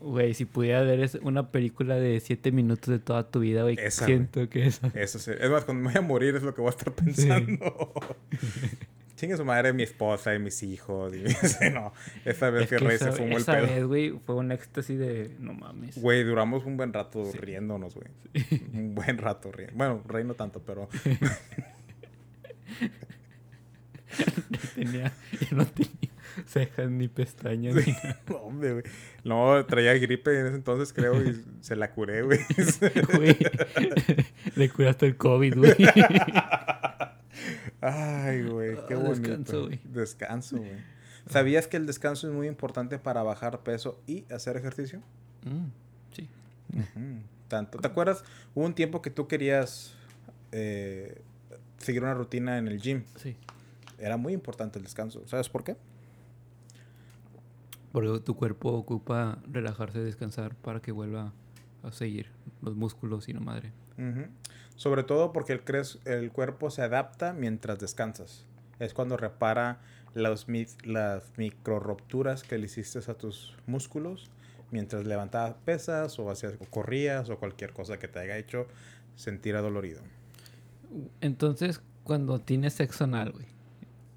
Güey, 0.00 0.32
si 0.34 0.46
pudiera 0.46 0.80
ver 0.82 1.10
una 1.22 1.50
película 1.50 1.96
de 1.96 2.20
siete 2.20 2.52
minutos 2.52 2.88
de 2.88 2.98
toda 2.98 3.30
tu 3.30 3.40
vida, 3.40 3.62
güey, 3.62 3.76
Esa, 3.78 4.06
siento 4.06 4.48
que 4.48 4.66
esa. 4.66 4.88
Eso 4.94 5.18
sí. 5.18 5.32
Es 5.38 5.50
más, 5.50 5.64
cuando 5.64 5.82
me 5.82 5.86
vaya 5.88 5.98
a 5.98 6.02
morir 6.02 6.34
es 6.36 6.42
lo 6.42 6.54
que 6.54 6.62
voy 6.62 6.68
a 6.68 6.70
estar 6.70 6.92
pensando. 6.94 7.92
Chingue 9.16 9.36
su 9.36 9.44
madre, 9.44 9.74
mi 9.74 9.82
esposa 9.82 10.34
y 10.34 10.38
mis 10.38 10.62
hijos. 10.62 11.14
Y, 11.14 11.28
sí, 11.46 11.68
no, 11.70 11.92
esa 12.24 12.48
vez 12.48 12.62
Es 12.62 12.70
que, 12.70 12.76
que 12.76 12.84
Rey 12.86 12.96
esa, 12.96 13.12
se 13.12 13.18
fumó 13.18 13.36
el 13.36 13.44
pedo. 13.44 13.62
vez, 13.66 13.84
güey, 13.84 14.18
fue 14.24 14.36
un 14.36 14.50
éxtasis 14.50 14.98
de... 14.98 15.36
No 15.38 15.52
mames. 15.52 16.00
Güey, 16.00 16.24
duramos 16.24 16.64
un 16.64 16.78
buen 16.78 16.94
rato 16.94 17.26
Sí. 17.30 17.36
riéndonos, 17.36 17.94
güey. 17.94 18.08
Un 18.72 18.94
buen 18.94 19.18
rato 19.18 19.52
riendo. 19.52 19.76
Bueno, 19.76 20.02
Rey 20.08 20.24
no 20.24 20.32
tanto, 20.32 20.62
pero... 20.62 20.88
Tenía, 24.74 25.12
yo 25.50 25.56
no 25.56 25.66
tenía 25.66 26.09
cejas 26.46 26.90
ni 26.90 27.08
pestañas 27.08 27.74
ni. 27.74 27.94
No, 28.28 28.36
hombre, 28.38 28.72
güey. 28.72 28.84
No, 29.24 29.64
traía 29.66 29.94
gripe 29.94 30.38
en 30.40 30.46
ese 30.46 30.56
entonces, 30.56 30.92
creo, 30.92 31.22
y 31.22 31.44
se 31.60 31.76
la 31.76 31.92
curé, 31.92 32.22
güey. 32.22 32.40
Güey, 33.16 33.36
le 34.56 34.68
curaste 34.70 35.06
el 35.06 35.16
COVID, 35.16 35.56
güey. 35.56 35.74
Ay, 37.80 38.42
güey, 38.44 38.76
qué 38.88 38.94
Ah, 38.94 38.98
bonito. 38.98 39.20
descanso, 39.28 39.66
güey. 39.66 39.80
Descanso, 39.84 40.56
güey. 40.58 40.70
¿Sabías 41.28 41.66
que 41.68 41.76
el 41.76 41.86
descanso 41.86 42.28
es 42.28 42.34
muy 42.34 42.46
importante 42.48 42.98
para 42.98 43.22
bajar 43.22 43.60
peso 43.62 44.00
y 44.06 44.24
hacer 44.32 44.56
ejercicio? 44.56 45.00
Mm, 45.44 45.66
sí. 46.14 46.28
Tanto. 47.48 47.78
¿Te 47.78 47.86
acuerdas? 47.86 48.24
Hubo 48.54 48.64
un 48.64 48.74
tiempo 48.74 49.00
que 49.02 49.10
tú 49.10 49.28
querías 49.28 49.94
eh, 50.52 51.20
seguir 51.78 52.02
una 52.02 52.14
rutina 52.14 52.58
en 52.58 52.68
el 52.68 52.80
gym. 52.80 53.04
Sí. 53.16 53.36
Era 53.98 54.16
muy 54.16 54.32
importante 54.32 54.78
el 54.78 54.84
descanso. 54.84 55.22
¿Sabes 55.26 55.48
por 55.48 55.62
qué? 55.64 55.76
Porque 57.92 58.20
tu 58.20 58.36
cuerpo 58.36 58.72
ocupa 58.72 59.38
relajarse, 59.50 60.00
descansar 60.00 60.54
para 60.54 60.80
que 60.80 60.92
vuelva 60.92 61.32
a 61.82 61.92
seguir 61.92 62.26
los 62.62 62.76
músculos 62.76 63.28
y 63.28 63.32
la 63.32 63.40
madre. 63.40 63.72
Sobre 64.76 65.02
todo 65.02 65.32
porque 65.32 65.52
el, 65.52 65.62
el 66.04 66.30
cuerpo 66.32 66.70
se 66.70 66.82
adapta 66.82 67.32
mientras 67.32 67.78
descansas. 67.78 68.46
Es 68.78 68.94
cuando 68.94 69.16
repara 69.16 69.80
los 70.14 70.48
mi- 70.48 70.66
las 70.84 71.24
micro 71.36 71.80
rupturas 71.80 72.42
que 72.42 72.58
le 72.58 72.66
hiciste 72.66 72.98
a 73.10 73.14
tus 73.14 73.56
músculos 73.66 74.30
mientras 74.70 75.04
levantabas 75.04 75.54
pesas 75.64 76.18
o 76.18 76.30
hacías 76.30 76.54
o 76.60 76.64
corrías 76.66 77.28
o 77.28 77.38
cualquier 77.38 77.72
cosa 77.72 77.98
que 77.98 78.08
te 78.08 78.20
haya 78.20 78.38
hecho 78.38 78.66
sentir 79.16 79.56
adolorido. 79.56 80.00
Entonces, 81.20 81.82
cuando 82.04 82.38
tienes 82.38 82.74
sexo 82.74 83.04
anal, 83.04 83.32
güey, 83.32 83.46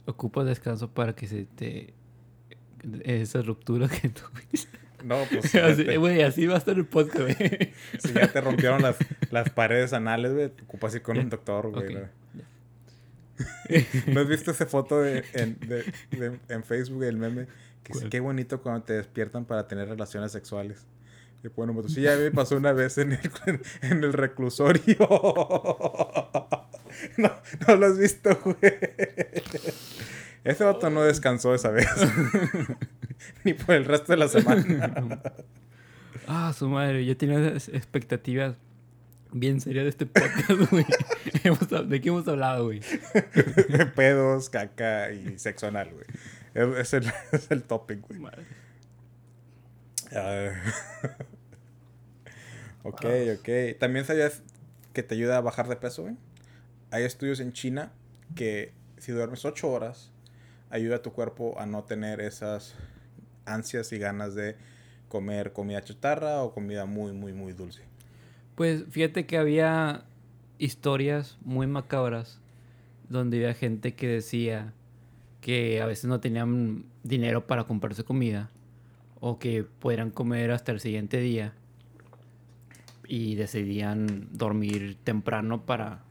ocupas 0.06 0.46
descanso 0.46 0.90
para 0.90 1.14
que 1.14 1.28
se 1.28 1.46
te... 1.46 1.94
Esa 3.04 3.42
ruptura 3.42 3.88
que 3.88 4.10
tuviste. 4.10 4.78
No, 5.04 5.18
pues 5.30 5.54
Así- 5.56 5.96
Güey, 5.98 6.22
así 6.24 6.46
va 6.48 6.56
a 6.56 6.58
estar 6.58 6.76
el 6.78 6.86
podcast, 6.86 7.20
güey. 7.38 7.74
si 8.00 8.14
ya 8.14 8.32
te 8.32 8.40
rompieron 8.42 8.82
las, 8.82 8.96
las 9.32 9.50
paredes 9.50 9.92
anales, 9.94 10.34
güey, 10.34 10.50
te 10.50 10.64
ocupas 10.64 10.96
ir 10.96 11.02
con 11.02 11.18
un 11.18 11.30
doctor, 11.30 11.70
güey. 11.72 11.86
Ok, 11.86 11.92
¿no? 11.94 12.00
ya. 12.40 12.44
¿No 14.14 14.22
has 14.22 14.28
visto 14.28 14.52
esa 14.52 14.66
foto 14.66 15.02
de- 15.02 15.24
en, 15.34 15.58
de- 15.60 15.84
de- 16.12 16.40
en 16.50 16.64
Facebook, 16.64 17.04
el 17.04 17.18
meme? 17.18 17.48
Que 17.84 17.94
dice, 17.94 18.08
qué 18.10 18.20
bonito 18.22 18.62
cuando 18.62 18.84
te 18.84 18.94
despiertan 18.94 19.44
para 19.44 19.68
tener 19.68 19.90
relaciones 19.90 20.32
sexuales. 20.32 20.86
Y 21.44 21.48
una 21.58 21.74
foto. 21.74 21.90
Sí, 21.90 22.00
ya 22.02 22.16
me 22.16 22.32
pasó 22.32 22.56
una 22.56 22.72
vez 22.72 22.98
en 22.98 23.12
el, 23.14 23.20
en 23.82 24.04
el 24.06 24.14
reclusorio. 24.14 24.96
No, 27.18 27.32
no 27.68 27.76
lo 27.76 27.86
has 27.88 27.98
visto, 27.98 28.30
güey. 28.46 28.56
Ese 30.44 30.64
vato 30.64 30.90
no 30.90 31.04
descansó 31.04 31.54
esa 31.56 31.70
vez. 31.70 31.88
Ni 33.44 33.54
por 33.54 33.76
el 33.76 33.86
resto 33.86 34.14
de 34.14 34.18
la 34.18 34.28
semana. 34.28 35.22
Ah, 36.26 36.54
su 36.58 36.70
madre, 36.70 37.04
yo 37.06 37.18
tenía 37.18 37.50
expectativas 37.50 38.56
bien 39.34 39.60
serias 39.60 39.84
de 39.84 39.90
este 39.90 40.06
podcast, 40.06 40.52
güey. 40.72 40.86
¿De 41.90 42.00
qué 42.00 42.08
hemos 42.08 42.26
hablado, 42.30 42.64
güey? 42.64 42.80
Pedos, 43.94 44.50
caca 44.50 45.12
y 45.12 45.38
sexo 45.38 45.68
anal, 45.68 45.92
güey. 45.92 46.06
Es, 46.54 46.78
es 46.78 46.94
el, 46.94 47.12
es 47.34 47.52
el 47.52 47.64
topic, 47.64 48.08
güey. 48.08 48.22
Madre. 48.22 48.46
Ah. 50.16 50.54
ok, 52.84 53.06
ok. 53.40 53.78
También 53.80 54.06
sabías 54.06 54.44
que 54.94 55.04
te 55.04 55.16
ayuda 55.16 55.36
a 55.36 55.42
bajar 55.42 55.68
de 55.68 55.76
peso, 55.76 56.04
güey. 56.04 56.16
Hay 56.92 57.04
estudios 57.04 57.42
en 57.42 57.52
China 57.52 57.92
que 58.34 58.72
si 58.98 59.12
duermes 59.12 59.44
8 59.44 59.70
horas, 59.70 60.13
ayuda 60.74 60.98
a 60.98 61.02
tu 61.04 61.14
cuerpo 61.14 61.60
a 61.60 61.68
no 61.68 61.84
tener 61.84 62.20
esas 62.20 62.74
ansias 63.46 63.94
y 63.94 64.00
ganas 64.00 64.34
de 64.34 64.56
comer 65.08 65.54
comida 65.54 65.84
chatarra 65.84 66.42
o 66.42 66.52
comida 66.52 66.88
muy, 66.88 67.14
muy, 67.14 67.32
muy 67.32 67.54
dulce. 67.54 67.84
Pues 68.56 68.84
fíjate 68.90 69.28
que 69.28 69.38
había 69.38 70.04
historias 70.58 71.38
muy 71.42 71.68
macabras 71.68 72.40
donde 73.08 73.38
había 73.38 73.54
gente 73.54 73.94
que 73.94 74.08
decía 74.08 74.74
que 75.42 75.80
a 75.80 75.86
veces 75.86 76.06
no 76.06 76.20
tenían 76.20 76.86
dinero 77.04 77.46
para 77.46 77.66
comprarse 77.66 78.04
comida 78.04 78.50
o 79.20 79.38
que 79.38 79.64
podrían 79.64 80.10
comer 80.10 80.50
hasta 80.52 80.72
el 80.72 80.80
siguiente 80.80 81.20
día 81.20 81.54
y 83.08 83.36
decidían 83.36 84.28
dormir 84.32 84.98
temprano 85.04 85.68
para 85.68 86.02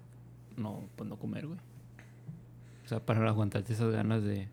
no, 0.56 0.84
pues 0.94 1.08
no 1.08 1.16
comer, 1.16 1.48
güey. 1.48 1.58
Sea, 2.92 3.00
para 3.06 3.26
aguantarte 3.26 3.72
esas 3.72 3.90
ganas 3.90 4.22
de, 4.22 4.48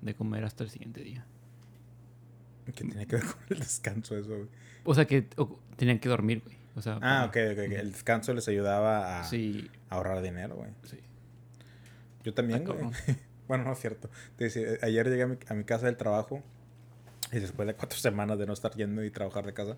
de 0.00 0.14
comer 0.14 0.44
hasta 0.44 0.64
el 0.64 0.70
siguiente 0.70 1.02
día. 1.02 1.26
Que 2.64 2.84
tiene 2.84 3.06
que 3.06 3.16
ver 3.16 3.24
con 3.26 3.36
el 3.50 3.58
descanso 3.58 4.16
eso, 4.16 4.28
güey. 4.30 4.48
O 4.84 4.94
sea, 4.94 5.06
que 5.06 5.26
o- 5.36 5.58
tenían 5.76 5.98
que 5.98 6.08
dormir, 6.08 6.40
güey. 6.42 6.56
O 6.76 6.80
sea, 6.80 6.94
Ah, 7.02 7.28
para- 7.30 7.50
ok, 7.52 7.58
ok, 7.58 7.64
ok. 7.66 7.72
El 7.78 7.92
descanso 7.92 8.32
les 8.32 8.48
ayudaba 8.48 9.20
a 9.20 9.24
Sí, 9.24 9.70
ahorrar 9.90 10.22
dinero, 10.22 10.56
güey. 10.56 10.70
sí. 10.84 10.98
Yo 12.24 12.32
también, 12.32 12.64
Ah, 12.66 12.72
güey. 12.72 12.90
Bueno, 13.48 13.64
no 13.64 13.72
es 13.72 13.80
cierto. 13.80 14.08
Te 14.36 14.44
decía, 14.44 14.62
ayer 14.80 15.08
llegué 15.10 15.22
a 15.24 15.26
mi, 15.26 15.36
a 15.48 15.54
mi 15.54 15.64
casa 15.64 15.86
del 15.86 15.96
trabajo 15.96 16.40
y 17.32 17.40
después 17.40 17.66
de 17.66 17.74
cuatro 17.74 17.98
semanas 17.98 18.38
de 18.38 18.46
no 18.46 18.52
estar 18.54 18.72
yendo 18.74 19.04
y 19.04 19.10
trabajar 19.10 19.44
de 19.44 19.52
casa, 19.52 19.76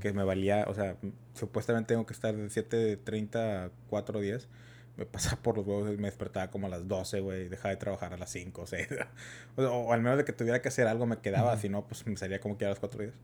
que 0.00 0.12
me 0.12 0.24
valía, 0.24 0.66
o 0.68 0.74
sea, 0.74 0.96
supuestamente 1.32 1.94
tengo 1.94 2.04
que 2.04 2.12
estar 2.14 2.34
de 2.36 2.46
7.30 2.48 3.66
a 3.66 3.70
4 3.88 4.20
días. 4.20 4.48
Me 4.96 5.06
pasaba 5.06 5.40
por 5.40 5.56
los 5.56 5.66
huevos 5.66 5.90
y 5.92 5.96
me 5.96 6.08
despertaba 6.08 6.50
como 6.50 6.66
a 6.66 6.70
las 6.70 6.86
12, 6.86 7.20
güey. 7.20 7.48
Dejaba 7.48 7.70
de 7.70 7.76
trabajar 7.76 8.12
a 8.12 8.16
las 8.16 8.30
5 8.30 8.62
o 8.62 8.66
6. 8.66 8.88
o, 9.56 9.62
o 9.62 9.92
al 9.92 10.02
menos 10.02 10.18
de 10.18 10.24
que 10.24 10.32
tuviera 10.32 10.60
que 10.60 10.68
hacer 10.68 10.86
algo 10.86 11.06
me 11.06 11.18
quedaba, 11.18 11.52
Ujú. 11.52 11.60
si 11.62 11.68
no, 11.68 11.86
pues 11.86 12.06
me 12.06 12.16
salía 12.16 12.40
como 12.40 12.58
que 12.58 12.66
a 12.66 12.68
las 12.68 12.78
4 12.78 13.02
días. 13.02 13.14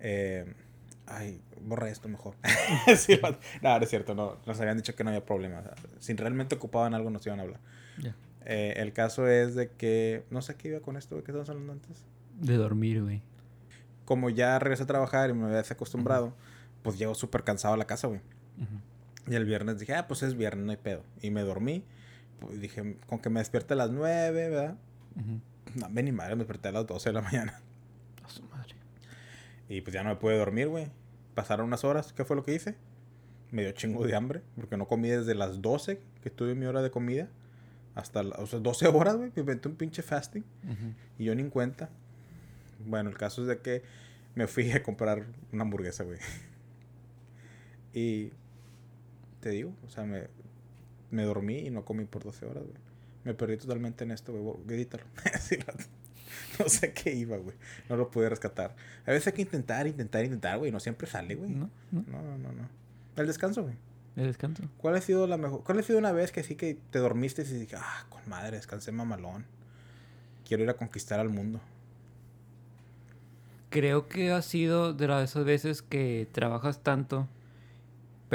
Eh, 0.00 0.44
ay, 1.06 1.40
borra 1.62 1.88
esto 1.88 2.08
mejor. 2.08 2.34
sí, 2.96 3.18
no, 3.62 3.76
es 3.76 3.88
cierto, 3.88 4.14
no. 4.14 4.36
Nos 4.46 4.60
habían 4.60 4.76
dicho 4.76 4.94
que 4.94 5.04
no 5.04 5.10
había 5.10 5.24
problema. 5.24 5.62
sea, 5.62 5.74
si 5.98 6.14
realmente 6.14 6.56
ocupaban 6.56 6.94
algo, 6.94 7.10
nos 7.10 7.26
iban 7.26 7.40
a 7.40 7.42
hablar. 7.42 7.60
Eh, 8.46 8.74
el 8.76 8.92
caso 8.92 9.26
es 9.26 9.54
de 9.54 9.70
que, 9.70 10.24
no 10.28 10.42
sé 10.42 10.56
qué 10.56 10.68
iba 10.68 10.80
con 10.80 10.98
esto, 10.98 11.16
¿de 11.16 11.22
qué 11.22 11.30
estamos 11.30 11.48
hablando 11.48 11.72
antes? 11.72 12.04
De 12.38 12.56
dormir, 12.56 13.02
güey. 13.02 13.22
Como 14.04 14.28
ya 14.28 14.58
regresé 14.58 14.82
a 14.82 14.86
trabajar 14.86 15.30
y 15.30 15.32
me 15.32 15.46
había 15.46 15.56
desacostumbrado, 15.56 16.34
pues 16.82 16.98
llego 16.98 17.14
súper 17.14 17.42
cansado 17.42 17.72
a 17.72 17.78
la 17.78 17.86
casa, 17.86 18.06
güey. 18.06 18.20
Ujú. 18.58 18.80
Y 19.26 19.34
el 19.34 19.44
viernes 19.44 19.78
dije, 19.78 19.94
ah, 19.94 20.06
pues 20.06 20.22
es 20.22 20.36
viernes, 20.36 20.64
no 20.66 20.70
hay 20.72 20.76
pedo. 20.76 21.02
Y 21.22 21.30
me 21.30 21.42
dormí. 21.42 21.84
Pues 22.40 22.60
dije, 22.60 22.98
con 23.06 23.20
que 23.20 23.30
me 23.30 23.40
despierte 23.40 23.72
a 23.74 23.76
las 23.76 23.90
9, 23.90 24.48
¿verdad? 24.50 24.76
No, 25.74 25.86
ven 25.90 26.04
ni 26.04 26.12
madre, 26.12 26.34
me 26.36 26.40
desperté 26.40 26.68
a 26.68 26.72
las 26.72 26.86
12 26.86 27.08
de 27.08 27.12
la 27.14 27.20
mañana. 27.22 27.60
A 28.22 28.28
su 28.28 28.42
madre. 28.44 28.74
Y 29.68 29.80
pues 29.80 29.94
ya 29.94 30.02
no 30.02 30.10
me 30.10 30.16
pude 30.16 30.36
dormir, 30.36 30.68
güey. 30.68 30.88
Pasaron 31.34 31.66
unas 31.66 31.84
horas, 31.84 32.12
¿qué 32.12 32.24
fue 32.24 32.36
lo 32.36 32.44
que 32.44 32.54
hice? 32.54 32.76
Me 33.50 33.62
dio 33.62 33.72
chingo 33.72 34.04
de 34.06 34.14
hambre, 34.14 34.42
porque 34.56 34.76
no 34.76 34.86
comí 34.86 35.08
desde 35.08 35.34
las 35.34 35.62
12, 35.62 36.00
que 36.22 36.28
estuve 36.28 36.54
mi 36.54 36.66
hora 36.66 36.82
de 36.82 36.90
comida, 36.90 37.28
hasta, 37.94 38.22
la- 38.24 38.36
o 38.36 38.46
sea, 38.46 38.58
12 38.58 38.88
horas, 38.88 39.16
güey. 39.16 39.30
Me 39.34 39.40
inventé 39.40 39.68
un 39.68 39.76
pinche 39.76 40.02
fasting. 40.02 40.44
Y 41.18 41.24
yo 41.24 41.34
ni 41.34 41.42
en 41.42 41.50
cuenta. 41.50 41.88
Bueno, 42.84 43.08
el 43.10 43.16
caso 43.16 43.42
es 43.42 43.48
de 43.48 43.58
que 43.60 43.82
me 44.34 44.46
fui 44.48 44.70
a 44.72 44.82
comprar 44.82 45.24
una 45.52 45.62
hamburguesa, 45.62 46.04
güey. 46.04 46.18
Y 47.92 48.32
te 49.44 49.50
digo, 49.50 49.74
o 49.86 49.90
sea, 49.90 50.04
me, 50.04 50.22
me 51.10 51.24
dormí 51.24 51.58
y 51.58 51.70
no 51.70 51.84
comí 51.84 52.06
por 52.06 52.24
12 52.24 52.46
horas, 52.46 52.64
güey. 52.64 52.78
Me 53.24 53.34
perdí 53.34 53.58
totalmente 53.58 54.02
en 54.04 54.10
esto, 54.10 54.32
güey. 54.32 54.56
Edítalo. 54.70 55.04
No, 56.58 56.68
sé 56.68 56.92
qué 56.92 57.12
iba, 57.12 57.36
güey. 57.36 57.56
No 57.88 57.96
lo 57.96 58.10
pude 58.10 58.28
rescatar. 58.28 58.74
A 59.06 59.10
veces 59.10 59.26
hay 59.28 59.32
que 59.34 59.42
intentar, 59.42 59.86
intentar, 59.86 60.24
intentar, 60.24 60.58
güey. 60.58 60.70
No 60.70 60.80
siempre 60.80 61.06
sale, 61.06 61.34
güey. 61.34 61.50
¿No? 61.50 61.68
¿No? 61.90 62.04
No, 62.06 62.22
no, 62.22 62.38
no, 62.38 62.52
no. 62.52 62.68
El 63.16 63.26
descanso, 63.26 63.64
güey. 63.64 63.74
¿El 64.16 64.26
descanso? 64.26 64.62
¿Cuál 64.78 64.96
ha 64.96 65.00
sido 65.00 65.26
la 65.26 65.36
mejor? 65.36 65.62
¿Cuál 65.64 65.80
ha 65.80 65.82
sido 65.82 65.98
una 65.98 66.12
vez 66.12 66.32
que 66.32 66.42
sí 66.42 66.54
que 66.54 66.78
te 66.90 67.00
dormiste 67.00 67.42
y 67.42 67.44
dije, 67.44 67.76
ah, 67.76 68.06
con 68.08 68.28
madre, 68.28 68.56
descansé 68.56 68.92
mamalón? 68.92 69.44
Quiero 70.46 70.62
ir 70.62 70.70
a 70.70 70.76
conquistar 70.76 71.20
al 71.20 71.28
mundo. 71.28 71.60
Creo 73.70 74.06
que 74.06 74.30
ha 74.30 74.42
sido 74.42 74.92
de 74.92 75.08
las 75.08 75.30
esas 75.30 75.44
veces 75.44 75.82
que 75.82 76.28
trabajas 76.32 76.82
tanto, 76.82 77.28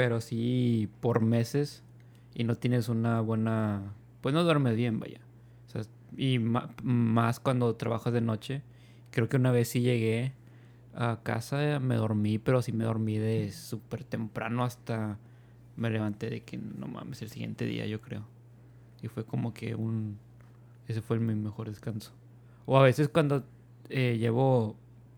pero 0.00 0.22
sí 0.22 0.88
por 1.00 1.20
meses 1.20 1.82
y 2.34 2.44
no 2.44 2.54
tienes 2.54 2.88
una 2.88 3.20
buena... 3.20 3.92
Pues 4.22 4.34
no 4.34 4.42
duermes 4.44 4.74
bien, 4.74 4.98
vaya. 4.98 5.20
O 5.66 5.70
sea, 5.70 5.82
y 6.16 6.38
más 6.38 7.38
cuando 7.38 7.76
trabajas 7.76 8.14
de 8.14 8.22
noche. 8.22 8.62
Creo 9.10 9.28
que 9.28 9.36
una 9.36 9.52
vez 9.52 9.68
sí 9.68 9.82
llegué 9.82 10.32
a 10.94 11.20
casa, 11.22 11.80
me 11.80 11.96
dormí, 11.96 12.38
pero 12.38 12.62
sí 12.62 12.72
me 12.72 12.84
dormí 12.84 13.18
de 13.18 13.52
súper 13.52 14.02
temprano 14.04 14.64
hasta 14.64 15.18
me 15.76 15.90
levanté 15.90 16.30
de 16.30 16.40
que 16.44 16.56
no 16.56 16.86
mames 16.86 17.20
el 17.20 17.28
siguiente 17.28 17.66
día, 17.66 17.84
yo 17.84 18.00
creo. 18.00 18.24
Y 19.02 19.08
fue 19.08 19.26
como 19.26 19.52
que 19.52 19.74
un... 19.74 20.16
Ese 20.88 21.02
fue 21.02 21.18
mi 21.18 21.34
mejor 21.34 21.68
descanso. 21.68 22.12
O 22.64 22.78
a 22.78 22.82
veces 22.82 23.10
cuando 23.10 23.44
eh, 23.90 24.16
llevo 24.18 24.76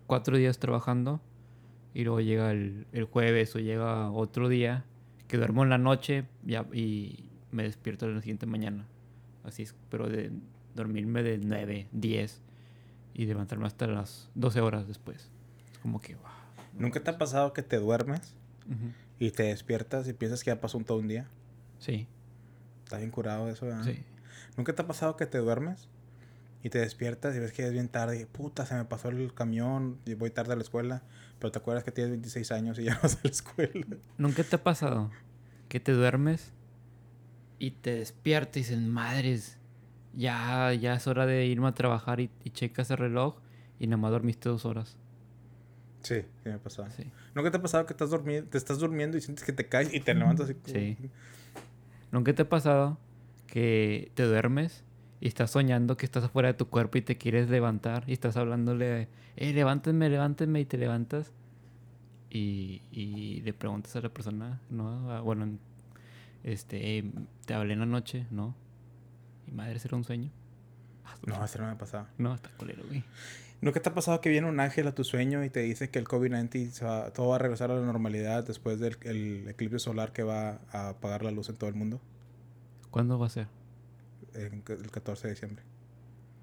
cuatro 0.08 0.36
días 0.36 0.58
trabajando 0.58 1.20
y 1.94 2.04
luego 2.04 2.20
llega 2.20 2.50
el, 2.50 2.86
el 2.92 3.04
jueves 3.04 3.54
o 3.54 3.58
llega 3.58 4.10
otro 4.10 4.48
día 4.48 4.84
que 5.28 5.36
duermo 5.36 5.62
en 5.62 5.70
la 5.70 5.78
noche 5.78 6.24
ya, 6.44 6.66
y 6.72 7.24
me 7.50 7.62
despierto 7.62 8.06
la 8.08 8.20
siguiente 8.20 8.46
mañana. 8.46 8.86
Así 9.44 9.62
es, 9.62 9.74
pero 9.88 10.08
de 10.08 10.30
dormirme 10.74 11.22
de 11.22 11.38
9, 11.38 11.88
10 11.92 12.40
y 13.14 13.26
levantarme 13.26 13.66
hasta 13.66 13.86
las 13.86 14.30
12 14.34 14.60
horas 14.60 14.86
después. 14.86 15.30
Es 15.72 15.78
como 15.78 16.00
que... 16.00 16.14
wow, 16.14 16.24
¿Nunca 16.78 17.00
te 17.02 17.10
ha 17.10 17.18
pasado 17.18 17.52
que 17.52 17.62
te 17.62 17.76
duermes 17.78 18.34
y 19.18 19.30
te 19.30 19.44
despiertas 19.44 20.08
y 20.08 20.12
piensas 20.12 20.42
que 20.44 20.50
ya 20.50 20.60
pasó 20.60 20.78
un 20.78 20.84
todo 20.84 20.98
un 20.98 21.08
día? 21.08 21.28
Sí, 21.78 22.06
Está 22.84 22.98
bien 22.98 23.10
curado 23.10 23.48
eso, 23.48 23.66
¿verdad? 23.66 23.84
sí. 23.84 24.02
¿Nunca 24.56 24.74
te 24.74 24.82
ha 24.82 24.86
pasado 24.86 25.16
que 25.16 25.24
te 25.24 25.38
duermes 25.38 25.88
y 26.62 26.70
te 26.70 26.78
despiertas 26.78 27.34
y 27.34 27.40
ves 27.40 27.52
que 27.52 27.66
es 27.66 27.72
bien 27.72 27.88
tarde 27.88 28.20
y 28.20 28.24
puta, 28.24 28.64
se 28.66 28.74
me 28.74 28.84
pasó 28.84 29.08
el 29.08 29.34
camión 29.34 29.98
y 30.06 30.14
voy 30.14 30.30
tarde 30.30 30.52
a 30.52 30.56
la 30.56 30.62
escuela, 30.62 31.02
pero 31.38 31.50
te 31.50 31.58
acuerdas 31.58 31.84
que 31.84 31.90
tienes 31.90 32.12
26 32.12 32.52
años 32.52 32.78
y 32.78 32.84
ya 32.84 32.94
no 32.94 33.00
vas 33.02 33.16
a 33.16 33.20
la 33.24 33.30
escuela. 33.30 33.86
¿Nunca 34.18 34.44
te 34.44 34.56
ha 34.56 34.62
pasado 34.62 35.10
que 35.68 35.80
te 35.80 35.92
duermes 35.92 36.52
y 37.58 37.72
te 37.72 37.96
despiertas 37.96 38.56
y 38.56 38.60
dices, 38.60 38.78
madres, 38.78 39.58
ya, 40.14 40.72
ya 40.74 40.94
es 40.94 41.06
hora 41.06 41.26
de 41.26 41.46
irme 41.46 41.68
a 41.68 41.72
trabajar 41.72 42.20
y, 42.20 42.30
y 42.44 42.50
checas 42.50 42.90
el 42.90 42.98
reloj 42.98 43.36
y 43.80 43.86
nada 43.86 43.96
más 43.96 44.12
dormiste 44.12 44.48
dos 44.48 44.64
horas? 44.64 44.96
Sí, 46.02 46.20
sí 46.20 46.48
me 46.48 46.54
ha 46.54 46.58
pasado. 46.58 46.88
Sí. 46.96 47.10
¿Nunca 47.34 47.50
te 47.50 47.56
ha 47.56 47.62
pasado 47.62 47.86
que 47.86 47.92
estás 47.92 48.10
te 48.50 48.58
estás 48.58 48.78
durmiendo 48.78 49.16
y 49.16 49.20
sientes 49.20 49.44
que 49.44 49.52
te 49.52 49.68
caes 49.68 49.92
y 49.92 50.00
te 50.00 50.14
levantas 50.14 50.50
así? 50.50 50.56
Sí. 50.64 51.10
¿Nunca 52.10 52.32
te 52.34 52.42
ha 52.42 52.48
pasado 52.48 52.98
que 53.46 54.10
te 54.14 54.24
duermes 54.24 54.84
y 55.22 55.28
estás 55.28 55.52
soñando 55.52 55.96
que 55.96 56.04
estás 56.04 56.24
afuera 56.24 56.48
de 56.48 56.54
tu 56.54 56.66
cuerpo 56.68 56.98
y 56.98 57.02
te 57.02 57.16
quieres 57.16 57.48
levantar 57.48 58.02
y 58.08 58.12
estás 58.12 58.36
hablándole, 58.36 59.06
eh, 59.36 59.52
levántame, 59.54 60.10
levántame 60.10 60.60
y 60.60 60.64
te 60.64 60.76
levantas 60.76 61.30
y, 62.28 62.82
y 62.90 63.40
le 63.42 63.52
preguntas 63.52 63.94
a 63.96 64.00
la 64.00 64.08
persona, 64.08 64.60
¿no? 64.68 65.10
Ah, 65.12 65.20
Bueno, 65.20 65.48
este, 66.42 66.98
"Eh, 66.98 67.04
te 67.46 67.54
hablé 67.54 67.74
en 67.74 67.78
la 67.80 67.86
noche, 67.86 68.26
¿no? 68.32 68.54
Y 69.46 69.52
madre, 69.52 69.78
¿será 69.78 69.96
un 69.96 70.02
sueño? 70.04 70.30
No, 71.26 71.44
eso 71.44 71.58
no 71.60 71.66
me 71.66 71.72
ha 71.72 71.78
pasado. 71.78 72.08
No, 72.18 72.34
está 72.34 72.50
culero, 72.56 72.82
güey. 72.88 73.04
¿Nunca 73.60 73.78
te 73.80 73.88
ha 73.90 73.94
pasado 73.94 74.20
que 74.20 74.28
viene 74.28 74.48
un 74.48 74.58
ángel 74.58 74.88
a 74.88 74.92
tu 74.94 75.04
sueño 75.04 75.44
y 75.44 75.50
te 75.50 75.60
dice 75.60 75.88
que 75.88 76.00
el 76.00 76.06
COVID-19 76.08 76.70
se 76.70 76.84
va- 76.84 77.12
todo 77.12 77.28
va 77.28 77.36
a 77.36 77.38
regresar 77.38 77.70
a 77.70 77.76
la 77.76 77.86
normalidad 77.86 78.44
después 78.44 78.80
del 78.80 78.96
el 79.02 79.46
eclipse 79.48 79.78
solar 79.78 80.12
que 80.12 80.24
va 80.24 80.58
a 80.72 80.88
apagar 80.88 81.22
la 81.22 81.30
luz 81.30 81.48
en 81.48 81.54
todo 81.56 81.70
el 81.70 81.76
mundo? 81.76 82.00
¿Cuándo 82.90 83.20
va 83.20 83.26
a 83.26 83.30
ser? 83.30 83.46
El 84.34 84.90
14 84.90 85.28
de 85.28 85.34
diciembre. 85.34 85.62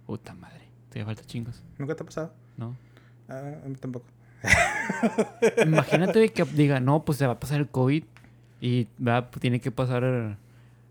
Puta 0.05 0.33
madre. 0.33 0.69
Te 0.89 1.05
falta 1.05 1.23
chingos, 1.23 1.61
¿Nunca 1.77 1.95
te 1.95 2.01
ha 2.01 2.05
pasado? 2.05 2.33
¿no? 2.57 2.75
Ah, 3.27 3.53
a 3.63 3.67
mí 3.67 3.75
tampoco. 3.75 4.05
Imagínate 5.63 6.29
que 6.29 6.43
diga, 6.45 6.79
no, 6.79 7.05
pues 7.05 7.17
se 7.19 7.27
va 7.27 7.33
a 7.33 7.39
pasar 7.39 7.59
el 7.59 7.69
COVID 7.69 8.03
y 8.61 8.87
va, 9.05 9.29
pues, 9.29 9.41
tiene 9.41 9.59
que 9.61 9.69
pasar 9.71 10.37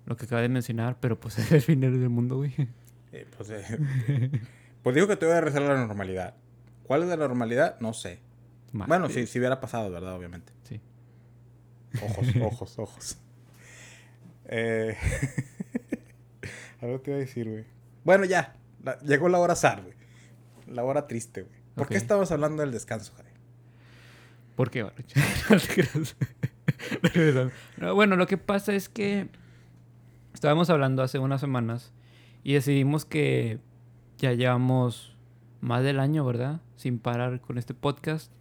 lo 0.07 0.17
que 0.17 0.25
acaba 0.25 0.41
de 0.41 0.49
mencionar, 0.49 0.97
pero 1.01 1.19
pues 1.19 1.39
es 1.39 1.51
el 1.51 1.63
final 1.63 1.99
del 1.99 2.09
mundo, 2.09 2.37
güey. 2.37 2.55
Eh, 3.13 3.27
pues, 3.37 3.51
eh, 3.51 4.31
pues 4.83 4.95
digo 4.95 5.09
que 5.09 5.17
te 5.17 5.27
voy 5.27 5.35
a 5.35 5.41
regresar 5.41 5.63
a 5.69 5.75
la 5.75 5.81
normalidad. 5.81 6.35
¿Cuál 6.85 7.03
es 7.03 7.09
la 7.09 7.17
normalidad? 7.17 7.79
No 7.81 7.93
sé. 7.93 8.21
Madre. 8.73 8.89
Bueno, 8.89 9.09
si, 9.09 9.27
si 9.27 9.39
hubiera 9.39 9.61
pasado, 9.61 9.91
¿verdad? 9.91 10.15
Obviamente. 10.15 10.53
Sí. 10.63 10.81
Ojos, 12.03 12.27
ojos, 12.41 12.79
ojos. 12.79 13.19
Eh, 14.51 14.97
algo 16.81 17.01
te 17.01 17.11
iba 17.11 17.17
a 17.17 17.21
decir, 17.21 17.49
güey. 17.49 17.65
Bueno, 18.05 18.25
ya. 18.25 18.57
La- 18.83 18.99
llegó 19.01 19.29
la 19.29 19.39
hora 19.39 19.55
zar, 19.57 19.83
güey. 19.83 19.95
La 20.67 20.85
hora 20.85 21.07
triste, 21.07 21.43
güey. 21.43 21.59
¿Por 21.75 21.89
qué 21.89 21.97
estamos 21.97 22.31
hablando 22.33 22.63
del 22.63 22.73
descanso, 22.73 23.13
Javi? 23.17 23.29
¿Por 24.57 24.71
qué, 24.71 24.83
Baruch? 24.83 25.13
No 25.51 25.57
te 25.59 25.67
creas. 25.75 26.17
Regresando. 27.15 27.53
No, 27.77 27.95
bueno, 27.95 28.17
lo 28.17 28.27
que 28.27 28.37
pasa 28.37 28.75
es 28.75 28.89
que 28.89 29.29
estábamos 30.35 30.71
hablando 30.71 31.03
hace 31.03 31.19
unas 31.19 31.41
semanas 31.41 31.93
y 32.43 32.55
decidimos 32.55 33.05
que 33.05 33.59
ya 34.19 34.33
llevamos 34.33 35.17
más 35.61 35.83
del 35.85 36.01
año, 36.01 36.25
¿verdad? 36.25 36.61
Sin 36.77 36.99
parar 36.99 37.41
con 37.41 37.59
este 37.59 37.75
podcast. 37.75 38.33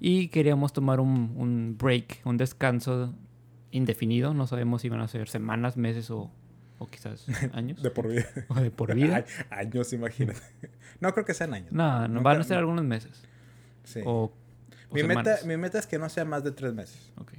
Y 0.00 0.28
queríamos 0.28 0.72
tomar 0.72 1.00
un, 1.00 1.32
un 1.36 1.76
break, 1.78 2.20
un 2.24 2.36
descanso 2.36 3.14
indefinido. 3.70 4.34
No 4.34 4.46
sabemos 4.46 4.82
si 4.82 4.88
van 4.88 5.00
a 5.00 5.08
ser 5.08 5.28
semanas, 5.28 5.76
meses 5.76 6.10
o, 6.10 6.30
o 6.84 6.90
quizás 6.90 7.26
años. 7.52 7.82
De 7.82 7.90
por 7.90 8.08
vida. 8.08 8.26
o 8.48 8.54
de 8.54 8.70
por 8.70 8.94
vida. 8.94 9.24
A- 9.50 9.58
Años, 9.60 9.92
imagínate. 9.92 10.40
No 11.00 11.12
creo 11.12 11.24
que 11.26 11.34
sean 11.34 11.52
años. 11.54 11.72
No, 11.72 12.06
no, 12.08 12.22
van 12.22 12.40
a 12.40 12.44
ser 12.44 12.56
algunos 12.58 12.84
meses. 12.84 13.22
Sí. 13.82 14.00
O, 14.06 14.32
o 14.90 14.94
mi, 14.94 15.02
meta, 15.02 15.38
mi 15.44 15.56
meta 15.56 15.78
es 15.78 15.86
que 15.86 15.98
no 15.98 16.08
sea 16.08 16.24
más 16.24 16.44
de 16.44 16.52
tres 16.52 16.72
meses. 16.72 17.12
Ok. 17.18 17.32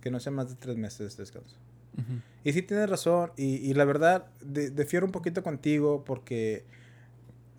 Que 0.00 0.10
no 0.10 0.20
sea 0.20 0.30
más 0.32 0.48
de 0.48 0.54
tres 0.54 0.76
meses 0.76 1.16
de 1.16 1.22
descanso. 1.22 1.56
Ujú. 1.98 2.20
Y 2.44 2.52
sí 2.52 2.62
tienes 2.62 2.88
razón. 2.88 3.32
Y, 3.36 3.56
y 3.56 3.74
la 3.74 3.84
verdad, 3.84 4.26
de- 4.40 4.70
difiero 4.70 5.04
un 5.04 5.12
poquito 5.12 5.42
contigo 5.42 6.04
porque 6.04 6.64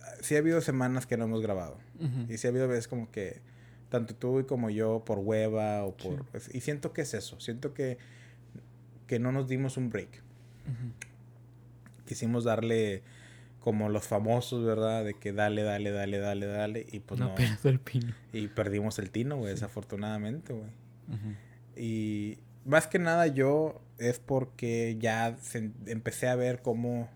ah, 0.02 0.06
sí 0.22 0.36
ha 0.36 0.40
habido 0.40 0.62
semanas 0.62 1.06
que 1.06 1.18
no 1.18 1.26
hemos 1.26 1.42
grabado. 1.42 1.78
Y 2.30 2.38
sí 2.38 2.48
ha 2.48 2.50
habido 2.50 2.68
veces 2.70 2.88
como 2.88 3.12
que 3.12 3.42
tanto 3.90 4.16
tú 4.16 4.40
y 4.40 4.46
como 4.46 4.70
yo 4.70 5.04
por 5.06 5.20
hueva 5.20 5.84
o 5.84 5.96
por... 5.98 6.26
Y 6.54 6.62
siento 6.62 6.94
que 6.94 7.02
es 7.02 7.14
eso. 7.14 7.40
Siento 7.42 7.74
que, 7.74 7.98
que 9.06 9.20
no 9.20 9.32
nos 9.34 9.50
dimos 9.50 9.76
un 9.76 9.90
break. 9.90 10.24
Quisimos 12.06 12.44
darle 12.44 13.04
como 13.60 13.90
los 13.90 14.08
famosos, 14.08 14.64
¿verdad? 14.66 15.04
De 15.06 15.14
que 15.14 15.34
dale, 15.34 15.64
dale, 15.64 15.92
dale, 15.92 16.18
dale, 16.20 16.46
dale. 16.48 16.86
Y 16.92 17.00
pues 17.02 17.20
no 17.20 17.30
no. 17.30 17.70
el 17.70 17.80
pino. 17.80 18.14
Y 18.34 18.48
perdimos 18.48 18.98
el 19.00 19.12
tino, 19.12 19.38
güey, 19.38 19.52
desafortunadamente, 19.52 20.54
güey. 20.54 20.70
Y 21.76 22.38
más 22.66 22.88
que 22.88 23.00
nada 23.00 23.28
yo 23.28 23.82
es 23.98 24.20
porque 24.20 24.98
ya 25.00 25.38
se- 25.42 25.72
empecé 25.88 26.28
a 26.28 26.36
ver 26.36 26.62
cómo 26.62 27.10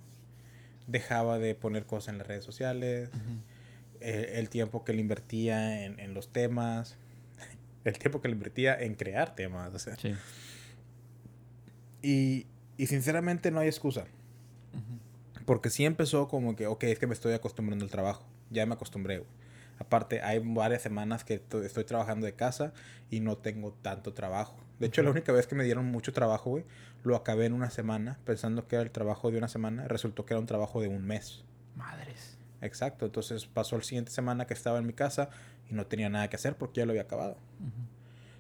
dejaba 0.88 1.40
de 1.40 1.56
poner 1.56 1.86
cosas 1.86 2.10
en 2.14 2.18
las 2.18 2.28
redes 2.28 2.44
sociales, 2.44 3.10
Ujú. 3.10 3.38
eh, 4.02 4.34
el 4.36 4.50
tiempo 4.50 4.84
que 4.84 4.94
le 4.94 5.00
invertía 5.02 5.86
en, 5.86 6.00
en 6.00 6.14
los 6.14 6.32
temas, 6.34 6.98
el 7.86 7.98
tiempo 7.98 8.22
que 8.22 8.28
le 8.28 8.34
invertía 8.34 8.76
en 8.80 8.96
crear 8.96 9.34
temas, 9.36 9.74
o 9.74 9.80
sea. 9.80 9.96
Sí. 9.96 10.14
Y, 12.02 12.48
y 12.78 12.88
sinceramente 12.88 13.52
no 13.52 13.60
hay 13.60 13.68
excusa, 13.68 14.06
porque 15.46 15.70
sí 15.70 15.86
empezó 15.86 16.28
como 16.28 16.56
que, 16.56 16.68
ok, 16.68 16.84
es 16.86 17.00
que 17.00 17.08
me 17.08 17.14
estoy 17.14 17.34
acostumbrando 17.34 17.84
al 17.86 17.92
trabajo, 17.92 18.26
ya 18.50 18.66
me 18.66 18.74
acostumbré, 18.74 19.20
güey. 19.20 19.30
Aparte, 19.80 20.22
hay 20.22 20.40
varias 20.40 20.82
semanas 20.84 21.24
que 21.24 21.40
to- 21.40 21.64
estoy 21.64 21.84
trabajando 21.84 22.26
de 22.26 22.34
casa 22.34 22.74
y 23.10 23.20
no 23.20 23.38
tengo 23.38 23.74
tanto 23.82 24.14
trabajo. 24.14 24.56
De 24.80 24.88
hecho, 24.88 25.02
la 25.04 25.10
única 25.12 25.32
vez 25.32 25.48
que 25.48 25.56
me 25.56 25.64
dieron 25.64 25.86
mucho 25.86 26.14
trabajo, 26.14 26.52
güey, 26.52 26.64
lo 27.04 27.16
acabé 27.16 27.48
en 27.48 27.54
una 27.54 27.70
semana, 27.70 28.20
pensando 28.24 28.68
que 28.68 28.76
era 28.76 28.84
el 28.84 28.92
trabajo 28.92 29.32
de 29.32 29.38
una 29.40 29.48
semana, 29.48 29.88
resultó 29.88 30.26
que 30.26 30.34
era 30.36 30.40
un 30.40 30.46
trabajo 30.46 30.80
de 30.80 30.88
un 30.88 31.06
mes. 31.06 31.44
Madres. 31.76 32.38
Exacto, 32.62 33.06
entonces 33.06 33.46
pasó 33.46 33.78
la 33.78 33.84
siguiente 33.84 34.12
semana 34.12 34.46
que 34.48 34.54
estaba 34.54 34.78
en 34.78 34.86
mi 34.86 34.94
casa 34.94 35.30
y 35.70 35.74
no 35.74 35.86
tenía 35.88 36.10
nada 36.10 36.30
que 36.30 36.38
hacer 36.38 36.56
porque 36.56 36.80
ya 36.80 36.86
lo 36.86 36.92
había 36.92 37.02
acabado. 37.02 37.38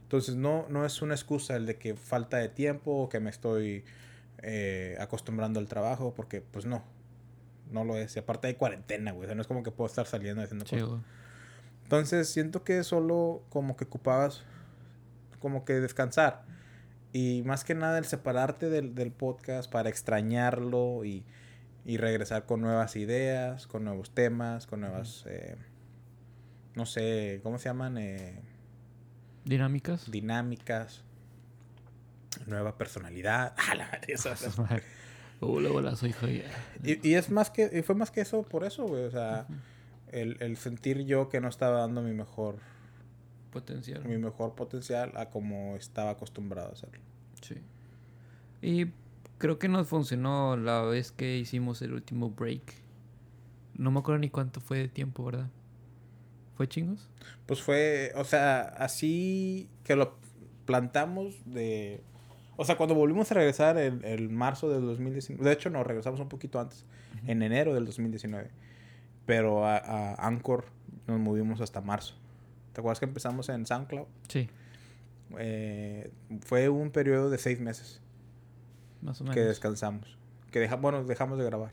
Entonces 0.03 0.35
no, 0.35 0.65
no 0.69 0.85
es 0.85 1.01
una 1.01 1.15
excusa 1.15 1.55
el 1.55 1.65
de 1.65 1.77
que 1.77 1.95
falta 1.95 2.37
de 2.37 2.47
tiempo 2.47 2.91
o 2.91 3.09
que 3.09 3.19
me 3.19 3.29
estoy 3.31 3.83
eh, 4.43 4.95
acostumbrando 4.99 5.59
al 5.59 5.67
trabajo, 5.67 6.13
porque 6.13 6.41
pues 6.41 6.65
no, 6.65 6.83
no 7.71 7.83
lo 7.83 7.97
es. 7.97 8.15
Y 8.15 8.19
aparte 8.19 8.47
hay 8.47 8.53
cuarentena, 8.55 9.11
güey, 9.11 9.23
o 9.23 9.27
sea, 9.27 9.35
no 9.35 9.41
es 9.41 9.47
como 9.47 9.63
que 9.63 9.71
puedo 9.71 9.87
estar 9.87 10.05
saliendo 10.05 10.41
haciendo 10.43 10.65
Sí, 10.65 10.75
cosas. 10.75 10.89
güey. 10.89 11.01
Entonces 11.83 12.29
siento 12.29 12.63
que 12.63 12.83
solo 12.83 13.43
como 13.49 13.75
que 13.75 13.83
ocupabas 13.85 14.43
como 15.39 15.65
que 15.65 15.73
descansar. 15.73 16.43
Y 17.11 17.43
más 17.45 17.63
que 17.63 17.75
nada 17.75 17.97
el 17.99 18.05
separarte 18.05 18.69
del, 18.69 18.95
del 18.95 19.11
podcast 19.11 19.71
para 19.71 19.89
extrañarlo 19.89 21.03
y, 21.05 21.23
y 21.85 21.97
regresar 21.97 22.45
con 22.45 22.61
nuevas 22.61 22.95
ideas, 22.95 23.67
con 23.67 23.83
nuevos 23.83 24.11
temas, 24.11 24.65
con 24.65 24.79
nuevas, 24.81 25.25
eh, 25.27 25.55
no 26.75 26.85
sé, 26.87 27.39
¿cómo 27.43 27.59
se 27.59 27.65
llaman? 27.69 27.97
Eh, 27.97 28.41
Dinámicas. 29.45 30.09
dinámicas, 30.09 31.03
nueva 32.47 32.77
personalidad. 32.77 33.53
Ah, 33.57 33.75
la 33.75 33.85
madre, 33.85 34.13
eso- 34.13 34.31
eso. 34.31 34.65
Hola, 35.39 35.71
hola, 35.71 35.95
soy 35.95 36.11
Javier. 36.13 36.49
Y, 36.83 37.07
y 37.07 37.15
es 37.15 37.29
más 37.29 37.49
que, 37.49 37.69
y 37.73 37.81
fue 37.81 37.95
más 37.95 38.11
que 38.11 38.21
eso 38.21 38.43
por 38.43 38.63
eso, 38.63 38.85
güey. 38.85 39.03
O 39.05 39.11
sea, 39.11 39.45
el, 40.11 40.37
el 40.39 40.55
sentir 40.57 41.01
yo 41.05 41.27
que 41.29 41.41
no 41.41 41.49
estaba 41.49 41.79
dando 41.81 42.01
mi 42.01 42.13
mejor, 42.13 42.57
Potencial. 43.51 44.05
mi 44.05 44.17
mejor 44.17 44.55
potencial 44.55 45.11
a 45.15 45.29
como 45.29 45.75
estaba 45.75 46.11
acostumbrado 46.11 46.69
a 46.69 46.71
hacerlo. 46.73 47.01
Sí. 47.41 47.55
Y 48.61 48.87
creo 49.37 49.59
que 49.59 49.67
nos 49.67 49.87
funcionó 49.87 50.55
la 50.55 50.81
vez 50.83 51.11
que 51.11 51.37
hicimos 51.37 51.81
el 51.81 51.93
último 51.93 52.29
break. 52.29 52.61
No 53.75 53.91
me 53.91 53.99
acuerdo 53.99 54.19
ni 54.19 54.29
cuánto 54.29 54.61
fue 54.61 54.77
de 54.77 54.87
tiempo, 54.87 55.25
¿verdad? 55.25 55.49
¿Fue 56.55 56.67
chingos? 56.69 57.09
Pues 57.47 57.61
fue, 57.61 58.11
o 58.15 58.23
sea, 58.23 58.61
así 58.61 59.69
que 59.83 59.95
lo 59.97 60.15
plantamos 60.65 61.35
de... 61.45 62.01
O 62.55 62.65
sea, 62.65 62.75
cuando 62.77 62.93
volvimos 62.95 63.31
a 63.31 63.35
regresar 63.35 63.77
el, 63.77 64.03
el 64.05 64.29
marzo 64.29 64.69
del 64.69 64.81
2019, 64.85 65.43
de 65.43 65.51
hecho 65.51 65.69
no, 65.69 65.83
regresamos 65.83 66.19
un 66.19 66.29
poquito 66.29 66.59
antes, 66.59 66.85
en 67.25 67.41
enero 67.41 67.73
del 67.73 67.85
2019, 67.85 68.49
pero 69.25 69.65
a, 69.65 69.77
a 69.77 70.27
Anchor 70.27 70.65
nos 71.07 71.19
movimos 71.19 71.61
hasta 71.61 71.81
marzo. 71.81 72.15
¿Te 72.73 72.81
acuerdas 72.81 72.99
que 72.99 73.05
empezamos 73.05 73.49
en 73.49 73.65
SoundCloud? 73.65 74.05
Sí, 74.27 74.49
Eh, 75.39 76.11
fue 76.41 76.69
un 76.69 76.91
periodo 76.91 77.29
de 77.31 77.37
seis 77.39 77.59
meses 77.59 78.01
más 79.01 79.19
o 79.21 79.23
menos. 79.23 79.35
que 79.35 79.41
descansamos. 79.41 80.17
Que 80.51 80.59
deja, 80.59 80.75
bueno, 80.75 81.03
dejamos 81.03 81.37
de 81.39 81.45
grabar. 81.45 81.71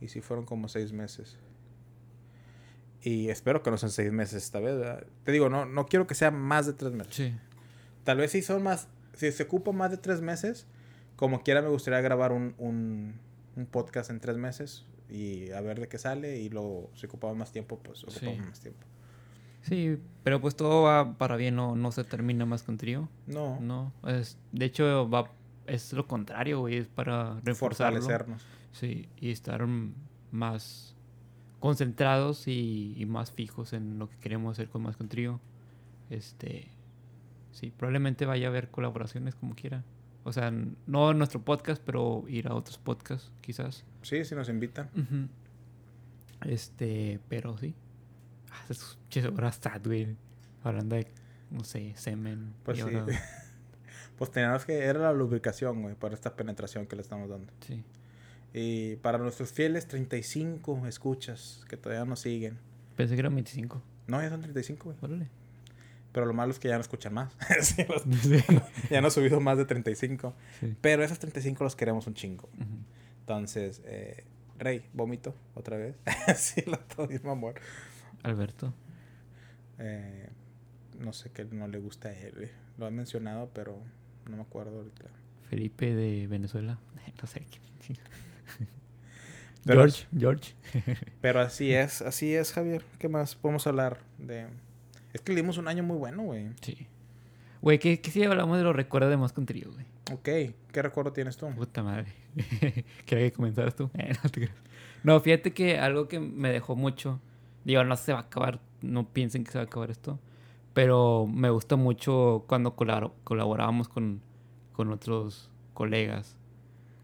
Y 0.00 0.08
sí 0.08 0.20
fueron 0.22 0.46
como 0.46 0.68
seis 0.68 0.92
meses. 0.92 1.36
Y 3.02 3.28
espero 3.28 3.62
que 3.62 3.70
no 3.70 3.76
sean 3.78 3.90
seis 3.92 4.12
meses 4.12 4.42
esta 4.42 4.60
vez. 4.60 4.76
¿verdad? 4.78 5.04
Te 5.24 5.32
digo, 5.32 5.48
no, 5.48 5.66
no 5.66 5.86
quiero 5.86 6.06
que 6.06 6.14
sea 6.14 6.30
más 6.30 6.66
de 6.66 6.72
tres 6.72 6.92
meses. 6.92 7.14
Sí. 7.14 7.34
Tal 8.04 8.18
vez 8.18 8.30
si 8.32 8.42
son 8.42 8.62
más, 8.62 8.88
si 9.20 9.32
se 9.32 9.42
ocupa 9.44 9.72
más 9.72 9.90
de 9.90 9.96
tres 9.98 10.20
meses, 10.20 10.66
como 11.16 11.42
quiera 11.42 11.62
me 11.62 11.68
gustaría 11.68 12.00
grabar 12.00 12.32
un, 12.32 12.54
un, 12.58 13.14
un 13.56 13.66
podcast 13.66 14.10
en 14.10 14.20
tres 14.20 14.36
meses. 14.36 14.86
y 15.08 15.50
a 15.50 15.60
ver 15.60 15.80
de 15.80 15.88
qué 15.88 15.98
sale 15.98 16.38
y 16.38 16.48
luego 16.50 16.88
si 16.94 17.06
ocupamos 17.06 17.36
más 17.36 17.50
tiempo, 17.52 17.78
pues 17.82 18.04
ocupamos 18.04 18.36
Sí. 18.36 18.40
más 18.48 18.60
tiempo. 18.60 18.86
Sí, 19.62 19.98
pero 20.22 20.40
pues 20.40 20.54
todo 20.56 20.82
va 20.84 21.18
para 21.18 21.36
bien, 21.36 21.56
no, 21.56 21.74
no 21.76 21.90
se 21.92 22.04
termina 22.04 22.46
más 22.46 22.62
con 22.62 22.76
trío. 22.78 23.08
No, 23.26 23.58
No, 23.60 23.92
es, 24.06 24.38
de 24.52 24.64
hecho 24.66 25.10
va, 25.10 25.30
es 25.66 25.92
lo 25.92 26.06
contrario, 26.06 26.60
güey, 26.60 26.76
es 26.78 26.86
para 26.86 27.40
reforzarlo. 27.44 28.00
fortalecernos. 28.00 28.46
Sí, 28.72 29.08
y 29.18 29.30
estar 29.32 29.66
más 30.30 30.94
concentrados 31.58 32.46
y, 32.48 32.94
y 32.96 33.04
más 33.04 33.32
fijos 33.32 33.72
en 33.72 33.98
lo 33.98 34.08
que 34.08 34.16
queremos 34.18 34.52
hacer 34.52 34.68
con 34.70 34.82
Más 34.82 34.96
con 34.96 35.08
Trío. 35.08 35.40
Este, 36.08 36.70
sí, 37.52 37.72
probablemente 37.76 38.26
vaya 38.26 38.46
a 38.46 38.50
haber 38.50 38.70
colaboraciones 38.70 39.34
como 39.34 39.54
quiera. 39.54 39.84
O 40.24 40.32
sea, 40.32 40.52
no 40.86 41.10
en 41.10 41.18
nuestro 41.18 41.42
podcast, 41.42 41.82
pero 41.84 42.24
ir 42.28 42.48
a 42.48 42.54
otros 42.54 42.76
podcasts, 42.78 43.32
quizás. 43.40 43.84
Sí, 44.02 44.24
si 44.24 44.34
nos 44.34 44.48
invitan. 44.48 44.90
Este, 46.46 47.20
pero 47.28 47.56
sí. 47.58 47.74
Ah, 48.50 49.28
horas 49.34 49.58
sad, 49.62 49.80
güey. 49.84 50.16
Hablando 50.62 50.96
de, 50.96 51.06
no 51.50 51.64
sé, 51.64 51.92
semen. 51.96 52.52
Pues 52.64 52.78
sí. 52.78 52.82
ahora- 52.84 53.06
Pues 54.18 54.30
teníamos 54.30 54.66
que, 54.66 54.78
era 54.84 55.00
la 55.00 55.12
lubricación, 55.14 55.80
güey, 55.80 55.94
para 55.94 56.14
esta 56.14 56.36
penetración 56.36 56.86
que 56.86 56.94
le 56.96 57.00
estamos 57.02 57.28
dando. 57.30 57.52
sí. 57.60 57.82
Y 58.52 58.96
para 58.96 59.16
nuestros 59.18 59.52
fieles 59.52 59.86
35 59.86 60.86
escuchas 60.88 61.64
que 61.68 61.76
todavía 61.76 62.04
nos 62.04 62.18
siguen. 62.20 62.58
Pensé 62.96 63.14
que 63.14 63.20
eran 63.20 63.32
25. 63.34 63.80
No, 64.08 64.20
ya 64.20 64.28
son 64.28 64.40
35, 64.40 64.84
güey. 64.86 64.96
Órale. 65.00 65.28
Pero 66.12 66.26
lo 66.26 66.32
malo 66.34 66.50
es 66.52 66.58
que 66.58 66.68
ya 66.68 66.74
no 66.74 66.80
escuchan 66.80 67.14
más. 67.14 67.32
Sí, 67.62 67.84
los- 67.88 68.02
Sí. 68.22 68.42
ya 68.90 69.00
no 69.00 69.08
he 69.08 69.10
subido 69.10 69.40
más 69.40 69.56
de 69.58 69.64
35. 69.64 70.34
Sí. 70.60 70.76
Pero 70.80 71.04
esos 71.04 71.18
35 71.18 71.62
los 71.64 71.76
queremos 71.76 72.06
un 72.06 72.14
chingo. 72.14 72.48
Entonces, 73.20 73.80
eh, 73.84 74.24
Rey, 74.58 74.84
vómito 74.92 75.34
otra 75.54 75.76
vez. 75.76 75.96
sí, 76.36 76.62
lo 76.66 76.78
todo 76.80 77.06
mismo 77.06 77.30
amor. 77.30 77.54
Alberto. 78.24 78.74
Eh, 79.78 80.28
no 80.98 81.12
sé 81.12 81.30
qué 81.30 81.44
no 81.44 81.68
le 81.68 81.78
gusta 81.78 82.08
a 82.08 82.12
él. 82.12 82.32
güey. 82.36 82.50
Lo 82.76 82.86
ha 82.86 82.90
mencionado, 82.90 83.48
pero 83.54 83.78
no 84.28 84.36
me 84.36 84.42
acuerdo 84.42 84.78
ahorita. 84.78 85.04
Felipe 85.48 85.94
de 85.94 86.26
Venezuela. 86.26 86.78
No 87.22 87.26
sé 87.28 87.40
qué. 87.50 87.60
Pero- 89.64 89.80
George, 89.82 90.06
George. 90.18 90.54
Pero 91.20 91.40
así 91.40 91.72
es, 91.74 92.00
así 92.02 92.34
es, 92.34 92.52
Javier. 92.52 92.82
¿Qué 92.98 93.08
más 93.08 93.34
podemos 93.36 93.66
hablar 93.66 93.98
de...? 94.18 94.46
Es 95.12 95.20
que 95.20 95.32
le 95.32 95.40
dimos 95.40 95.58
un 95.58 95.68
año 95.68 95.82
muy 95.82 95.96
bueno, 95.96 96.22
güey. 96.22 96.50
Sí. 96.60 96.86
Güey, 97.62 97.78
¿qué, 97.78 98.00
qué 98.00 98.10
si 98.10 98.22
hablamos 98.24 98.56
de 98.56 98.64
los 98.64 98.74
recuerdos 98.74 99.10
de 99.10 99.16
más 99.16 99.32
con 99.32 99.44
trío, 99.46 99.70
güey? 99.72 99.84
Ok, 100.12 100.54
¿qué 100.72 100.82
recuerdo 100.82 101.12
tienes 101.12 101.36
tú? 101.36 101.48
Puta 101.54 101.82
madre. 101.82 102.06
¿Quería 103.06 103.26
que 103.26 103.32
comenzaras 103.32 103.74
tú? 103.76 103.90
Eh, 103.98 104.12
no, 104.22 104.30
te 104.30 104.40
creas. 104.40 104.56
No, 105.02 105.20
fíjate 105.20 105.52
que 105.52 105.78
algo 105.78 106.08
que 106.08 106.20
me 106.20 106.50
dejó 106.50 106.74
mucho. 106.76 107.20
Digo, 107.64 107.84
no 107.84 107.96
se 107.96 108.12
va 108.12 108.18
a 108.20 108.22
acabar. 108.22 108.60
No 108.82 109.08
piensen 109.12 109.44
que 109.44 109.50
se 109.50 109.58
va 109.58 109.62
a 109.62 109.66
acabar 109.66 109.90
esto. 109.90 110.18
Pero 110.72 111.26
me 111.26 111.50
gustó 111.50 111.76
mucho 111.76 112.44
cuando 112.46 112.76
colabor- 112.76 113.12
colaborábamos 113.24 113.88
con, 113.88 114.20
con 114.72 114.90
otros 114.90 115.50
colegas. 115.74 116.36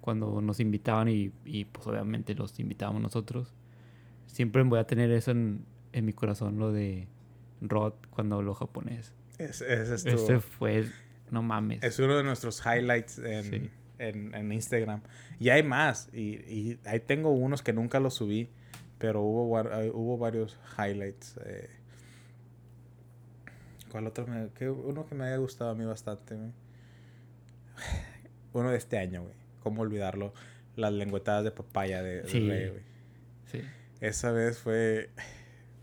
Cuando 0.00 0.40
nos 0.40 0.60
invitaban 0.60 1.08
y, 1.08 1.32
y, 1.44 1.64
pues 1.64 1.86
obviamente 1.86 2.34
los 2.34 2.58
invitábamos 2.60 3.02
nosotros. 3.02 3.52
Siempre 4.26 4.62
voy 4.62 4.78
a 4.78 4.86
tener 4.86 5.10
eso 5.10 5.32
en, 5.32 5.64
en 5.92 6.04
mi 6.04 6.12
corazón, 6.12 6.58
lo 6.58 6.72
de 6.72 7.08
Rod 7.68 7.94
cuando 8.10 8.36
habló 8.36 8.54
japonés. 8.54 9.12
Es, 9.38 9.60
Ese 9.60 10.40
fue, 10.40 10.86
no 11.30 11.42
mames. 11.42 11.82
es 11.82 11.98
uno 11.98 12.16
de 12.16 12.22
nuestros 12.22 12.62
highlights 12.64 13.18
en, 13.18 13.44
Sí. 13.44 13.70
en, 13.98 14.34
en 14.34 14.52
Instagram. 14.52 15.02
Y 15.38 15.50
hay 15.50 15.62
más. 15.62 16.08
Y, 16.12 16.36
y 16.50 16.80
ahí 16.86 17.00
tengo 17.00 17.30
unos 17.30 17.62
que 17.62 17.72
nunca 17.72 18.00
los 18.00 18.14
subí. 18.14 18.50
Pero 18.98 19.20
hubo, 19.20 19.44
hubo 19.92 20.16
varios 20.18 20.58
highlights. 20.78 21.38
eh. 21.44 21.68
¿Cuál 23.90 24.06
otro? 24.06 24.26
Me, 24.26 24.48
que, 24.50 24.68
uno 24.70 25.06
que 25.06 25.14
me 25.14 25.24
haya 25.26 25.36
gustado 25.36 25.70
a 25.70 25.74
mí 25.74 25.84
bastante. 25.84 26.34
güey. 26.34 26.50
Uno 28.52 28.70
de 28.70 28.78
este 28.78 28.98
año, 28.98 29.22
güey. 29.22 29.34
¿Cómo 29.62 29.82
olvidarlo? 29.82 30.32
Las 30.76 30.92
lengüetadas 30.92 31.44
de 31.44 31.50
papaya 31.50 32.02
de, 32.02 32.22
de 32.22 32.28
Sí. 32.28 32.48
Rey, 32.48 32.70
güey. 32.70 32.82
Sí. 33.46 33.60
Esa 34.00 34.30
vez 34.32 34.58
fue, 34.58 35.10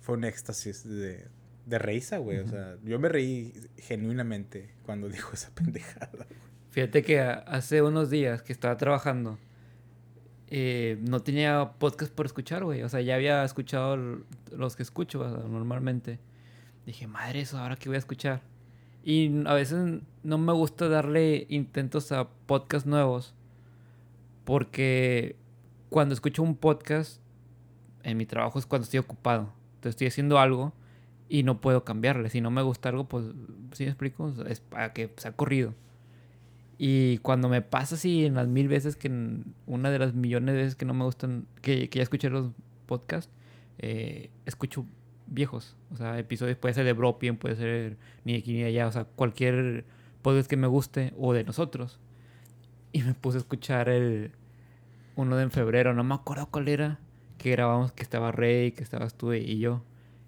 fue 0.02 0.16
un 0.18 0.24
éxtasis 0.24 0.84
de, 0.88 1.28
de 1.66 1.80
risa, 1.80 2.18
güey. 2.18 2.40
O 2.40 2.48
sea, 2.48 2.76
yo 2.84 3.00
me 3.00 3.10
reí 3.10 3.54
genuinamente 3.78 4.74
cuando 4.84 5.10
dijo 5.10 5.32
esa 5.34 5.54
pendejada. 5.54 6.28
Fíjate 6.72 7.04
que 7.04 7.20
hace 7.20 7.82
unos 7.82 8.10
días 8.10 8.42
que 8.42 8.52
estaba 8.52 8.78
trabajando, 8.78 9.38
eh, 10.48 10.98
no 11.02 11.22
tenía 11.22 11.74
podcast 11.78 12.12
por 12.14 12.26
escuchar, 12.26 12.64
güey. 12.64 12.82
O 12.84 12.90
sea, 12.90 13.02
ya 13.02 13.16
había 13.16 13.44
escuchado 13.44 14.24
los 14.52 14.76
que 14.76 14.84
escucho 14.84 15.24
normalmente. 15.48 16.20
Dije, 16.86 17.08
madre, 17.08 17.42
eso, 17.42 17.60
¿ahora 17.60 17.76
qué 17.76 17.90
voy 17.90 17.96
a 17.96 18.00
escuchar? 18.00 18.42
Y 19.04 19.46
a 19.46 19.54
veces 19.54 20.02
no 20.24 20.38
me 20.38 20.54
gusta 20.54 20.88
darle 20.90 21.46
intentos 21.50 22.12
a 22.12 22.30
podcasts 22.46 22.88
nuevos. 22.88 23.36
Porque 24.46 25.36
cuando 25.90 26.14
escucho 26.14 26.42
un 26.42 26.56
podcast, 26.56 27.22
en 28.02 28.18
mi 28.18 28.26
trabajo 28.26 28.60
es 28.60 28.66
cuando 28.66 28.84
estoy 28.84 29.00
ocupado. 29.00 29.54
Entonces 29.76 29.92
estoy 29.92 30.08
haciendo 30.08 30.40
algo 30.40 30.74
y 31.30 31.44
no 31.44 31.62
puedo 31.62 31.84
cambiarle. 31.84 32.30
Si 32.30 32.42
no 32.42 32.52
me 32.52 32.62
gusta 32.62 32.90
algo, 32.90 33.06
pues, 33.06 33.26
¿sí 33.74 33.84
me 33.84 33.90
explico? 33.90 34.34
Es 34.48 34.60
para 34.60 34.94
que 34.94 35.12
sea 35.18 35.34
corrido. 35.34 35.74
Y 36.78 37.20
cuando 37.20 37.50
me 37.50 37.62
pasa 37.62 37.96
así 37.96 38.26
en 38.26 38.36
las 38.36 38.48
mil 38.48 38.68
veces 38.68 38.96
que 38.96 39.10
una 39.66 39.92
de 39.92 40.00
las 40.00 40.14
millones 40.14 40.56
de 40.56 40.62
veces 40.62 40.76
que 40.76 40.86
no 40.86 40.94
me 40.94 41.06
gustan, 41.06 41.46
que, 41.62 41.90
que 41.90 42.00
ya 42.00 42.04
escuché 42.04 42.30
los 42.30 42.52
podcasts, 42.86 43.32
eh, 43.80 44.30
escucho 44.46 44.86
viejos. 45.28 45.76
O 45.92 45.98
sea, 45.98 46.18
episodios 46.20 46.58
puede 46.58 46.74
ser 46.74 46.86
de 46.86 46.94
Bropien, 46.94 47.38
puede 47.38 47.56
ser 47.56 47.98
ni 48.26 48.36
aquí 48.36 48.54
ni 48.54 48.64
allá. 48.64 48.88
O 48.88 48.92
sea, 48.92 49.06
cualquier 49.06 49.86
podcast 50.22 50.50
que 50.50 50.58
me 50.58 50.68
guste 50.68 51.14
o 51.18 51.34
de 51.34 51.44
nosotros. 51.44 52.00
Y 52.92 53.02
me 53.04 53.14
puse 53.14 53.38
a 53.38 53.42
escuchar 53.42 53.90
el 53.90 54.32
uno 55.16 55.36
de 55.36 55.44
en 55.44 55.52
febrero, 55.52 55.94
no 55.94 56.04
me 56.04 56.16
acuerdo 56.16 56.48
cuál 56.50 56.68
era, 56.68 57.00
que 57.38 57.52
grabamos 57.52 57.92
que 57.92 58.04
estaba 58.04 58.32
Rey, 58.32 58.72
que 58.72 58.84
estabas 58.84 59.16
tú 59.16 59.34
y 59.34 59.60
yo. 59.60 59.84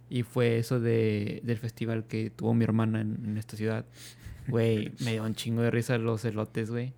Y 0.10 0.24
fue 0.24 0.58
eso 0.60 0.80
de, 0.80 1.42
del 1.44 1.58
festival 1.58 2.06
que 2.06 2.30
tuvo 2.30 2.54
mi 2.54 2.64
hermana 2.64 3.02
en, 3.02 3.20
en 3.26 3.38
esta 3.38 3.58
ciudad. 3.58 3.86
Güey, 4.48 4.92
me 5.04 5.14
dio 5.14 5.24
un 5.24 5.34
chingo 5.36 5.62
de 5.62 5.72
risa 5.72 5.98
los 5.98 6.24
elotes, 6.26 6.70
güey. 6.70 6.94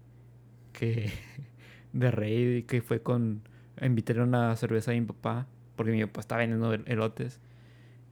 Que 0.73 1.09
de 1.93 2.11
Rey, 2.11 2.63
que 2.63 2.81
fue 2.81 3.01
con... 3.01 3.41
Invitaron 3.81 4.29
una 4.29 4.55
cerveza 4.55 4.91
a 4.91 4.95
mi 4.95 5.01
papá, 5.01 5.47
porque 5.75 5.91
mi 5.91 6.03
papá 6.05 6.21
estaba 6.21 6.39
vendiendo 6.39 6.73
el- 6.73 6.83
elotes. 6.87 7.39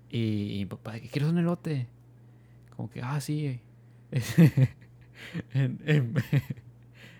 Y 0.10 0.58
mi 0.60 0.66
papá, 0.68 1.00
¿qué 1.00 1.08
quieres 1.10 1.30
un 1.30 1.40
elote? 1.40 1.88
Como 2.76 2.90
que, 2.90 3.02
ah, 3.02 3.20
sí. 3.20 3.60
en, 5.54 5.80
en, 5.86 6.14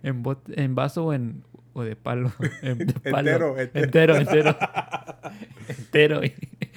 en, 0.04 0.24
bot- 0.24 0.54
en 0.56 0.76
vaso 0.76 1.06
o 1.06 1.14
en 1.14 1.44
o 1.74 1.84
de 1.84 1.96
palo. 1.96 2.32
En- 2.62 2.78
de 2.78 2.94
palo. 3.12 3.58
Entero, 3.58 3.58
entero. 3.58 4.18
entero, 4.18 4.18
entero. 4.18 4.58
entero 5.68 6.22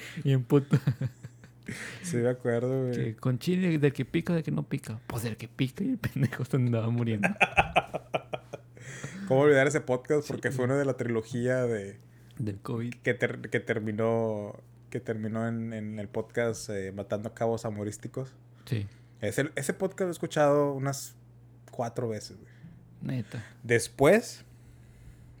y, 0.23 0.31
en 0.33 0.43
puto. 0.43 0.77
Sí, 2.01 2.17
me 2.17 2.29
acuerdo, 2.29 2.85
güey. 2.87 2.93
Que 2.95 3.15
con 3.15 3.37
chile 3.39 3.77
del 3.77 3.93
que 3.93 4.05
pica, 4.05 4.33
del 4.33 4.43
que 4.43 4.51
no 4.51 4.63
pica. 4.63 4.99
Pues 5.07 5.23
del 5.23 5.37
que 5.37 5.47
pica 5.47 5.83
y 5.83 5.89
el 5.91 5.97
pendejo 5.99 6.43
se 6.45 6.57
andaba 6.57 6.89
muriendo. 6.89 7.27
¿Cómo 9.27 9.41
olvidar 9.41 9.67
ese 9.67 9.81
podcast? 9.81 10.27
Porque 10.27 10.51
fue 10.51 10.65
uno 10.65 10.77
de 10.77 10.85
la 10.85 10.97
trilogía 10.97 11.63
de 11.65 11.99
Del 12.39 12.57
COVID. 12.59 12.95
que, 12.95 13.13
ter- 13.13 13.49
que 13.49 13.59
terminó 13.59 14.53
que 14.89 14.99
terminó 14.99 15.47
en, 15.47 15.71
en 15.73 15.99
el 15.99 16.07
podcast 16.07 16.67
eh, 16.71 16.91
Matando 16.91 17.31
Cabos 17.35 17.63
Amorísticos. 17.63 18.33
Sí, 18.65 18.87
Ese, 19.21 19.51
ese 19.55 19.75
podcast 19.75 20.01
lo 20.01 20.07
he 20.07 20.11
escuchado 20.11 20.73
unas 20.73 21.15
cuatro 21.69 22.09
veces, 22.09 22.37
güey. 22.37 23.17
neta. 23.17 23.45
Después 23.61 24.45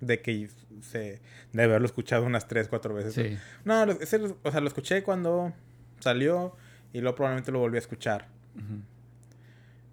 de 0.01 0.21
que 0.21 0.49
se... 0.81 1.21
De 1.53 1.63
haberlo 1.63 1.85
escuchado 1.85 2.25
unas 2.25 2.47
tres, 2.47 2.67
cuatro 2.67 2.93
veces. 2.93 3.13
Sí. 3.13 3.37
No, 3.65 3.83
ese 3.91 4.19
lo- 4.19 4.37
o 4.43 4.51
sea, 4.51 4.61
lo 4.61 4.67
escuché 4.67 5.03
cuando 5.03 5.53
salió 5.99 6.55
y 6.93 7.01
luego 7.01 7.15
probablemente 7.15 7.51
lo 7.51 7.59
volví 7.59 7.77
a 7.77 7.79
escuchar. 7.79 8.27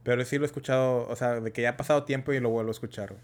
Pero 0.02 0.24
sí 0.24 0.38
lo 0.38 0.44
he 0.44 0.46
escuchado, 0.46 1.06
o 1.08 1.16
sea, 1.16 1.40
de 1.40 1.52
que 1.52 1.62
ya 1.62 1.70
ha 1.70 1.76
pasado 1.76 2.04
tiempo 2.04 2.32
y 2.32 2.40
lo 2.40 2.50
vuelvo 2.50 2.70
a 2.70 2.72
escuchar. 2.72 3.16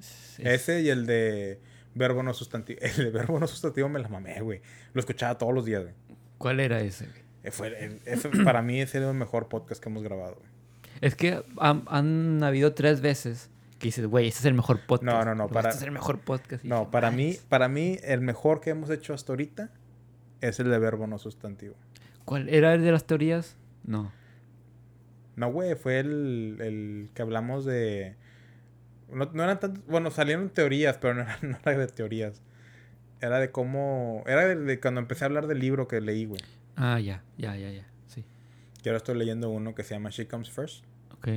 Sí. 0.00 0.42
Ese 0.44 0.80
y 0.80 0.88
el 0.88 1.06
de 1.06 1.60
verbo 1.94 2.22
no 2.22 2.32
sustantivo. 2.34 2.78
El 2.82 2.96
de 2.96 3.10
verbo 3.10 3.38
no 3.38 3.46
sustantivo 3.46 3.88
me 3.88 3.98
la 3.98 4.08
mamé, 4.08 4.40
güey. 4.40 4.60
Lo 4.94 5.00
escuchaba 5.00 5.36
todos 5.38 5.54
los 5.54 5.64
días, 5.64 5.82
güey. 5.82 5.94
¿Cuál 6.38 6.60
era 6.60 6.80
ese? 6.80 7.06
güey? 7.06 7.20
Eh, 7.42 7.50
Fue, 7.50 7.68
el- 7.84 8.00
ese, 8.06 8.28
para 8.44 8.62
mí 8.62 8.80
ese 8.80 8.98
era 8.98 9.08
el 9.10 9.16
mejor 9.16 9.48
podcast 9.48 9.82
que 9.82 9.88
hemos 9.88 10.02
grabado. 10.02 10.36
güey. 10.36 10.48
Es 11.00 11.14
que 11.14 11.42
han, 11.58 11.84
han 11.88 12.42
habido 12.42 12.72
tres 12.74 13.00
veces 13.02 13.50
que 13.78 13.88
dices, 13.88 14.06
güey, 14.06 14.28
este 14.28 14.40
es 14.40 14.46
el 14.46 14.54
mejor 14.54 14.80
podcast. 14.86 15.04
No, 15.04 15.24
no, 15.24 15.34
no, 15.34 15.44
Este 15.44 15.54
para- 15.54 15.70
es 15.70 15.82
el 15.82 15.90
mejor 15.90 16.20
podcast. 16.20 16.64
Y 16.64 16.68
No, 16.68 16.80
dije, 16.80 16.90
para 16.92 17.10
mí, 17.10 17.36
para 17.48 17.68
mí 17.68 17.98
el 18.02 18.20
mejor 18.20 18.60
que 18.60 18.70
hemos 18.70 18.88
hecho 18.90 19.12
hasta 19.14 19.32
ahorita 19.32 19.70
es 20.40 20.60
el 20.60 20.70
de 20.70 20.78
verbo 20.78 21.06
no 21.06 21.18
sustantivo. 21.18 21.74
¿Cuál 22.24 22.48
era 22.48 22.74
el 22.74 22.82
de 22.82 22.92
las 22.92 23.04
teorías? 23.06 23.56
No. 23.84 24.12
No, 25.36 25.52
güey, 25.52 25.74
fue 25.74 25.98
el, 26.00 26.56
el 26.60 27.10
que 27.14 27.22
hablamos 27.22 27.64
de... 27.64 28.16
No, 29.12 29.30
no 29.32 29.42
eran 29.44 29.60
tantos... 29.60 29.84
Bueno, 29.86 30.10
salieron 30.10 30.48
teorías, 30.48 30.96
pero 30.98 31.14
no 31.14 31.20
eran, 31.22 31.38
no 31.50 31.58
era 31.62 31.76
de 31.78 31.86
teorías. 31.88 32.42
Era 33.20 33.38
de 33.38 33.50
cómo... 33.50 34.24
Era 34.26 34.46
de, 34.46 34.56
de 34.56 34.80
cuando 34.80 35.00
empecé 35.00 35.24
a 35.24 35.26
hablar 35.26 35.46
del 35.46 35.58
libro 35.58 35.86
que 35.88 36.00
leí, 36.00 36.24
güey. 36.24 36.40
Ah, 36.76 36.98
ya, 37.00 37.22
ya, 37.38 37.54
ya, 37.56 37.70
ya. 37.70 37.86
Sí. 38.06 38.24
Y 38.82 38.88
ahora 38.88 38.96
estoy 38.98 39.16
leyendo 39.18 39.50
uno 39.50 39.74
que 39.74 39.82
se 39.84 39.94
llama 39.94 40.08
She 40.10 40.26
Comes 40.26 40.50
First. 40.50 40.84
Ok. 41.12 41.28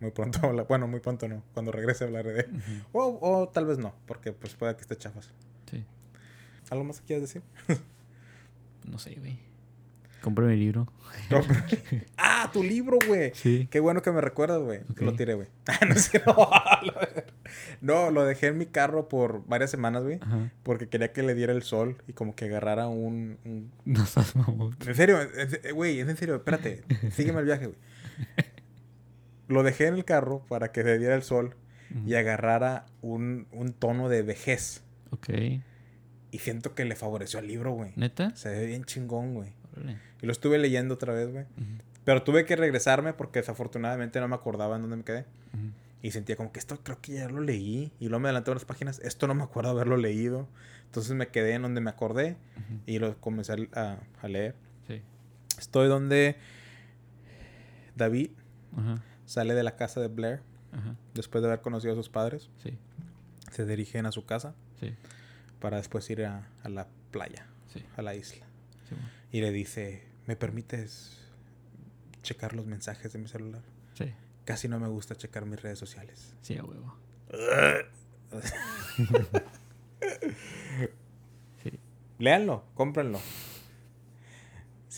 Muy 0.00 0.10
pronto, 0.12 0.40
bueno, 0.68 0.86
muy 0.86 1.00
pronto 1.00 1.26
no. 1.28 1.42
Cuando 1.54 1.72
regrese 1.72 2.04
hablaré 2.04 2.32
de 2.32 2.40
él. 2.40 2.50
Ujú. 2.92 2.98
O, 3.00 3.18
o 3.40 3.48
tal 3.48 3.66
vez 3.66 3.78
no, 3.78 3.94
porque 4.06 4.32
pues 4.32 4.54
puede 4.54 4.74
que 4.76 4.82
esté 4.82 4.96
chafas. 4.96 5.30
Sí. 5.70 5.84
¿Algo 6.70 6.84
más 6.84 7.00
que 7.00 7.06
quieras 7.06 7.22
decir? 7.22 7.42
No 8.84 8.98
sé, 8.98 9.14
güey. 9.18 9.38
Compré 10.22 10.46
mi 10.46 10.56
libro. 10.56 10.90
Ah, 12.16 12.50
tu 12.52 12.62
libro, 12.62 12.98
güey. 13.06 13.32
Sí. 13.34 13.66
Qué 13.70 13.80
bueno 13.80 14.00
que 14.02 14.12
me 14.12 14.20
recuerdas, 14.20 14.60
güey. 14.62 14.80
Ok. 14.90 15.00
Lo 15.00 15.14
tiré, 15.14 15.34
güey. 15.34 15.48
Ah, 15.66 15.84
no, 15.86 15.94
sé, 15.96 16.22
no, 16.24 16.50
no, 17.80 18.10
lo 18.10 18.24
dejé 18.24 18.48
en 18.48 18.58
mi 18.58 18.66
carro 18.66 19.08
por 19.08 19.44
varias 19.46 19.70
semanas, 19.70 20.02
güey. 20.04 20.20
Porque 20.62 20.88
quería 20.88 21.12
que 21.12 21.22
le 21.22 21.34
diera 21.34 21.52
el 21.52 21.62
sol 21.62 21.96
y 22.06 22.12
como 22.12 22.34
que 22.34 22.44
agarrara 22.46 22.86
un... 22.88 23.38
un- 23.44 23.72
No 23.84 24.06
seas 24.06 24.34
mamón. 24.36 24.76
En 24.86 24.94
serio, 24.94 25.18
se- 25.48 25.72
güey, 25.72 26.00
es 26.00 26.08
en 26.08 26.16
serio, 26.16 26.36
espérate. 26.36 26.84
Sígueme 27.12 27.40
el 27.40 27.46
viaje, 27.46 27.66
güey. 27.66 27.78
Lo 29.48 29.62
dejé 29.62 29.86
en 29.86 29.94
el 29.94 30.04
carro 30.04 30.44
para 30.48 30.70
que 30.72 30.84
le 30.84 30.98
diera 30.98 31.14
el 31.14 31.22
sol 31.22 31.56
y 32.06 32.14
agarrara 32.14 32.84
un, 33.02 33.46
un 33.52 33.72
tono 33.72 34.08
de 34.10 34.22
vejez. 34.22 34.82
Ok. 35.10 35.30
Y 36.30 36.38
siento 36.40 36.74
que 36.74 36.84
le 36.84 36.94
favoreció 36.94 37.38
al 37.38 37.46
libro, 37.46 37.72
güey. 37.72 37.92
¿Neta? 37.96 38.36
Se 38.36 38.50
ve 38.50 38.66
bien 38.66 38.84
chingón, 38.84 39.32
güey. 39.34 39.52
Y 40.20 40.26
lo 40.26 40.32
estuve 40.32 40.58
leyendo 40.58 40.94
otra 40.94 41.14
vez, 41.14 41.30
güey. 41.32 41.44
Ujú, 41.44 41.82
Pero 42.04 42.22
tuve 42.24 42.44
que 42.44 42.56
regresarme 42.56 43.14
porque 43.14 43.38
desafortunadamente 43.38 44.20
no 44.20 44.28
me 44.28 44.34
acordaba 44.34 44.76
en 44.76 44.82
dónde 44.82 44.96
me 44.98 45.04
quedé. 45.04 45.20
ujú. 45.54 45.72
Y 46.02 46.10
sentía 46.12 46.36
como 46.36 46.52
que 46.52 46.58
esto 46.60 46.78
creo 46.82 47.00
que 47.00 47.12
ya 47.14 47.28
lo 47.28 47.40
leí. 47.40 47.90
Y 47.98 48.08
luego 48.08 48.20
me 48.20 48.28
adelanté 48.28 48.50
unas 48.50 48.64
páginas. 48.66 48.98
Esto 49.00 49.26
no 49.26 49.34
me 49.34 49.42
acuerdo 49.42 49.70
haberlo 49.70 49.96
leído. 49.96 50.46
Entonces 50.84 51.12
me 51.16 51.28
quedé 51.28 51.54
en 51.54 51.62
donde 51.62 51.80
me 51.80 51.90
acordé 51.90 52.36
Ujú. 52.56 52.80
y 52.86 52.98
lo 52.98 53.18
comencé 53.20 53.68
a, 53.72 53.98
a 54.20 54.28
leer. 54.28 54.54
Sí. 54.86 55.00
Estoy 55.58 55.88
donde 55.88 56.36
David 57.96 58.30
Ajá. 58.76 59.02
Sale 59.28 59.54
de 59.54 59.62
la 59.62 59.76
casa 59.76 60.00
de 60.00 60.08
Blair 60.08 60.40
Ajá. 60.72 60.96
después 61.14 61.42
de 61.42 61.48
haber 61.48 61.60
conocido 61.60 61.92
a 61.92 61.96
sus 61.96 62.08
padres. 62.08 62.50
Sí. 62.62 62.78
Se 63.52 63.66
dirigen 63.66 64.06
a 64.06 64.12
su 64.12 64.24
casa 64.26 64.54
Sí. 64.80 64.94
para 65.60 65.76
después 65.76 66.08
ir 66.10 66.24
a, 66.24 66.48
a 66.62 66.68
la 66.68 66.88
playa, 67.10 67.46
Sí. 67.72 67.84
a 67.96 68.02
la 68.02 68.14
isla. 68.14 68.46
Sí, 68.88 68.94
bueno. 68.94 69.08
Y 69.32 69.40
le 69.42 69.52
dice, 69.52 70.06
¿me 70.26 70.36
permites 70.36 71.18
checar 72.22 72.54
los 72.54 72.66
mensajes 72.66 73.12
de 73.12 73.18
mi 73.18 73.28
celular? 73.28 73.62
Sí. 73.94 74.12
Casi 74.44 74.68
no 74.68 74.78
me 74.80 74.88
gusta 74.88 75.14
checar 75.14 75.44
mis 75.46 75.60
redes 75.60 75.78
sociales. 75.78 76.34
Sí, 76.42 76.56
a 76.56 76.64
huevo. 76.64 76.96
Sí. 81.62 81.78
Léanlo, 82.18 82.64
cómprenlo. 82.74 83.20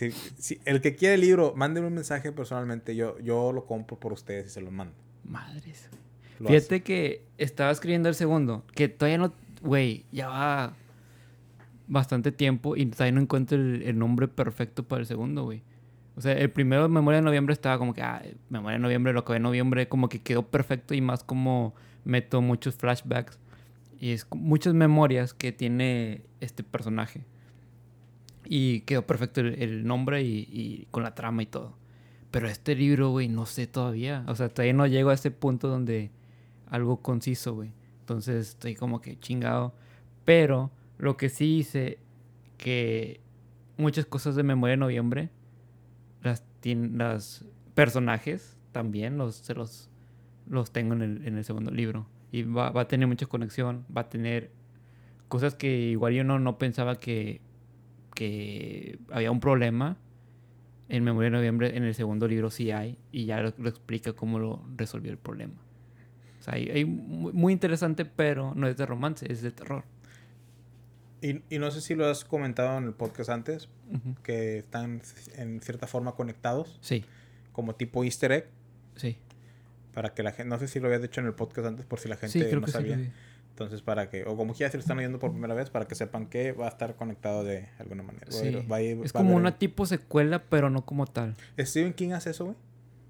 Si, 0.00 0.12
si- 0.38 0.60
el 0.64 0.80
que 0.80 0.96
quiere 0.96 1.16
el 1.16 1.20
libro, 1.20 1.52
mándenme 1.54 1.88
un 1.88 1.94
mensaje 1.94 2.32
personalmente. 2.32 2.96
Yo, 2.96 3.18
yo 3.18 3.52
lo 3.52 3.66
compro 3.66 3.98
por 4.00 4.14
ustedes 4.14 4.46
y 4.46 4.48
se 4.48 4.60
lo 4.62 4.70
mando. 4.70 4.94
Madres. 5.24 5.90
Lo 6.38 6.48
Fíjate 6.48 6.82
que 6.82 7.22
estaba 7.36 7.70
escribiendo 7.70 8.08
el 8.08 8.14
segundo, 8.14 8.64
que 8.74 8.88
todavía 8.88 9.18
no, 9.18 9.34
güey, 9.60 10.06
ya 10.10 10.28
va 10.28 10.74
bastante 11.86 12.32
tiempo 12.32 12.76
y 12.76 12.86
todavía 12.86 13.12
no 13.12 13.20
encuentro 13.20 13.58
el, 13.58 13.82
el 13.82 13.98
nombre 13.98 14.26
perfecto 14.26 14.84
para 14.84 15.00
el 15.00 15.06
segundo, 15.06 15.44
güey. 15.44 15.62
O 16.16 16.22
sea, 16.22 16.32
el 16.32 16.50
primero, 16.50 16.88
Memoria 16.88 17.18
de 17.18 17.24
Noviembre, 17.24 17.52
estaba 17.52 17.76
como 17.78 17.92
que, 17.92 18.00
ah, 18.02 18.22
Memoria 18.48 18.78
de 18.78 18.82
Noviembre, 18.82 19.12
lo 19.12 19.24
que 19.24 19.34
de 19.34 19.40
noviembre, 19.40 19.88
como 19.88 20.08
que 20.08 20.22
quedó 20.22 20.46
perfecto 20.46 20.94
y 20.94 21.00
más 21.02 21.24
como 21.24 21.74
meto 22.04 22.40
muchos 22.40 22.74
flashbacks 22.74 23.38
y 23.98 24.12
es 24.12 24.26
muchas 24.34 24.72
memorias 24.72 25.34
que 25.34 25.52
tiene 25.52 26.22
este 26.40 26.62
personaje. 26.62 27.24
Y 28.52 28.80
quedó 28.80 29.06
perfecto 29.06 29.40
el, 29.42 29.62
el 29.62 29.86
nombre 29.86 30.24
y, 30.24 30.48
y 30.50 30.88
con 30.90 31.04
la 31.04 31.14
trama 31.14 31.44
y 31.44 31.46
todo. 31.46 31.76
Pero 32.32 32.48
este 32.48 32.74
libro, 32.74 33.10
güey, 33.10 33.28
no 33.28 33.46
sé 33.46 33.68
todavía. 33.68 34.24
O 34.26 34.34
sea, 34.34 34.48
todavía 34.48 34.72
no 34.72 34.88
llego 34.88 35.10
a 35.10 35.14
ese 35.14 35.30
punto 35.30 35.68
donde 35.68 36.10
algo 36.66 37.00
conciso, 37.00 37.54
güey. 37.54 37.70
Entonces 38.00 38.48
estoy 38.48 38.74
como 38.74 39.00
que 39.00 39.20
chingado. 39.20 39.72
Pero 40.24 40.72
lo 40.98 41.16
que 41.16 41.28
sí 41.28 41.58
hice, 41.58 41.98
que 42.56 43.20
muchas 43.76 44.06
cosas 44.06 44.34
de 44.34 44.42
Memoria 44.42 44.72
de 44.72 44.78
Noviembre, 44.78 45.30
las, 46.22 46.44
las 46.64 47.44
personajes 47.74 48.56
también 48.72 49.16
los, 49.16 49.36
se 49.36 49.54
los, 49.54 49.90
los 50.48 50.72
tengo 50.72 50.94
en 50.94 51.02
el, 51.02 51.26
en 51.26 51.38
el 51.38 51.44
segundo 51.44 51.70
libro. 51.70 52.06
Y 52.32 52.42
va, 52.42 52.70
va 52.70 52.82
a 52.82 52.88
tener 52.88 53.06
mucha 53.06 53.26
conexión, 53.26 53.84
va 53.96 54.02
a 54.02 54.08
tener 54.08 54.50
cosas 55.28 55.54
que 55.54 55.68
igual 55.68 56.12
yo 56.14 56.24
no, 56.24 56.38
no 56.38 56.58
pensaba 56.58 57.00
que, 57.00 57.40
que 58.24 58.98
había 59.10 59.30
un 59.30 59.40
problema. 59.40 59.96
En 60.90 61.04
Memoria 61.04 61.30
de 61.30 61.36
Noviembre, 61.36 61.76
en 61.76 61.84
el 61.84 61.94
segundo 61.94 62.26
libro 62.26 62.50
sí 62.50 62.70
hay, 62.72 62.98
y 63.12 63.24
ya 63.24 63.40
lo, 63.40 63.54
lo 63.58 63.68
explica 63.68 64.12
cómo 64.12 64.38
lo 64.40 64.62
resolvió 64.76 65.10
el 65.12 65.18
problema. 65.18 65.54
O 66.40 66.42
sea, 66.42 66.54
hay, 66.54 66.68
hay 66.68 66.84
muy, 66.84 67.32
muy 67.32 67.52
interesante, 67.52 68.04
pero 68.04 68.54
no 68.56 68.66
es 68.66 68.76
de 68.76 68.86
romance, 68.86 69.24
es 69.32 69.40
de 69.40 69.52
terror. 69.52 69.84
Y, 71.22 71.42
y 71.48 71.58
no 71.58 71.70
sé 71.70 71.80
si 71.80 71.94
lo 71.94 72.06
has 72.06 72.24
comentado 72.24 72.76
en 72.78 72.84
el 72.84 72.92
podcast 72.92 73.30
antes, 73.30 73.68
Ujú. 73.92 74.16
que 74.22 74.58
están 74.58 75.00
en 75.36 75.60
cierta 75.62 75.86
forma 75.86 76.12
conectados, 76.12 76.78
Sí, 76.82 77.04
como 77.52 77.74
tipo 77.76 78.02
easter 78.04 78.32
egg, 78.32 78.48
sí. 78.96 79.16
para 79.94 80.12
que 80.12 80.22
la 80.24 80.32
gente, 80.32 80.48
no 80.50 80.58
sé 80.58 80.66
si 80.66 80.80
lo 80.80 80.86
habías 80.86 81.02
dicho 81.02 81.20
en 81.20 81.26
el 81.28 81.34
podcast 81.34 81.68
antes, 81.68 81.86
por 81.86 82.00
si 82.00 82.08
la 82.08 82.16
gente 82.16 82.38
Sí, 82.40 82.44
creo 82.44 82.58
no 82.60 82.66
que 82.66 82.72
sí. 82.72 82.78
sabía. 82.78 82.96
vi. 82.96 83.10
Entonces, 83.60 83.82
para 83.82 84.08
que, 84.08 84.24
o 84.24 84.36
como 84.38 84.54
quieras, 84.54 84.72
si 84.72 84.78
lo 84.78 84.80
están 84.80 84.96
oyendo 84.96 85.18
por 85.18 85.32
primera 85.32 85.52
vez, 85.54 85.68
para 85.68 85.86
que 85.86 85.94
sepan 85.94 86.26
que 86.28 86.52
va 86.52 86.64
a 86.64 86.70
estar 86.70 86.96
conectado 86.96 87.44
de 87.44 87.68
alguna 87.78 88.02
manera. 88.02 88.24
Sí. 88.30 88.50
va 88.70 88.76
a 88.76 88.80
ir- 88.82 89.04
Es 89.04 89.12
va 89.14 89.20
como 89.20 89.36
una 89.36 89.58
tipo 89.58 89.84
secuela, 89.84 90.42
pero 90.48 90.70
no 90.70 90.86
como 90.86 91.06
tal. 91.06 91.34
¿Stephen 91.58 91.92
King 91.92 92.12
hace 92.12 92.30
eso, 92.30 92.46
güey? 92.46 92.56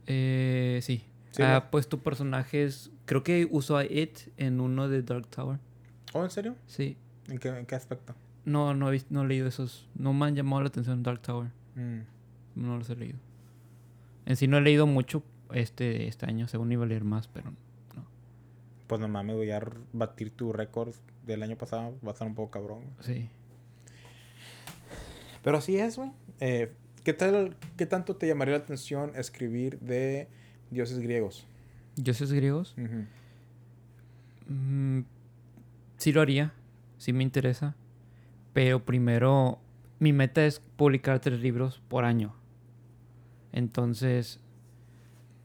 Eh, 0.08 0.80
sí. 0.82 1.04
Sí, 1.30 1.42
ha 1.42 1.46
¿verdad? 1.46 1.70
puesto 1.70 2.00
personajes. 2.02 2.90
Creo 3.04 3.22
que 3.22 3.46
usó 3.48 3.76
a 3.76 3.84
It 3.84 4.18
en 4.38 4.60
uno 4.60 4.88
de 4.88 5.02
Dark 5.02 5.28
Tower. 5.28 5.60
¿Oh, 6.12 6.24
en 6.24 6.30
serio? 6.30 6.56
Sí. 6.66 6.96
¿En 7.28 7.38
qué, 7.38 7.48
en 7.50 7.64
qué 7.66 7.76
aspecto? 7.76 8.16
No, 8.44 8.74
no 8.74 8.88
he, 8.88 8.92
visto, 8.92 9.08
no 9.14 9.22
he 9.22 9.28
leído 9.28 9.46
esos. 9.46 9.88
No 9.94 10.12
me 10.12 10.26
han 10.26 10.34
llamado 10.34 10.62
la 10.62 10.68
atención 10.68 11.04
Dark 11.04 11.22
Tower. 11.22 11.50
Mm. 11.76 12.00
No 12.56 12.76
los 12.76 12.90
he 12.90 12.96
leído. 12.96 13.18
En 14.26 14.34
sí 14.34 14.48
no 14.48 14.58
he 14.58 14.60
leído 14.60 14.88
mucho 14.88 15.22
este, 15.52 16.08
este 16.08 16.26
año, 16.26 16.48
según 16.48 16.72
iba 16.72 16.84
a 16.84 16.88
leer 16.88 17.04
más, 17.04 17.28
pero 17.28 17.52
no. 17.52 17.56
Pues 18.90 19.00
no 19.00 19.06
mames, 19.06 19.36
voy 19.36 19.52
a 19.52 19.62
batir 19.92 20.32
tu 20.32 20.52
récord 20.52 20.92
del 21.24 21.44
año 21.44 21.56
pasado. 21.56 21.94
Va 22.04 22.08
a 22.08 22.12
estar 22.12 22.26
un 22.26 22.34
poco 22.34 22.50
cabrón. 22.50 22.80
güey. 22.80 23.18
Sí. 23.20 23.28
Pero 25.44 25.58
así 25.58 25.76
es, 25.78 25.96
güey. 25.96 26.10
Eh, 26.40 26.72
¿qué, 27.04 27.12
tal, 27.12 27.56
¿Qué 27.76 27.86
tanto 27.86 28.16
te 28.16 28.26
llamaría 28.26 28.56
la 28.56 28.64
atención 28.64 29.12
escribir 29.14 29.78
de 29.78 30.26
dioses 30.72 30.98
griegos? 30.98 31.46
¿Dioses 31.94 32.32
griegos? 32.32 32.74
Mm, 34.48 35.02
sí 35.98 36.12
lo 36.12 36.20
haría. 36.20 36.52
Sí 36.98 37.12
me 37.12 37.22
interesa. 37.22 37.76
Pero 38.52 38.84
primero, 38.84 39.60
mi 40.00 40.12
meta 40.12 40.44
es 40.44 40.58
publicar 40.76 41.20
tres 41.20 41.38
libros 41.40 41.80
por 41.88 42.04
año. 42.04 42.34
Entonces, 43.52 44.40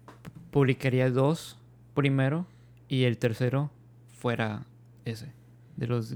pu- 0.08 0.32
publicaría 0.52 1.10
dos 1.12 1.60
primero 1.94 2.48
y 2.88 3.04
el 3.04 3.18
tercero 3.18 3.72
fuera 4.08 4.66
ese. 5.06 5.34
De 5.76 5.88
los 5.88 6.16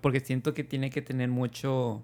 porque 0.00 0.20
siento 0.20 0.54
que 0.54 0.64
tiene 0.64 0.90
que 0.90 1.02
tener 1.02 1.28
mucho, 1.28 2.02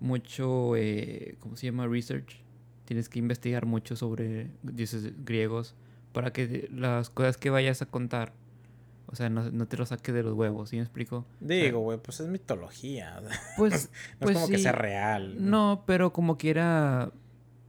mucho, 0.00 0.74
eh, 0.76 1.36
¿cómo 1.40 1.56
se 1.56 1.66
llama? 1.66 1.86
Research. 1.86 2.40
Tienes 2.86 3.08
que 3.10 3.18
investigar 3.18 3.66
mucho 3.66 3.94
sobre 3.96 4.50
dioses 4.62 5.12
griegos 5.24 5.74
para 6.12 6.32
que 6.32 6.68
las 6.72 7.10
cosas 7.10 7.36
que 7.36 7.50
vayas 7.50 7.82
a 7.82 7.86
contar, 7.86 8.32
o 9.06 9.14
sea, 9.14 9.28
no, 9.28 9.50
no 9.50 9.68
te 9.68 9.76
lo 9.76 9.86
saques 9.86 10.14
de 10.14 10.22
los 10.22 10.34
huevos, 10.34 10.70
¿sí 10.70 10.76
me 10.76 10.82
explico? 10.82 11.26
Digo, 11.40 11.80
güey, 11.80 11.98
pues 11.98 12.20
es 12.20 12.28
mitología. 12.28 13.22
Pues, 13.56 13.90
no 14.20 14.26
pues 14.26 14.36
es 14.36 14.42
como 14.42 14.48
que 14.48 14.58
sea 14.58 14.72
real. 14.72 15.36
No, 15.38 15.84
pero 15.86 16.12
como 16.12 16.38
quiera, 16.38 17.12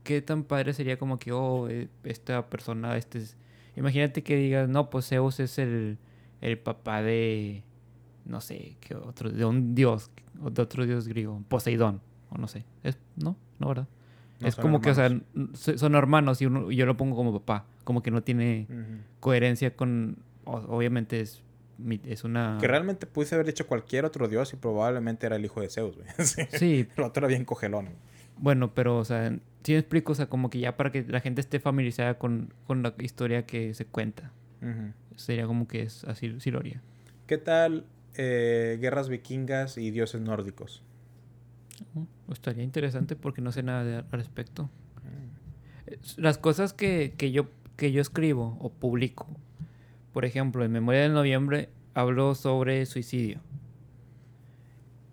qué 0.02 0.22
tan 0.22 0.44
padre 0.44 0.72
sería 0.72 0.98
como 0.98 1.18
que, 1.18 1.32
oh, 1.32 1.68
eh, 1.68 1.88
esta 2.04 2.48
persona, 2.48 2.96
este 2.96 3.18
es... 3.18 3.36
Imagínate 3.80 4.22
que 4.22 4.36
digas, 4.36 4.68
no, 4.68 4.90
pues 4.90 5.08
Zeus 5.08 5.40
es 5.40 5.58
el, 5.58 5.96
el 6.42 6.58
papá 6.58 7.00
de, 7.00 7.64
no 8.26 8.42
sé, 8.42 8.76
que 8.78 8.94
otro, 8.94 9.30
de 9.30 9.42
un 9.46 9.74
dios, 9.74 10.10
o 10.42 10.50
de 10.50 10.60
otro 10.60 10.84
dios 10.84 11.08
griego, 11.08 11.42
Poseidón, 11.48 12.02
o 12.28 12.36
no 12.36 12.46
sé. 12.46 12.66
Es, 12.82 12.98
no, 13.16 13.38
no, 13.58 13.68
¿verdad? 13.68 13.88
No 14.38 14.48
es 14.48 14.56
como 14.56 14.82
que, 14.82 14.90
o 14.90 14.94
sea, 14.94 15.10
son 15.54 15.94
hermanos 15.94 16.42
y 16.42 16.46
uno, 16.46 16.70
yo 16.70 16.84
lo 16.84 16.98
pongo 16.98 17.16
como 17.16 17.32
papá, 17.32 17.64
como 17.84 18.02
que 18.02 18.10
no 18.10 18.22
tiene 18.22 18.66
coherencia 19.18 19.74
con, 19.74 20.18
obviamente 20.44 21.20
es, 21.20 21.42
es 22.04 22.24
una... 22.24 22.58
Que 22.60 22.68
realmente 22.68 23.06
pudiese 23.06 23.34
haber 23.34 23.46
dicho 23.46 23.66
cualquier 23.66 24.04
otro 24.04 24.28
dios 24.28 24.52
y 24.52 24.56
probablemente 24.56 25.24
era 25.24 25.36
el 25.36 25.44
hijo 25.46 25.62
de 25.62 25.70
Zeus, 25.70 25.96
güey. 25.96 26.06
Sí. 26.18 26.42
Sí, 26.52 26.88
El 26.98 27.04
otro 27.04 27.22
era 27.22 27.28
bien 27.28 27.46
cogelón. 27.46 27.88
Bueno, 28.40 28.72
pero, 28.74 28.98
o 28.98 29.04
sea, 29.04 29.30
sí 29.62 29.72
me 29.72 29.78
explico, 29.78 30.12
o 30.12 30.14
sea, 30.14 30.26
como 30.26 30.48
que 30.50 30.58
ya 30.60 30.76
para 30.76 30.90
que 30.90 31.04
la 31.06 31.20
gente 31.20 31.40
esté 31.40 31.60
familiarizada 31.60 32.18
con, 32.18 32.52
con 32.66 32.82
la 32.82 32.94
historia 32.98 33.44
que 33.46 33.74
se 33.74 33.84
cuenta. 33.86 34.32
Sería 35.16 35.46
como 35.46 35.68
que 35.68 35.82
es 35.82 36.04
así, 36.04 36.34
sí 36.40 36.50
lo 36.50 36.58
haría. 36.58 36.80
¿Qué 37.26 37.38
tal 37.38 37.84
eh, 38.16 38.78
guerras 38.80 39.08
vikingas 39.08 39.78
y 39.78 39.90
dioses 39.90 40.20
nórdicos. 40.20 40.82
Uh, 41.94 42.32
estaría 42.32 42.64
interesante 42.64 43.16
porque 43.16 43.40
no 43.40 43.52
sé 43.52 43.62
nada 43.62 43.84
de- 43.84 43.96
al 43.96 44.10
respecto. 44.10 44.68
Eh, 45.86 45.98
Las 46.16 46.36
cosas 46.38 46.72
que, 46.72 47.14
que 47.16 47.30
yo, 47.32 47.48
que 47.76 47.92
yo 47.92 48.00
escribo 48.02 48.56
o 48.60 48.70
publico, 48.70 49.26
por 50.12 50.24
ejemplo, 50.24 50.64
en 50.64 50.72
Memoria 50.72 51.02
del 51.02 51.12
Noviembre 51.14 51.68
hablo 51.94 52.34
sobre 52.34 52.84
suicidio. 52.86 53.40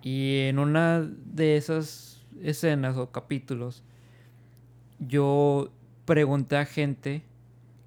Y 0.02 0.40
en 0.48 0.60
una 0.60 1.02
de 1.02 1.58
esas 1.58 2.17
escenas 2.44 2.98
o 2.98 3.12
capítulos, 3.12 3.84
yo 5.00 5.72
pregunté 6.06 6.58
a 6.58 6.66
gente 6.66 7.24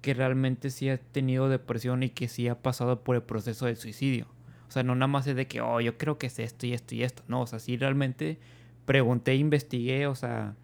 que 0.01 0.13
realmente 0.13 0.69
sí 0.69 0.89
ha 0.89 0.97
tenido 0.97 1.49
depresión 1.49 2.03
y 2.03 2.09
que 2.09 2.27
sí 2.27 2.47
ha 2.47 2.61
pasado 2.61 3.03
por 3.03 3.15
el 3.15 3.23
proceso 3.23 3.65
del 3.65 3.77
suicidio. 3.77 4.27
O 4.67 4.71
sea, 4.71 4.83
no 4.83 4.95
nada 4.95 5.07
más 5.07 5.27
es 5.27 5.35
de 5.35 5.47
que, 5.47 5.61
oh, 5.61 5.81
yo 5.81 5.97
creo 5.97 6.17
que 6.17 6.27
es 6.27 6.39
esto 6.39 6.65
y 6.65 6.73
esto 6.73 6.95
y 6.95 7.03
esto. 7.03 7.23
No, 7.27 7.41
o 7.41 7.47
sea, 7.47 7.59
sí 7.59 7.77
realmente 7.77 8.39
pregunté, 8.85 9.35
investigué, 9.35 10.07
o 10.07 10.15
sea, 10.15 10.55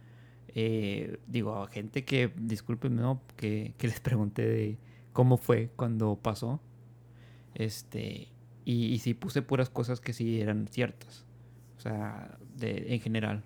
eh, 0.47 1.19
digo, 1.27 1.61
a 1.61 1.67
gente 1.67 2.05
que, 2.05 2.31
discúlpenme, 2.35 3.01
¿no? 3.01 3.21
Que, 3.35 3.73
que 3.77 3.87
les 3.87 3.99
pregunté 3.99 4.47
de 4.47 4.77
cómo 5.13 5.37
fue 5.37 5.71
cuando 5.75 6.15
pasó. 6.15 6.61
Este, 7.53 8.29
y, 8.65 8.85
y 8.85 8.99
sí 8.99 9.13
puse 9.13 9.41
puras 9.41 9.69
cosas 9.69 9.99
que 9.99 10.13
sí 10.13 10.41
eran 10.41 10.67
ciertas. 10.67 11.25
O 11.77 11.81
sea, 11.81 12.37
de, 12.55 12.93
en 12.93 13.01
general. 13.01 13.43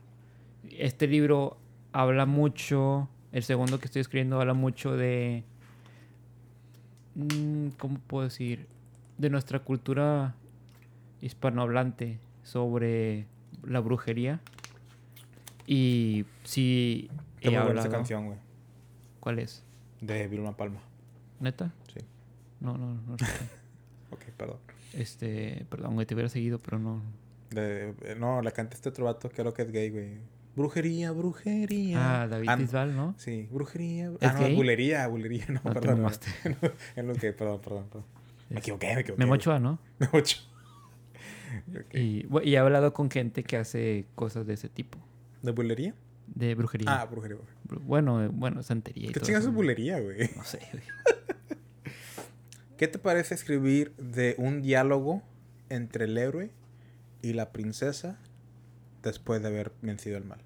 Este 0.70 1.08
libro 1.08 1.58
habla 1.92 2.26
mucho, 2.26 3.10
el 3.32 3.44
segundo 3.44 3.80
que 3.80 3.86
estoy 3.86 4.02
escribiendo 4.02 4.40
habla 4.40 4.54
mucho 4.54 4.96
de, 4.96 5.44
mm, 7.16 7.70
¿cómo 7.78 8.00
puedo 8.08 8.24
decir? 8.26 8.68
De 9.18 9.30
nuestra 9.30 9.60
cultura 9.60 10.36
hispanohablante 11.22 12.20
sobre 12.44 13.26
la 13.64 13.80
brujería. 13.80 14.42
Y 15.68 16.26
sí 16.44 17.10
Qué 17.40 17.50
he 17.50 17.52
muy 17.52 17.60
buena 17.60 17.72
esa 17.82 17.88
hablado- 17.88 17.92
canción, 17.92 18.26
güey. 18.28 18.38
¿Cuál 19.20 19.40
es? 19.40 19.64
De 20.02 20.28
Vilma 20.28 20.58
Palma. 20.58 20.80
¿Neta? 21.40 21.72
Sí. 21.94 22.00
No, 22.60 22.78
no, 22.78 22.94
no. 22.94 23.16
Ok, 24.14 24.26
perdón. 24.36 24.58
este, 24.94 25.66
perdón, 25.70 25.94
güey, 25.94 26.06
te 26.06 26.14
hubiera 26.16 26.28
seguido, 26.28 26.60
pero 26.60 26.78
no. 26.80 27.02
De- 27.52 27.94
no, 28.20 28.42
la 28.42 28.52
canta 28.52 28.76
este 28.76 28.90
otro 28.90 29.06
vato, 29.06 29.30
creo 29.30 29.54
que 29.54 29.62
es 29.62 29.72
gay, 29.72 29.90
güey. 29.90 30.18
Brujería, 30.56 31.12
brujería. 31.12 32.24
Ah, 32.24 32.28
David 32.28 32.50
Ah, 32.50 32.56
no. 32.58 32.62
Bisbal, 32.64 32.96
¿no? 32.96 33.16
Sí, 33.18 33.48
brujería. 33.52 34.12
¿Es 34.20 34.30
Ah, 34.30 34.38
no, 34.40 34.56
bulería, 34.56 35.08
bulería. 35.08 35.46
No, 35.48 35.62
No, 35.64 35.74
te 35.74 35.80
perdón. 35.80 36.02
no. 36.04 36.10
En 36.96 37.08
los 37.08 37.18
que, 37.18 37.32
perdón, 37.34 37.62
perdón, 37.62 37.86
perdón. 37.88 38.06
Me 38.50 38.60
equivoqué, 38.60 38.94
me 38.96 39.02
equivoqué. 39.02 39.20
Memo. 39.20 39.34
Ochoa, 39.34 39.60
¿no? 39.60 39.80
Memo 40.00 40.12
Ochoa. 40.14 40.42
Ok. 41.76 41.96
Y, 41.96 42.26
he 42.46 42.58
hablado 42.58 42.94
con 42.94 43.10
gente 43.12 43.44
que 43.44 43.58
hace 43.58 44.06
cosas 44.16 44.46
de 44.48 44.54
ese 44.54 44.70
tipo, 44.70 44.98
¿De 45.42 45.52
bulería? 45.52 45.94
de 46.28 46.56
brujería. 46.56 47.02
Ah, 47.02 47.06
brujería. 47.06 47.38
Bru- 47.68 47.82
Bueno, 47.84 48.24
eh, 48.24 48.30
bueno, 48.32 48.64
santería. 48.64 49.10
y 49.10 49.14
¿Qué 49.14 49.20
chingas 49.20 49.44
es 49.44 49.52
bulería, 49.54 50.00
güey? 50.00 50.30
No 50.36 50.44
sé, 50.46 50.60
güey. 50.72 50.84
¿Qué 52.78 52.88
te 52.88 53.00
parece 53.00 53.36
escribir 53.36 53.94
de 53.98 54.36
un 54.38 54.62
diálogo 54.62 55.22
entre 55.70 56.06
el 56.06 56.18
héroe 56.18 56.52
y 57.22 57.34
la 57.34 57.52
princesa 57.52 58.18
después 59.04 59.42
de 59.42 59.48
haber 59.48 59.72
vencido 59.82 60.18
el 60.18 60.26
mal? 60.26 60.40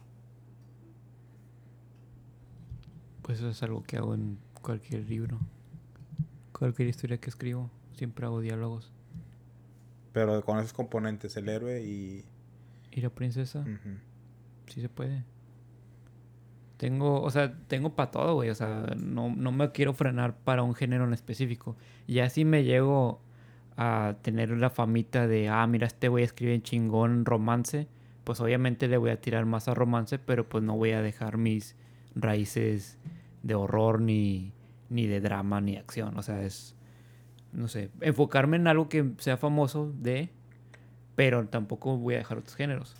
Pues 3.22 3.40
eso 3.40 3.50
es 3.50 3.64
algo 3.64 3.84
que 3.84 3.98
hago 3.98 4.14
en 4.14 4.38
cualquier 4.62 5.10
libro. 5.10 5.40
Cualquier 6.52 6.88
historia 6.88 7.18
que 7.18 7.30
escribo, 7.30 7.70
siempre 7.94 8.26
hago 8.26 8.40
diálogos. 8.40 8.92
Pero 10.14 10.44
con 10.46 10.60
esos 10.60 10.74
componentes, 10.74 11.36
el 11.36 11.50
héroe 11.50 11.84
y... 11.84 12.24
¿Y 12.92 13.02
la 13.02 13.10
princesa? 13.10 13.60
Ujú. 13.60 13.98
Sí 14.68 14.80
se 14.80 14.90
puede. 14.90 15.24
Tengo, 16.78 17.22
o 17.22 17.30
sea, 17.32 17.58
tengo 17.68 17.96
para 17.96 18.12
todo, 18.12 18.36
güey. 18.36 18.50
O 18.50 18.56
sea, 18.56 18.94
no, 18.96 19.36
no 19.36 19.52
me 19.52 19.72
quiero 19.72 19.94
frenar 19.94 20.38
para 20.38 20.64
un 20.64 20.74
género 20.76 21.06
en 21.06 21.14
específico. 21.14 21.76
Y 22.08 22.20
así 22.20 22.46
me 22.46 22.64
llego 22.64 23.22
a 23.76 24.16
tener 24.22 24.52
la 24.52 24.70
famita 24.70 25.28
de, 25.28 25.50
ah, 25.50 25.66
mira, 25.68 25.88
este 25.88 26.08
güey 26.08 26.24
escribe 26.24 26.62
chingón 26.62 27.26
romance. 27.26 27.88
Pues 28.26 28.42
obviamente 28.42 28.90
le 28.90 28.98
voy 28.98 29.12
a 29.12 29.22
tirar 29.22 29.46
más 29.46 29.70
a 29.70 29.74
romance, 29.74 30.20
pero 30.20 30.50
pues 30.50 30.64
no 30.64 30.76
voy 30.76 30.92
a 30.92 31.02
dejar 31.02 31.38
mis 31.38 31.76
raíces 32.16 32.98
de 33.44 33.56
horror, 33.56 34.02
ni, 34.02 34.52
ni 34.90 35.08
de 35.08 35.22
drama, 35.22 35.62
ni 35.62 35.78
acción. 35.78 36.18
O 36.18 36.24
sea, 36.24 36.44
es, 36.44 36.76
no 37.54 37.68
sé, 37.68 37.92
enfocarme 38.02 38.58
en 38.58 38.68
algo 38.68 38.90
que 38.90 39.12
sea 39.20 39.38
famoso 39.38 39.94
de, 40.02 40.30
pero 41.16 41.48
tampoco 41.48 41.98
voy 41.98 42.16
a 42.16 42.18
dejar 42.18 42.40
otros 42.40 42.56
géneros. 42.56 42.96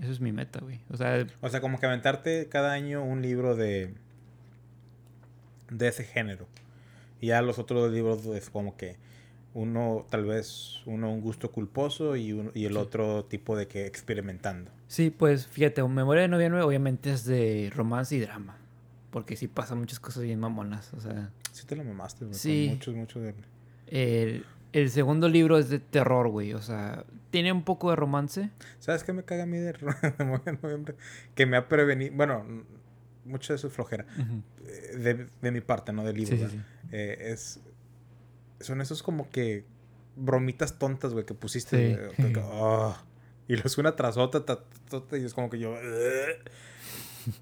Eso 0.00 0.12
es 0.12 0.20
mi 0.20 0.32
meta, 0.32 0.60
güey. 0.60 0.80
O 0.90 0.96
sea, 0.96 1.26
O 1.40 1.48
sea, 1.48 1.60
como 1.60 1.78
que 1.78 1.86
aventarte 1.86 2.48
cada 2.48 2.72
año 2.72 3.04
un 3.04 3.22
libro 3.22 3.54
de... 3.56 3.94
De 5.70 5.88
ese 5.88 6.04
género. 6.04 6.46
Y 7.20 7.28
ya 7.28 7.42
los 7.42 7.58
otros 7.58 7.90
libros 7.92 8.24
es 8.26 8.50
como 8.50 8.76
que 8.76 8.96
uno 9.54 10.06
tal 10.10 10.24
vez 10.24 10.80
uno 10.86 11.12
un 11.12 11.20
gusto 11.20 11.50
culposo 11.52 12.16
y, 12.16 12.32
uno- 12.32 12.50
y 12.54 12.64
el 12.64 12.72
Sí. 12.72 12.78
otro 12.78 13.24
tipo 13.26 13.56
de 13.56 13.66
que 13.68 13.86
experimentando. 13.86 14.70
sí, 14.88 15.10
pues 15.10 15.46
fíjate, 15.46 15.82
Memoria 15.82 16.22
de 16.22 16.28
Noviembre 16.28 16.62
obviamente 16.62 17.12
es 17.12 17.24
de 17.24 17.70
romance 17.74 18.14
y 18.16 18.20
drama. 18.20 18.56
Porque 19.10 19.36
sí 19.36 19.46
pasan 19.46 19.78
muchas 19.78 20.00
cosas 20.00 20.22
bien 20.22 20.40
mamonas. 20.40 20.92
O 20.94 21.00
sea, 21.00 21.30
Sí 21.52 21.66
te 21.66 21.76
lo 21.76 21.84
mamaste, 21.84 22.24
güey. 22.24 22.34
Sí. 22.34 22.68
Muchos, 22.70 22.94
muchos 22.94 23.22
de... 23.22 23.34
el, 23.88 24.46
el 24.72 24.88
segundo 24.88 25.28
libro 25.28 25.58
es 25.58 25.68
de 25.68 25.78
terror, 25.80 26.28
güey. 26.28 26.54
O 26.54 26.62
sea, 26.62 27.04
tiene 27.30 27.52
un 27.52 27.62
poco 27.62 27.90
de 27.90 27.96
romance. 27.96 28.48
¿Sabes 28.78 29.04
qué 29.04 29.12
me 29.12 29.22
caga 29.22 29.42
a 29.42 29.46
mí 29.46 29.58
de 29.58 29.72
de 30.46 30.58
noviembre? 30.62 30.94
Que 31.34 31.44
me 31.44 31.58
ha 31.58 31.68
prevenido... 31.68 32.14
Bueno, 32.16 32.42
mucho 33.26 33.52
de 33.52 33.56
eso 33.58 33.66
es 33.66 33.74
flojera. 33.74 34.06
Ujú. 34.18 34.42
eh, 34.66 34.96
De, 34.96 35.26
de 35.42 35.50
mi 35.50 35.60
parte, 35.60 35.92
¿no? 35.92 36.04
Del 36.04 36.16
libro. 36.16 36.34
Sí, 36.34 36.46
sí. 36.50 36.60
Eh, 36.90 37.18
es... 37.32 37.60
Son 38.62 38.80
esos 38.80 39.02
como 39.02 39.28
que... 39.30 39.64
Bromitas 40.14 40.78
tontas, 40.78 41.12
güey, 41.14 41.24
que 41.24 41.32
pusiste. 41.34 41.94
Sí. 41.94 41.96
güey, 41.96 42.10
que- 42.16 42.32
que, 42.34 42.42
ah, 42.44 43.02
y 43.48 43.56
los 43.56 43.78
una 43.78 43.96
tras 43.96 44.16
otra, 44.18 44.44
ta- 44.44 44.62
ta- 44.90 45.00
ta- 45.06 45.16
y 45.18 45.24
es 45.24 45.32
como 45.34 45.48
que 45.48 45.58
yo... 45.58 45.74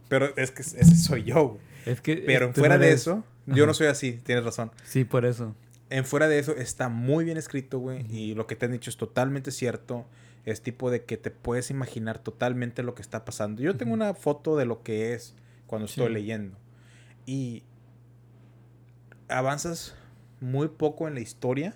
Pero 0.09 0.35
es 0.37 0.51
que 0.51 0.63
ese 0.63 0.95
soy 0.97 1.25
yo, 1.25 1.49
güey. 1.49 1.61
Es 1.87 2.01
que. 2.01 2.17
Pero 2.19 2.47
en 2.47 2.53
tú 2.53 2.61
fuera 2.61 2.77
no 2.77 2.83
de 2.85 2.93
eso, 2.93 3.25
yo 3.47 3.67
no 3.67 3.73
soy 3.75 3.87
así, 3.87 4.13
tienes 4.23 4.45
razón. 4.45 4.71
Sí, 4.85 5.05
por 5.05 5.25
eso. 5.25 5.55
En 5.89 6.05
fuera 6.05 6.29
de 6.29 6.39
eso, 6.39 6.55
está 6.55 6.89
muy 6.91 7.25
bien 7.25 7.39
escrito, 7.39 7.79
güey. 7.79 8.05
Y 8.15 8.35
lo 8.35 8.47
que 8.47 8.55
te 8.57 8.67
han 8.67 8.73
dicho 8.73 8.91
es 8.91 8.97
totalmente 8.99 9.51
cierto. 9.51 10.07
Es 10.45 10.61
tipo 10.63 10.91
de 10.91 11.05
que 11.05 11.17
te 11.17 11.31
puedes 11.31 11.71
imaginar 11.71 12.19
totalmente 12.19 12.83
lo 12.83 12.95
que 12.95 13.01
está 13.03 13.25
pasando. 13.25 13.63
Yo 13.63 13.77
tengo 13.77 13.95
una 13.95 14.13
foto 14.15 14.57
de 14.57 14.67
lo 14.67 14.83
que 14.83 15.15
es 15.15 15.35
cuando 15.67 15.87
estoy 15.87 16.13
leyendo. 16.13 16.57
Y 17.27 17.63
avanzas 19.29 19.95
muy 20.41 20.69
poco 20.69 21.09
en 21.09 21.15
la 21.15 21.21
historia 21.21 21.75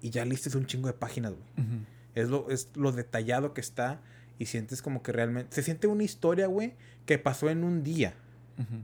y 0.00 0.10
ya 0.10 0.24
listes 0.24 0.54
un 0.54 0.66
chingo 0.66 0.86
de 0.86 0.94
páginas, 0.94 1.32
güey. 1.34 1.66
Es 2.14 2.28
lo, 2.28 2.50
es 2.50 2.70
lo 2.74 2.92
detallado 2.92 3.54
que 3.54 3.60
está 3.60 4.00
y 4.38 4.46
sientes 4.46 4.82
como 4.82 5.02
que 5.02 5.12
realmente... 5.12 5.54
Se 5.54 5.62
siente 5.62 5.86
una 5.86 6.04
historia, 6.04 6.46
güey, 6.46 6.74
que 7.06 7.18
pasó 7.18 7.50
en 7.50 7.64
un 7.64 7.82
día. 7.82 8.14
Ujú. 8.58 8.82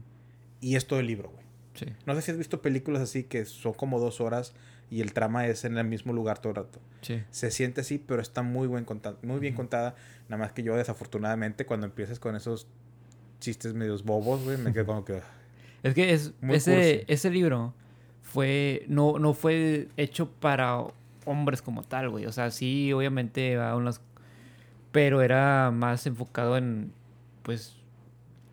Y 0.61 0.75
es 0.75 0.87
todo 0.87 0.99
el 0.99 1.07
libro, 1.07 1.29
güey. 1.29 1.45
Sí. 1.75 1.85
No 2.05 2.15
sé 2.15 2.21
si 2.21 2.31
has 2.31 2.37
visto 2.37 2.61
películas 2.61 3.01
así 3.01 3.23
que 3.23 3.45
son 3.45 3.73
como 3.73 3.99
dos 3.99 4.21
horas 4.21 4.53
y 4.89 5.01
el 5.01 5.13
trama 5.13 5.47
es 5.47 5.65
en 5.65 5.77
el 5.77 5.85
mismo 5.85 6.13
lugar 6.13 6.39
todo 6.39 6.51
el 6.51 6.55
rato. 6.55 6.79
Sí. 7.01 7.23
Se 7.31 7.51
siente 7.51 7.81
así, 7.81 7.97
pero 7.97 8.21
está 8.21 8.41
muy, 8.41 8.67
buen 8.67 8.85
muy 9.23 9.39
bien 9.39 9.55
contada. 9.55 9.95
Nada 10.29 10.43
más 10.43 10.53
que 10.53 10.63
yo, 10.63 10.75
desafortunadamente, 10.75 11.65
cuando 11.65 11.85
empiezas 11.85 12.19
con 12.19 12.35
esos 12.35 12.67
chistes 13.39 13.73
medios 13.73 14.03
bobos, 14.03 14.43
güey, 14.43 14.57
me 14.57 14.71
quedo 14.73 14.85
como 14.85 15.05
que... 15.05 15.21
Es 15.83 15.93
que 15.93 16.13
es, 16.13 16.33
Muy 16.41 16.55
ese, 16.55 16.73
cursi. 16.73 17.13
ese 17.13 17.29
libro 17.29 17.73
fue 18.35 18.83
no, 18.89 19.17
no 19.17 19.33
fue 19.33 19.87
hecho 19.95 20.29
para 20.29 20.83
hombres 21.23 21.61
como 21.61 21.83
tal, 21.83 22.09
güey. 22.09 22.25
O 22.25 22.33
sea, 22.33 22.51
sí, 22.51 22.91
obviamente 22.91 23.55
va 23.55 23.71
a 23.71 23.77
unas... 23.77 24.01
Pero 24.91 25.21
era 25.21 25.71
más 25.71 26.05
enfocado 26.05 26.57
en, 26.57 26.91
pues, 27.43 27.77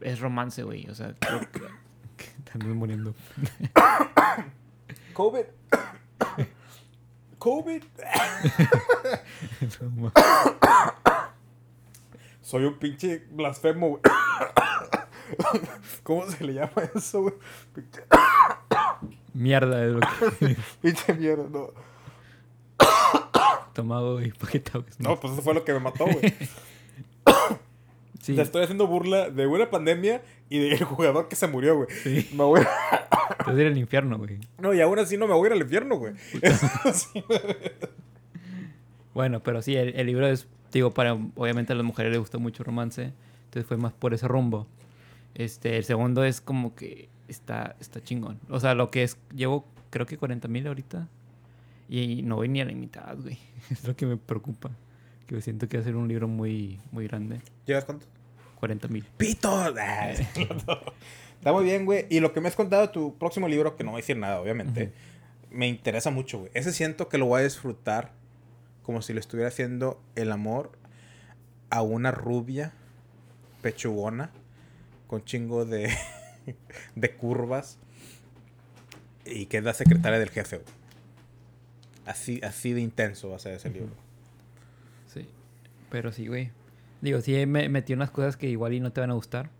es 0.00 0.20
romance, 0.20 0.62
güey. 0.62 0.88
O 0.88 0.94
sea, 0.94 1.14
creo 1.18 1.40
que... 1.50 2.58
muriendo. 2.64 3.12
COVID. 5.14 5.46
COVID. 7.38 7.82
Soy 12.40 12.64
un 12.66 12.78
pinche 12.78 13.26
blasfemo, 13.32 13.88
güey. 13.88 14.02
¿Cómo 16.04 16.30
se 16.30 16.44
le 16.44 16.54
llama 16.54 16.72
eso, 16.94 17.22
güey? 17.22 17.34
Mierda 19.34 19.84
es 19.84 19.92
lo 19.92 20.00
que... 20.00 20.56
pinche 20.82 21.14
mierda, 21.14 21.44
no. 21.50 21.70
Tomado, 23.72 24.14
güey, 24.14 24.30
¿para 24.32 24.52
qué 24.52 24.60
te 24.60 24.72
ahogas? 24.74 25.00
No, 25.00 25.18
pues 25.18 25.32
eso 25.32 25.42
fue 25.42 25.54
lo 25.54 25.64
que 25.64 25.72
me 25.72 25.80
mató, 25.80 26.04
güey. 26.04 26.34
Sí, 28.20 28.38
estoy 28.38 28.62
haciendo 28.62 28.86
burla 28.86 29.30
de 29.30 29.48
una 29.48 29.68
pandemia 29.68 30.22
y 30.48 30.60
del 30.60 30.84
jugador 30.84 31.26
que 31.26 31.34
se 31.34 31.48
murió, 31.48 31.74
güey. 31.74 31.88
sí. 32.04 32.30
Me 32.32 32.44
voy 32.44 32.60
Te 32.60 33.44
vas 33.44 33.48
a 33.48 33.60
ir 33.60 33.66
al 33.66 33.76
infierno, 33.76 34.16
güey. 34.16 34.38
No, 34.58 34.72
y 34.72 34.80
aún 34.80 34.96
así 35.00 35.16
no 35.16 35.26
me 35.26 35.34
voy 35.34 35.46
a 35.46 35.46
ir 35.48 35.52
al 35.54 35.62
infierno, 35.62 35.96
güey. 35.96 36.14
Eso 36.40 36.68
sí, 36.92 37.24
güey. 37.26 37.40
Bueno, 39.12 39.42
pero 39.42 39.60
sí, 39.60 39.74
el, 39.74 39.96
el 39.96 40.06
libro 40.06 40.28
es, 40.28 40.46
digo, 40.70 40.92
para, 40.92 41.14
obviamente 41.14 41.72
a 41.72 41.76
las 41.76 41.84
mujeres 41.84 42.12
les 42.12 42.20
gusta 42.20 42.38
mucho 42.38 42.62
romance, 42.62 43.12
entonces 43.46 43.66
fue 43.66 43.76
más 43.76 43.92
por 43.92 44.14
ese 44.14 44.28
rumbo. 44.28 44.68
Este, 45.34 45.76
el 45.76 45.84
segundo 45.84 46.22
es 46.22 46.40
como 46.40 46.76
que 46.76 47.08
está, 47.32 47.76
está 47.80 48.02
chingón. 48.02 48.38
O 48.48 48.60
sea, 48.60 48.74
lo 48.74 48.90
que 48.90 49.02
es, 49.02 49.18
llevo 49.34 49.66
creo 49.90 50.06
que 50.06 50.16
40 50.16 50.48
mil 50.48 50.66
ahorita 50.66 51.08
y 51.88 52.22
no 52.22 52.36
voy 52.36 52.48
ni 52.48 52.60
a 52.60 52.64
la 52.64 52.72
mitad, 52.72 53.16
güey. 53.18 53.38
Es 53.70 53.86
lo 53.86 53.94
que 53.94 54.06
me 54.06 54.16
preocupa. 54.16 54.70
Que 55.26 55.40
siento 55.40 55.68
que 55.68 55.76
va 55.76 55.82
a 55.82 55.84
ser 55.84 55.96
un 55.96 56.08
libro 56.08 56.28
muy, 56.28 56.80
muy 56.90 57.06
grande. 57.06 57.40
¿Llevas 57.66 57.84
cuánto? 57.84 58.06
40 58.60 58.88
mil. 58.88 59.04
¡Pito! 59.16 59.50
Ah, 59.50 60.10
Está 60.10 61.52
muy 61.52 61.64
bien, 61.64 61.84
güey. 61.84 62.06
Y 62.08 62.20
lo 62.20 62.32
que 62.32 62.40
me 62.40 62.48
has 62.48 62.54
contado 62.54 62.82
de 62.82 62.88
tu 62.88 63.18
próximo 63.18 63.48
libro, 63.48 63.76
que 63.76 63.84
no 63.84 63.90
voy 63.90 63.98
a 63.98 64.02
decir 64.02 64.16
nada, 64.16 64.40
obviamente, 64.40 64.92
me 65.50 65.68
interesa 65.68 66.10
mucho, 66.10 66.38
güey. 66.38 66.50
Ese 66.54 66.72
siento 66.72 67.08
que 67.08 67.18
lo 67.18 67.26
voy 67.26 67.40
a 67.40 67.44
disfrutar 67.44 68.12
como 68.82 69.02
si 69.02 69.12
le 69.12 69.20
estuviera 69.20 69.48
haciendo 69.48 70.00
el 70.14 70.32
amor 70.32 70.72
a 71.70 71.82
una 71.82 72.10
rubia 72.10 72.72
pechugona 73.60 74.30
con 75.06 75.24
chingo 75.24 75.64
de, 75.64 75.90
de 76.96 77.16
curvas 77.16 77.78
y 79.24 79.46
que 79.46 79.58
es 79.58 79.64
la 79.64 79.74
secretaria 79.74 80.18
del 80.18 80.30
jefe, 80.30 80.56
güey. 80.58 80.68
Así, 82.06 82.40
así 82.42 82.72
de 82.72 82.80
intenso 82.80 83.28
va 83.30 83.36
a 83.36 83.38
ser 83.38 83.54
ese 83.54 83.68
Ujú. 83.68 83.78
libro. 83.78 83.94
Sí. 85.06 85.28
Pero 85.90 86.10
sí, 86.12 86.26
güey. 86.26 86.50
Digo, 87.00 87.20
sí 87.20 87.46
me 87.46 87.68
metí 87.68 87.92
unas 87.92 88.10
cosas 88.10 88.36
que 88.36 88.48
igual 88.48 88.72
y 88.72 88.80
no 88.80 88.92
te 88.92 89.00
van 89.00 89.10
a 89.10 89.14
gustar. 89.14 89.50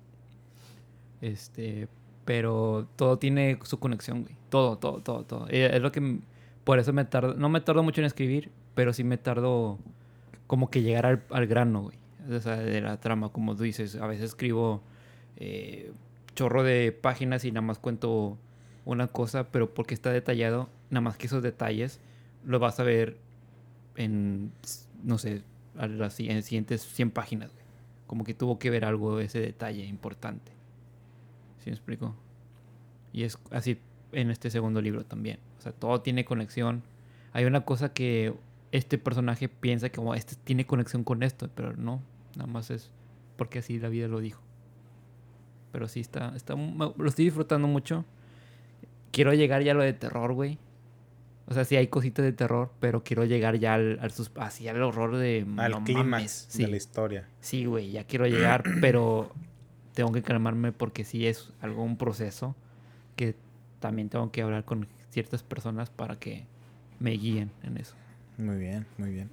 Este, 1.21 1.89
pero 2.25 2.89
todo 2.97 3.19
tiene 3.19 3.59
su 3.65 3.79
conexión, 3.79 4.23
güey. 4.23 4.35
Todo, 4.51 4.79
todo, 4.79 5.01
todo, 5.03 5.25
todo. 5.25 5.47
Eh, 5.49 5.71
Es 5.75 5.81
lo 5.83 5.93
que 5.93 6.19
por 6.65 6.79
eso 6.79 6.93
me 6.93 7.05
tardo, 7.05 7.35
no 7.35 7.49
me 7.49 7.61
tardo 7.61 7.83
mucho 7.83 8.01
en 8.01 8.07
escribir, 8.07 8.51
pero 8.75 8.93
sí 8.93 9.05
me 9.05 9.19
tardo 9.19 9.79
como 10.47 10.71
que 10.71 10.83
llegar 10.83 11.07
al, 11.07 11.23
al 11.31 11.47
grano, 11.47 11.83
güey. 11.83 11.97
O 12.31 12.41
sea, 12.41 12.57
de 12.57 12.81
la 12.81 13.01
trama, 13.01 13.31
como 13.31 13.57
tú 13.57 13.63
dices, 13.65 13.97
a 13.97 14.07
veces 14.07 14.27
escribo 14.27 14.81
eh, 15.37 15.91
chorro 16.35 16.63
de 16.63 16.93
páginas 16.93 17.45
y 17.45 17.53
nada 17.53 17.63
más 17.63 17.79
cuento 17.79 18.39
una 18.85 19.09
cosa, 19.09 19.51
pero 19.51 19.73
porque 19.75 19.95
está 19.95 20.11
detallado, 20.11 20.69
nada 20.91 21.03
más 21.03 21.17
que 21.17 21.27
esos 21.27 21.43
detalles 21.43 22.01
lo 22.45 22.59
vas 22.59 22.81
a 22.81 22.83
ver 22.83 23.17
en, 23.97 24.53
no 25.03 25.19
sé, 25.19 25.43
a 25.77 25.87
las 25.87 26.19
en 26.21 26.43
siguientes 26.43 26.83
100 26.83 27.11
páginas. 27.11 27.51
Como 28.07 28.25
que 28.25 28.35
tuvo 28.35 28.59
que 28.59 28.71
ver 28.71 28.85
algo, 28.85 29.21
ese 29.21 29.41
detalle 29.41 29.85
importante. 29.87 30.53
¿Sí 31.63 31.71
me 31.71 31.77
explico? 31.77 32.15
Y 33.13 33.23
es 33.23 33.39
así 33.51 33.79
en 34.13 34.31
este 34.31 34.51
segundo 34.51 34.81
libro 34.81 35.05
también. 35.05 35.39
O 35.59 35.63
sea, 35.63 35.73
todo 35.73 36.01
tiene 36.01 36.25
conexión. 36.25 36.83
Hay 37.33 37.45
una 37.45 37.65
cosa 37.65 37.93
que 37.93 38.35
este 38.73 38.99
personaje 38.99 39.49
piensa 39.49 39.89
que 39.89 39.97
como 39.97 40.15
este 40.15 40.35
tiene 40.37 40.67
conexión 40.67 41.05
con 41.05 41.23
esto, 41.23 41.49
pero 41.55 41.75
no, 41.77 42.03
nada 42.37 42.51
más 42.51 42.71
es 42.71 42.91
porque 43.37 43.61
así 43.61 43.79
la 43.79 43.89
vida 43.89 44.09
lo 44.09 44.21
dijo. 44.21 44.41
Pero 45.73 45.89
sí 45.89 46.01
está, 46.01 46.35
está 46.37 46.55
lo 46.55 47.09
estoy 47.09 47.25
disfrutando 47.27 47.67
mucho. 47.67 48.05
Quiero 49.11 49.35
llegar 49.35 49.63
ya 49.63 49.73
a 49.73 49.75
lo 49.75 49.83
de 49.83 49.93
terror, 49.93 50.33
güey. 50.33 50.59
O 51.47 51.55
sea, 51.55 51.65
sí 51.65 51.77
hay 51.77 51.89
cositas 51.89 52.25
de 52.25 52.33
terror, 52.33 52.71
pero 52.81 53.03
quiero 53.03 53.25
llegar 53.25 53.59
ya 53.59 53.75
al, 53.75 53.99
al 54.01 54.13
así 54.37 54.69
al 54.69 54.83
horror 54.83 55.17
de 55.17 55.45
Al 55.57 55.73
no 55.73 55.85
clímax. 55.85 56.47
Sí, 56.49 56.63
de 56.63 56.69
la 56.71 56.77
historia. 56.77 57.29
sí, 57.41 57.65
güey, 57.65 57.91
ya 57.91 58.05
quiero 58.05 58.27
llegar, 58.27 58.63
pero 58.81 59.33
tengo 59.95 60.13
que 60.13 60.23
calmarme 60.23 60.73
porque 60.73 61.05
sí 61.05 61.27
es 61.27 61.51
algo 61.61 61.83
un 61.83 61.97
proceso 61.99 62.55
que 63.17 63.35
también 63.81 64.09
tengo 64.09 64.31
que 64.31 64.43
hablar 64.43 64.65
con 64.65 64.87
ciertas 65.11 65.43
personas 65.43 65.91
para 65.91 66.17
que 66.19 66.47
me 67.01 67.11
guíen 67.11 67.51
en 67.65 67.77
eso. 67.77 67.97
Muy 68.39 68.57
bien, 68.57 68.87
muy 68.97 69.11
bien. 69.11 69.29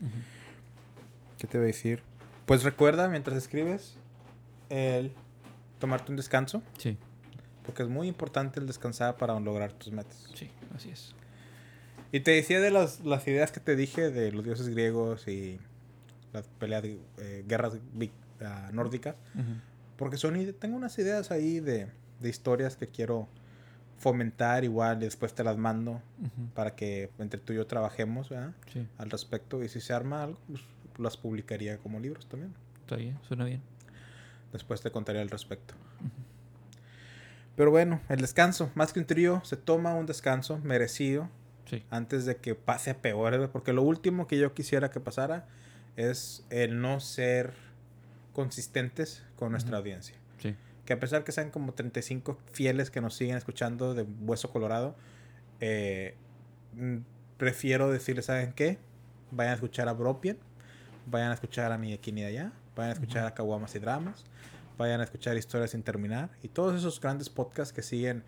¿Qué 1.38 1.48
te 1.48 1.58
voy 1.58 1.66
a 1.66 1.68
decir? 1.68 2.02
Pues 2.46 2.64
recuerda 2.64 3.08
mientras 3.08 3.38
escribes 3.38 3.96
el 4.70 5.14
tomarte 5.80 6.12
un 6.12 6.18
descanso, 6.18 6.62
Sí, 6.78 6.98
porque 7.66 7.84
es 7.84 7.90
muy 7.90 8.08
importante 8.08 8.60
el 8.60 8.68
descansar 8.68 9.18
para 9.18 9.40
lograr 9.40 9.72
tus 9.74 9.92
metas. 9.92 10.28
sí, 10.34 10.50
así 10.76 10.90
es. 10.92 11.16
Y 12.12 12.22
te 12.22 12.32
decía 12.32 12.60
de 12.60 12.72
las, 12.72 13.02
las 13.02 13.28
ideas 13.28 13.52
que 13.52 13.60
te 13.60 13.76
dije 13.76 14.10
de 14.10 14.32
los 14.32 14.44
dioses 14.44 14.68
griegos 14.70 15.28
y 15.28 15.60
las 16.34 16.48
peleas 16.48 16.84
eh, 16.84 17.44
guerras 17.48 17.78
ah, 18.42 18.70
nórdicas, 18.74 19.16
porque 19.96 20.18
son 20.18 20.54
tengo 20.54 20.76
unas 20.76 20.98
ideas 20.98 21.30
ahí 21.32 21.60
de, 21.60 21.92
de 22.20 22.30
historias 22.30 22.76
que 22.76 22.88
quiero 22.88 23.28
fomentar 23.98 24.64
igual 24.64 24.98
y 25.02 25.06
después 25.06 25.34
te 25.34 25.44
las 25.44 25.58
mando 25.58 26.02
Ujú, 26.20 26.50
para 26.56 26.76
que 26.76 27.12
entre 27.20 27.40
tú 27.40 27.54
y 27.54 27.58
yo 27.58 27.68
trabajemos 27.68 28.30
¿verdad? 28.30 28.54
Sí, 28.72 28.88
al 28.98 29.10
respecto 29.10 29.64
y 29.64 29.70
si 29.70 29.82
se 29.82 29.94
arma 29.94 30.24
algo, 30.24 30.40
pues 30.48 30.62
las 30.98 31.18
publicaría 31.18 31.78
como 31.78 32.00
libros 32.00 32.26
también. 32.28 32.54
está 32.82 32.96
bien, 32.96 33.18
suena 33.28 33.46
bien. 33.46 33.62
Después 34.52 34.82
te 34.82 34.92
contaré 34.92 35.22
al 35.22 35.30
respecto. 35.30 35.74
Pero 37.56 37.72
bueno, 37.72 38.02
el 38.10 38.22
descanso, 38.22 38.72
más 38.76 38.94
que 38.94 39.00
un 39.00 39.06
trío, 39.06 39.42
se 39.44 39.58
toma 39.58 39.94
un 39.94 40.06
descanso 40.06 40.58
merecido 40.60 41.30
Sí, 41.66 41.84
antes 41.92 42.26
de 42.26 42.38
que 42.38 42.56
pase 42.56 42.90
a 42.90 42.98
peor, 43.02 43.52
porque 43.52 43.74
lo 43.74 43.84
último 43.84 44.26
que 44.26 44.40
yo 44.40 44.54
quisiera 44.56 44.90
que 44.90 45.00
pasara 45.00 45.46
es 45.98 46.44
el 46.50 46.82
no 46.82 47.00
ser 47.00 47.52
consistentes 48.34 49.24
con 49.36 49.52
nuestra 49.52 49.78
audiencia. 49.78 50.16
sí, 50.40 50.56
Que 50.86 50.94
a 50.94 51.00
pesar 51.00 51.24
que 51.24 51.32
sean 51.32 51.52
como 51.52 51.74
35 51.74 52.40
fieles 52.54 52.90
que 52.90 53.02
nos 53.02 53.14
siguen 53.16 53.38
escuchando 53.38 53.94
de 53.94 54.02
Hueso 54.02 54.50
Colorado, 54.50 54.96
eh, 55.60 56.16
mm, 56.74 56.98
prefiero 57.38 57.92
decirles, 57.92 58.26
¿saben 58.26 58.54
qué? 58.54 58.80
Vayan 59.30 59.52
a 59.52 59.56
escuchar 59.56 59.90
a 59.90 59.94
Bropien, 59.94 60.40
vayan 61.06 61.30
a 61.30 61.34
escuchar 61.36 61.72
a 61.72 61.78
Ni 61.78 61.90
de 61.90 61.96
aquí 61.96 62.12
ni 62.12 62.22
de 62.22 62.28
allá, 62.28 62.54
vayan 62.80 62.92
a 62.92 62.94
escuchar 62.94 63.26
a 63.28 63.34
Caguamas 63.34 63.76
y 63.76 63.80
Dramas, 63.80 64.26
vayan 64.78 65.02
a 65.02 65.04
escuchar 65.04 65.38
Historias 65.38 65.72
sin 65.72 65.84
terminar 65.84 66.30
y 66.42 66.48
todos 66.48 66.76
esos 66.76 67.00
grandes 67.00 67.30
podcasts 67.30 67.74
que 67.74 67.82
siguen 67.84 68.24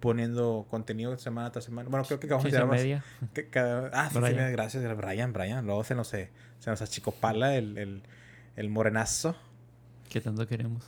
poniendo 0.00 0.66
contenido 0.70 1.16
semana 1.18 1.52
tras 1.52 1.64
semana. 1.66 1.88
Bueno, 1.90 2.04
creo 2.06 2.18
que 2.18 2.26
y 2.26 2.30
Ciencia 2.30 2.50
Dramas 2.60 2.80
media. 2.80 3.04
que 3.34 3.48
cada- 3.48 3.90
ah, 3.92 4.08
sí, 4.10 4.18
sí, 4.18 4.32
gracias, 4.34 4.96
Brian, 4.96 5.32
Brian. 5.32 5.66
Luego 5.66 5.84
se 5.84 5.94
nos, 5.94 6.08
se, 6.08 6.30
se 6.58 6.70
nos 6.70 6.80
achicopala 6.80 7.54
el, 7.56 7.76
el, 7.76 8.02
el 8.56 8.68
morenazo. 8.70 9.36
que 10.08 10.20
tanto 10.22 10.46
queremos. 10.48 10.84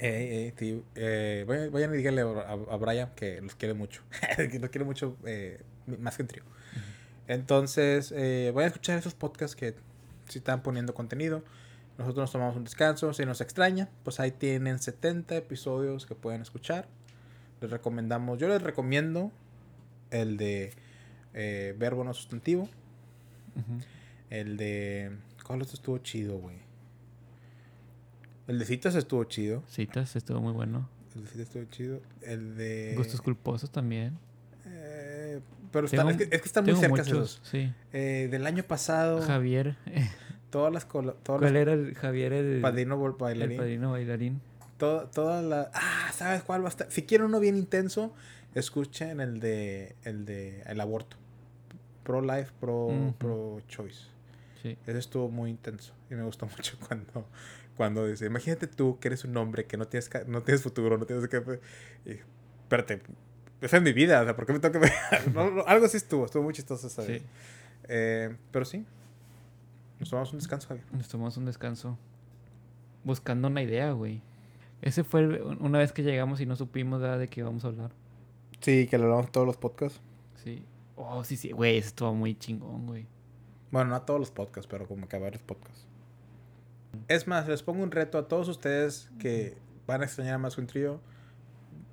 Eh, 0.00 0.52
eh, 0.60 0.82
eh, 0.96 1.44
vayan, 1.48 1.72
vayan 1.72 1.94
y 1.94 1.96
díganle 1.98 2.22
a, 2.22 2.52
a 2.52 2.76
Brian 2.76 3.10
que 3.14 3.40
los 3.40 3.54
quiere 3.54 3.74
mucho. 3.74 4.02
que 4.36 4.58
los 4.58 4.70
quiere 4.70 4.84
mucho 4.84 5.16
eh, 5.24 5.62
más 5.86 6.16
que 6.16 6.22
un 6.22 6.28
trío. 6.28 6.42
Entonces, 7.28 8.12
eh, 8.16 8.50
vayan 8.54 8.66
a 8.70 8.72
escuchar 8.72 8.98
esos 8.98 9.14
podcasts 9.14 9.54
que 9.54 9.74
si 10.28 10.38
están 10.38 10.62
poniendo 10.62 10.94
contenido. 10.94 11.42
Nosotros 11.98 12.22
nos 12.22 12.32
tomamos 12.32 12.56
un 12.56 12.64
descanso. 12.64 13.12
Si 13.12 13.24
nos 13.26 13.40
extraña, 13.40 13.88
pues 14.04 14.20
ahí 14.20 14.30
tienen 14.30 14.78
70 14.78 15.36
episodios 15.36 16.06
que 16.06 16.14
pueden 16.14 16.40
escuchar. 16.42 16.88
Les 17.60 17.70
recomendamos, 17.70 18.38
yo 18.38 18.48
les 18.48 18.62
recomiendo 18.62 19.32
el 20.10 20.36
de 20.36 20.72
eh, 21.34 21.74
verbo 21.76 22.04
no 22.04 22.14
sustantivo. 22.14 22.68
El 24.30 24.56
de. 24.56 25.16
¿Cuál 25.44 25.62
otro 25.62 25.74
estuvo 25.74 25.98
chido, 25.98 26.38
güey? 26.38 26.56
El 28.46 28.58
de 28.58 28.64
citas 28.64 28.94
estuvo 28.94 29.24
chido. 29.24 29.62
Citas, 29.68 30.14
estuvo 30.16 30.40
muy 30.40 30.52
bueno. 30.52 30.88
El 31.16 31.22
de 31.24 31.30
citas 31.30 31.46
estuvo 31.48 31.64
chido. 31.64 32.00
El 32.22 32.56
de. 32.56 32.94
Gustos 32.96 33.20
culposos 33.20 33.70
también. 33.70 34.16
Eh, 34.66 35.40
pero 35.72 35.86
están, 35.86 36.06
Tengo- 36.06 36.10
es, 36.22 36.28
que, 36.28 36.36
es 36.36 36.42
que 36.42 36.46
están 36.48 36.64
muy 36.64 36.74
cerca 36.76 36.88
muchos, 36.90 37.08
esos. 37.08 37.40
sí. 37.42 37.72
Eh, 37.92 38.28
del 38.30 38.46
año 38.46 38.62
pasado. 38.62 39.20
Javier, 39.22 39.76
eh, 39.86 40.08
Todas 40.50 40.72
las. 40.72 40.88
Todas 40.88 41.14
¿cuál 41.24 41.40
las 41.42 41.52
era 41.54 41.72
el 41.74 41.94
Javier 41.94 42.32
el, 42.32 42.60
padrino 42.60 42.96
bol- 42.96 43.12
el 43.12 43.18
bailarín. 43.18 43.56
padrino 43.58 43.90
bailarín? 43.92 44.40
to- 44.78 45.08
Todas 45.12 45.44
las. 45.44 45.68
Ah, 45.74 46.10
¿sabes 46.14 46.42
cuál 46.42 46.62
va 46.62 46.66
a 46.66 46.70
estar? 46.70 46.90
Si 46.90 47.02
quieren 47.02 47.26
uno 47.26 47.40
bien 47.40 47.56
intenso, 47.56 48.14
escuchen 48.54 49.20
el 49.20 49.40
de. 49.40 49.94
El 50.04 50.24
de. 50.24 50.62
El 50.62 50.80
aborto. 50.80 51.16
Pro 52.04 52.22
life, 52.22 52.50
pro, 52.60 52.86
Ujú. 52.86 53.12
pro 53.18 53.60
choice. 53.68 54.04
Sí. 54.62 54.76
Ese 54.86 54.98
estuvo 54.98 55.28
muy 55.28 55.50
intenso 55.50 55.92
y 56.10 56.14
me 56.14 56.22
gustó 56.24 56.46
mucho 56.56 56.76
cuando, 56.88 57.26
cuando 57.76 58.06
dice, 58.06 58.26
imagínate 58.26 58.66
tú 58.66 58.98
que 58.98 59.08
eres 59.08 59.24
un 59.24 59.36
hombre 59.36 59.66
que 59.66 59.76
no 59.76 59.86
tienes, 59.86 60.10
no 60.26 60.42
tienes 60.42 60.62
futuro, 60.62 60.96
no 60.98 61.04
tienes 61.06 61.28
que... 61.28 61.60
Y, 62.06 62.12
espérate, 62.62 63.00
esa 63.60 63.76
es 63.76 63.82
mi 63.82 63.92
vida, 63.92 64.20
o 64.22 64.24
sea, 64.24 64.34
¿por 64.34 64.46
qué 64.46 64.52
me 64.54 64.58
tengo 64.58 64.80
que... 64.80 64.90
No, 65.34 65.50
no, 65.50 65.64
algo 65.66 65.86
así 65.86 65.98
estuvo, 65.98 66.24
estuvo 66.24 66.42
muy 66.42 66.54
chistoso 66.54 66.86
esa. 66.88 67.02
Sí. 67.04 67.22
Eh, 67.88 68.34
pero 68.50 68.64
sí, 68.64 68.84
nos 70.00 70.10
tomamos 70.10 70.32
un 70.32 70.38
descanso, 70.38 70.68
Javier. 70.68 70.86
Nos 70.92 71.08
tomamos 71.08 71.36
un 71.36 71.44
descanso. 71.44 71.98
Buscando 73.04 73.48
una 73.48 73.62
idea, 73.62 73.92
güey. 73.92 74.22
Ese 74.82 75.02
fue 75.04 75.20
el- 75.20 75.42
una 75.60 75.78
vez 75.78 75.92
que 75.92 76.02
llegamos 76.02 76.40
y 76.40 76.46
no 76.46 76.56
supimos 76.56 77.00
¿verdad? 77.00 77.18
de 77.18 77.28
qué 77.28 77.40
íbamos 77.40 77.64
a 77.64 77.68
hablar. 77.68 77.90
Sí, 78.60 78.86
que 78.88 78.98
lo 78.98 79.04
hablamos 79.04 79.26
en 79.26 79.32
todos 79.32 79.46
los 79.46 79.56
podcasts. 79.56 80.00
Sí. 80.36 80.64
Oh, 80.96 81.22
sí, 81.24 81.36
sí. 81.36 81.50
Güey, 81.52 81.78
eso 81.78 81.88
estuvo 81.88 82.14
muy 82.14 82.34
chingón, 82.36 82.86
güey. 82.86 83.06
Bueno, 83.70 83.90
no 83.90 83.96
a 83.96 84.04
todos 84.06 84.18
los 84.20 84.30
podcasts, 84.30 84.68
pero 84.70 84.86
como 84.86 85.08
que 85.08 85.16
a 85.16 85.18
varios 85.20 85.42
podcasts. 85.42 85.86
Es 87.06 87.26
más, 87.26 87.46
les 87.48 87.62
pongo 87.62 87.82
un 87.82 87.90
reto 87.90 88.18
a 88.18 88.28
todos 88.28 88.48
ustedes 88.48 89.10
que 89.18 89.56
van 89.86 90.00
a 90.02 90.04
extrañar 90.04 90.34
a 90.34 90.38
Más 90.38 90.58
un 90.58 90.66
trío. 90.66 91.00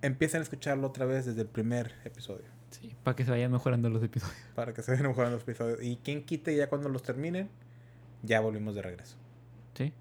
Empiecen 0.01 0.39
a 0.39 0.43
escucharlo 0.43 0.88
otra 0.88 1.06
vez 1.06 1.26
desde 1.26 1.41
el 1.41 1.47
primer 1.47 1.93
episodio. 2.03 2.45
Sí. 2.72 2.95
Para 3.03 3.16
que 3.16 3.26
se 3.26 3.32
vayan 3.32 3.51
mejorando 3.51 3.89
los 3.89 4.03
episodios. 4.03 4.38
para 4.56 4.74
que 4.74 4.82
se 4.82 4.91
vayan 4.91 5.08
mejorando 5.08 5.36
los 5.38 5.43
episodios. 5.43 5.82
Y 5.84 5.97
quien 5.97 6.24
quite 6.26 6.56
ya 6.56 6.68
cuando 6.70 6.89
los 6.89 7.03
terminen, 7.03 7.49
ya 8.26 8.39
volvimos 8.39 8.76
de 8.76 8.82
regreso. 8.82 9.17
Sí. 9.73 9.93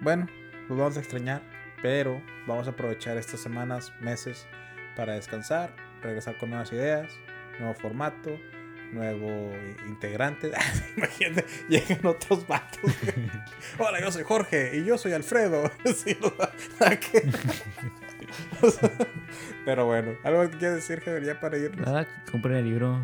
Bueno, 0.00 0.26
nos 0.68 0.78
vamos 0.78 0.96
a 0.96 1.00
extrañar, 1.00 1.42
pero 1.82 2.22
vamos 2.46 2.66
a 2.66 2.70
aprovechar 2.70 3.16
estas 3.16 3.40
semanas, 3.40 3.92
meses 4.00 4.46
para 4.96 5.14
descansar, 5.14 5.74
regresar 6.02 6.38
con 6.38 6.50
nuevas 6.50 6.72
ideas, 6.72 7.10
nuevo 7.58 7.74
formato, 7.74 8.38
nuevo 8.92 9.52
integrante. 9.86 10.52
Imagínate, 10.96 11.44
llegan 11.68 12.06
otros 12.06 12.46
vatos. 12.46 12.80
Hola, 13.78 14.00
yo 14.00 14.10
soy 14.12 14.22
Jorge 14.22 14.76
y 14.76 14.84
yo 14.84 14.96
soy 14.98 15.12
Alfredo. 15.12 15.70
Sí, 15.94 16.16
pero 19.64 19.86
bueno, 19.86 20.12
algo 20.24 20.42
que 20.50 20.58
quieres 20.58 20.76
decir, 20.76 21.00
Javier, 21.00 21.24
ya 21.24 21.40
para 21.40 21.56
irnos. 21.56 21.86
Nada, 21.86 22.06
compren 22.30 22.56
el 22.58 22.64
libro. 22.64 23.00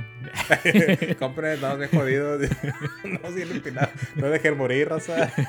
Compren, 1.19 1.53
estamos 1.55 1.79
bien 1.79 1.91
jodidos. 1.91 2.41
no 3.05 3.29
empinar. 3.39 3.91
No 4.17 4.29
dejen 4.29 4.57
morir, 4.57 4.89
raza. 4.89 5.33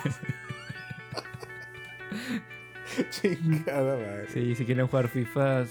Chingada 3.10 3.96
madre. 3.98 4.28
Sí, 4.34 4.56
si 4.56 4.66
quieren 4.66 4.88
jugar 4.88 5.08
FIFA, 5.08 5.66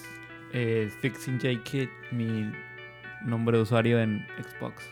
eh, 0.52 0.90
Fixing 1.00 1.38
J 1.40 1.62
Kid, 1.64 1.88
mi 2.10 2.50
nombre 3.24 3.56
de 3.56 3.62
usuario 3.62 4.00
en 4.00 4.26
Xbox. 4.38 4.82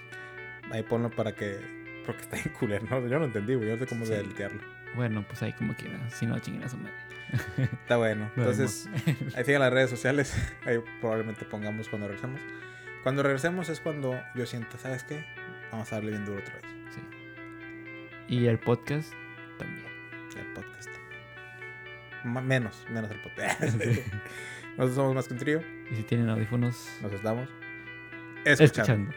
Ahí 0.71 0.83
ponlo 0.83 1.11
para 1.11 1.33
que. 1.35 1.59
Porque 2.05 2.23
está 2.23 2.37
en 2.39 2.49
culero, 2.59 2.87
¿no? 2.91 3.07
Yo 3.07 3.19
no 3.19 3.27
entendí, 3.27 3.55
güey. 3.55 3.69
Yo 3.69 3.77
no 3.77 3.81
sé 3.81 3.87
cómo 3.87 4.05
Sí. 4.05 4.13
deletearlo. 4.13 4.61
Bueno, 4.95 5.25
pues 5.27 5.43
ahí 5.43 5.53
como 5.53 5.75
quieran. 5.75 6.11
Si 6.11 6.27
no, 6.27 6.39
chinguen 6.39 6.65
a 6.65 6.69
su 6.69 6.77
madre. 6.79 6.95
Está 7.59 7.97
bueno. 7.97 8.31
Entonces, 8.37 8.89
ahí 9.37 9.45
sigan 9.45 9.61
las 9.61 9.72
redes 9.72 9.91
sociales. 9.91 10.35
Ahí 10.66 10.79
probablemente 11.01 11.45
pongamos 11.45 11.89
cuando 11.89 12.09
regresemos. 12.09 12.41
Cuando 13.03 13.22
regresemos 13.22 13.68
es 13.68 13.81
cuando 13.81 14.20
yo 14.35 14.47
siento, 14.47 14.76
¿sabes 14.79 15.05
qué? 15.05 15.24
Vamos 15.70 15.91
a 15.93 15.97
darle 15.97 16.11
bien 16.12 16.24
duro 16.24 16.41
otra 16.41 16.55
vez. 16.55 16.64
Sí. 16.95 17.01
Y 18.29 18.47
el 18.47 18.59
podcast 18.59 19.12
también. 19.59 19.87
El 20.39 20.53
podcast. 20.55 20.89
Ma- 22.24 22.41
menos, 22.43 22.85
menos 22.91 23.11
el 23.11 23.20
podcast. 23.20 23.61
Nosotros 24.76 24.95
somos 24.95 25.14
más 25.14 25.29
que 25.29 25.35
un 25.35 25.41
trío. 25.41 25.61
Y 25.91 25.97
si 25.97 26.03
tienen 26.05 26.29
audífonos, 26.29 26.99
Nos 27.03 27.12
estamos 27.12 27.49
escuchando. 28.45 28.64
escuchando. 28.64 29.14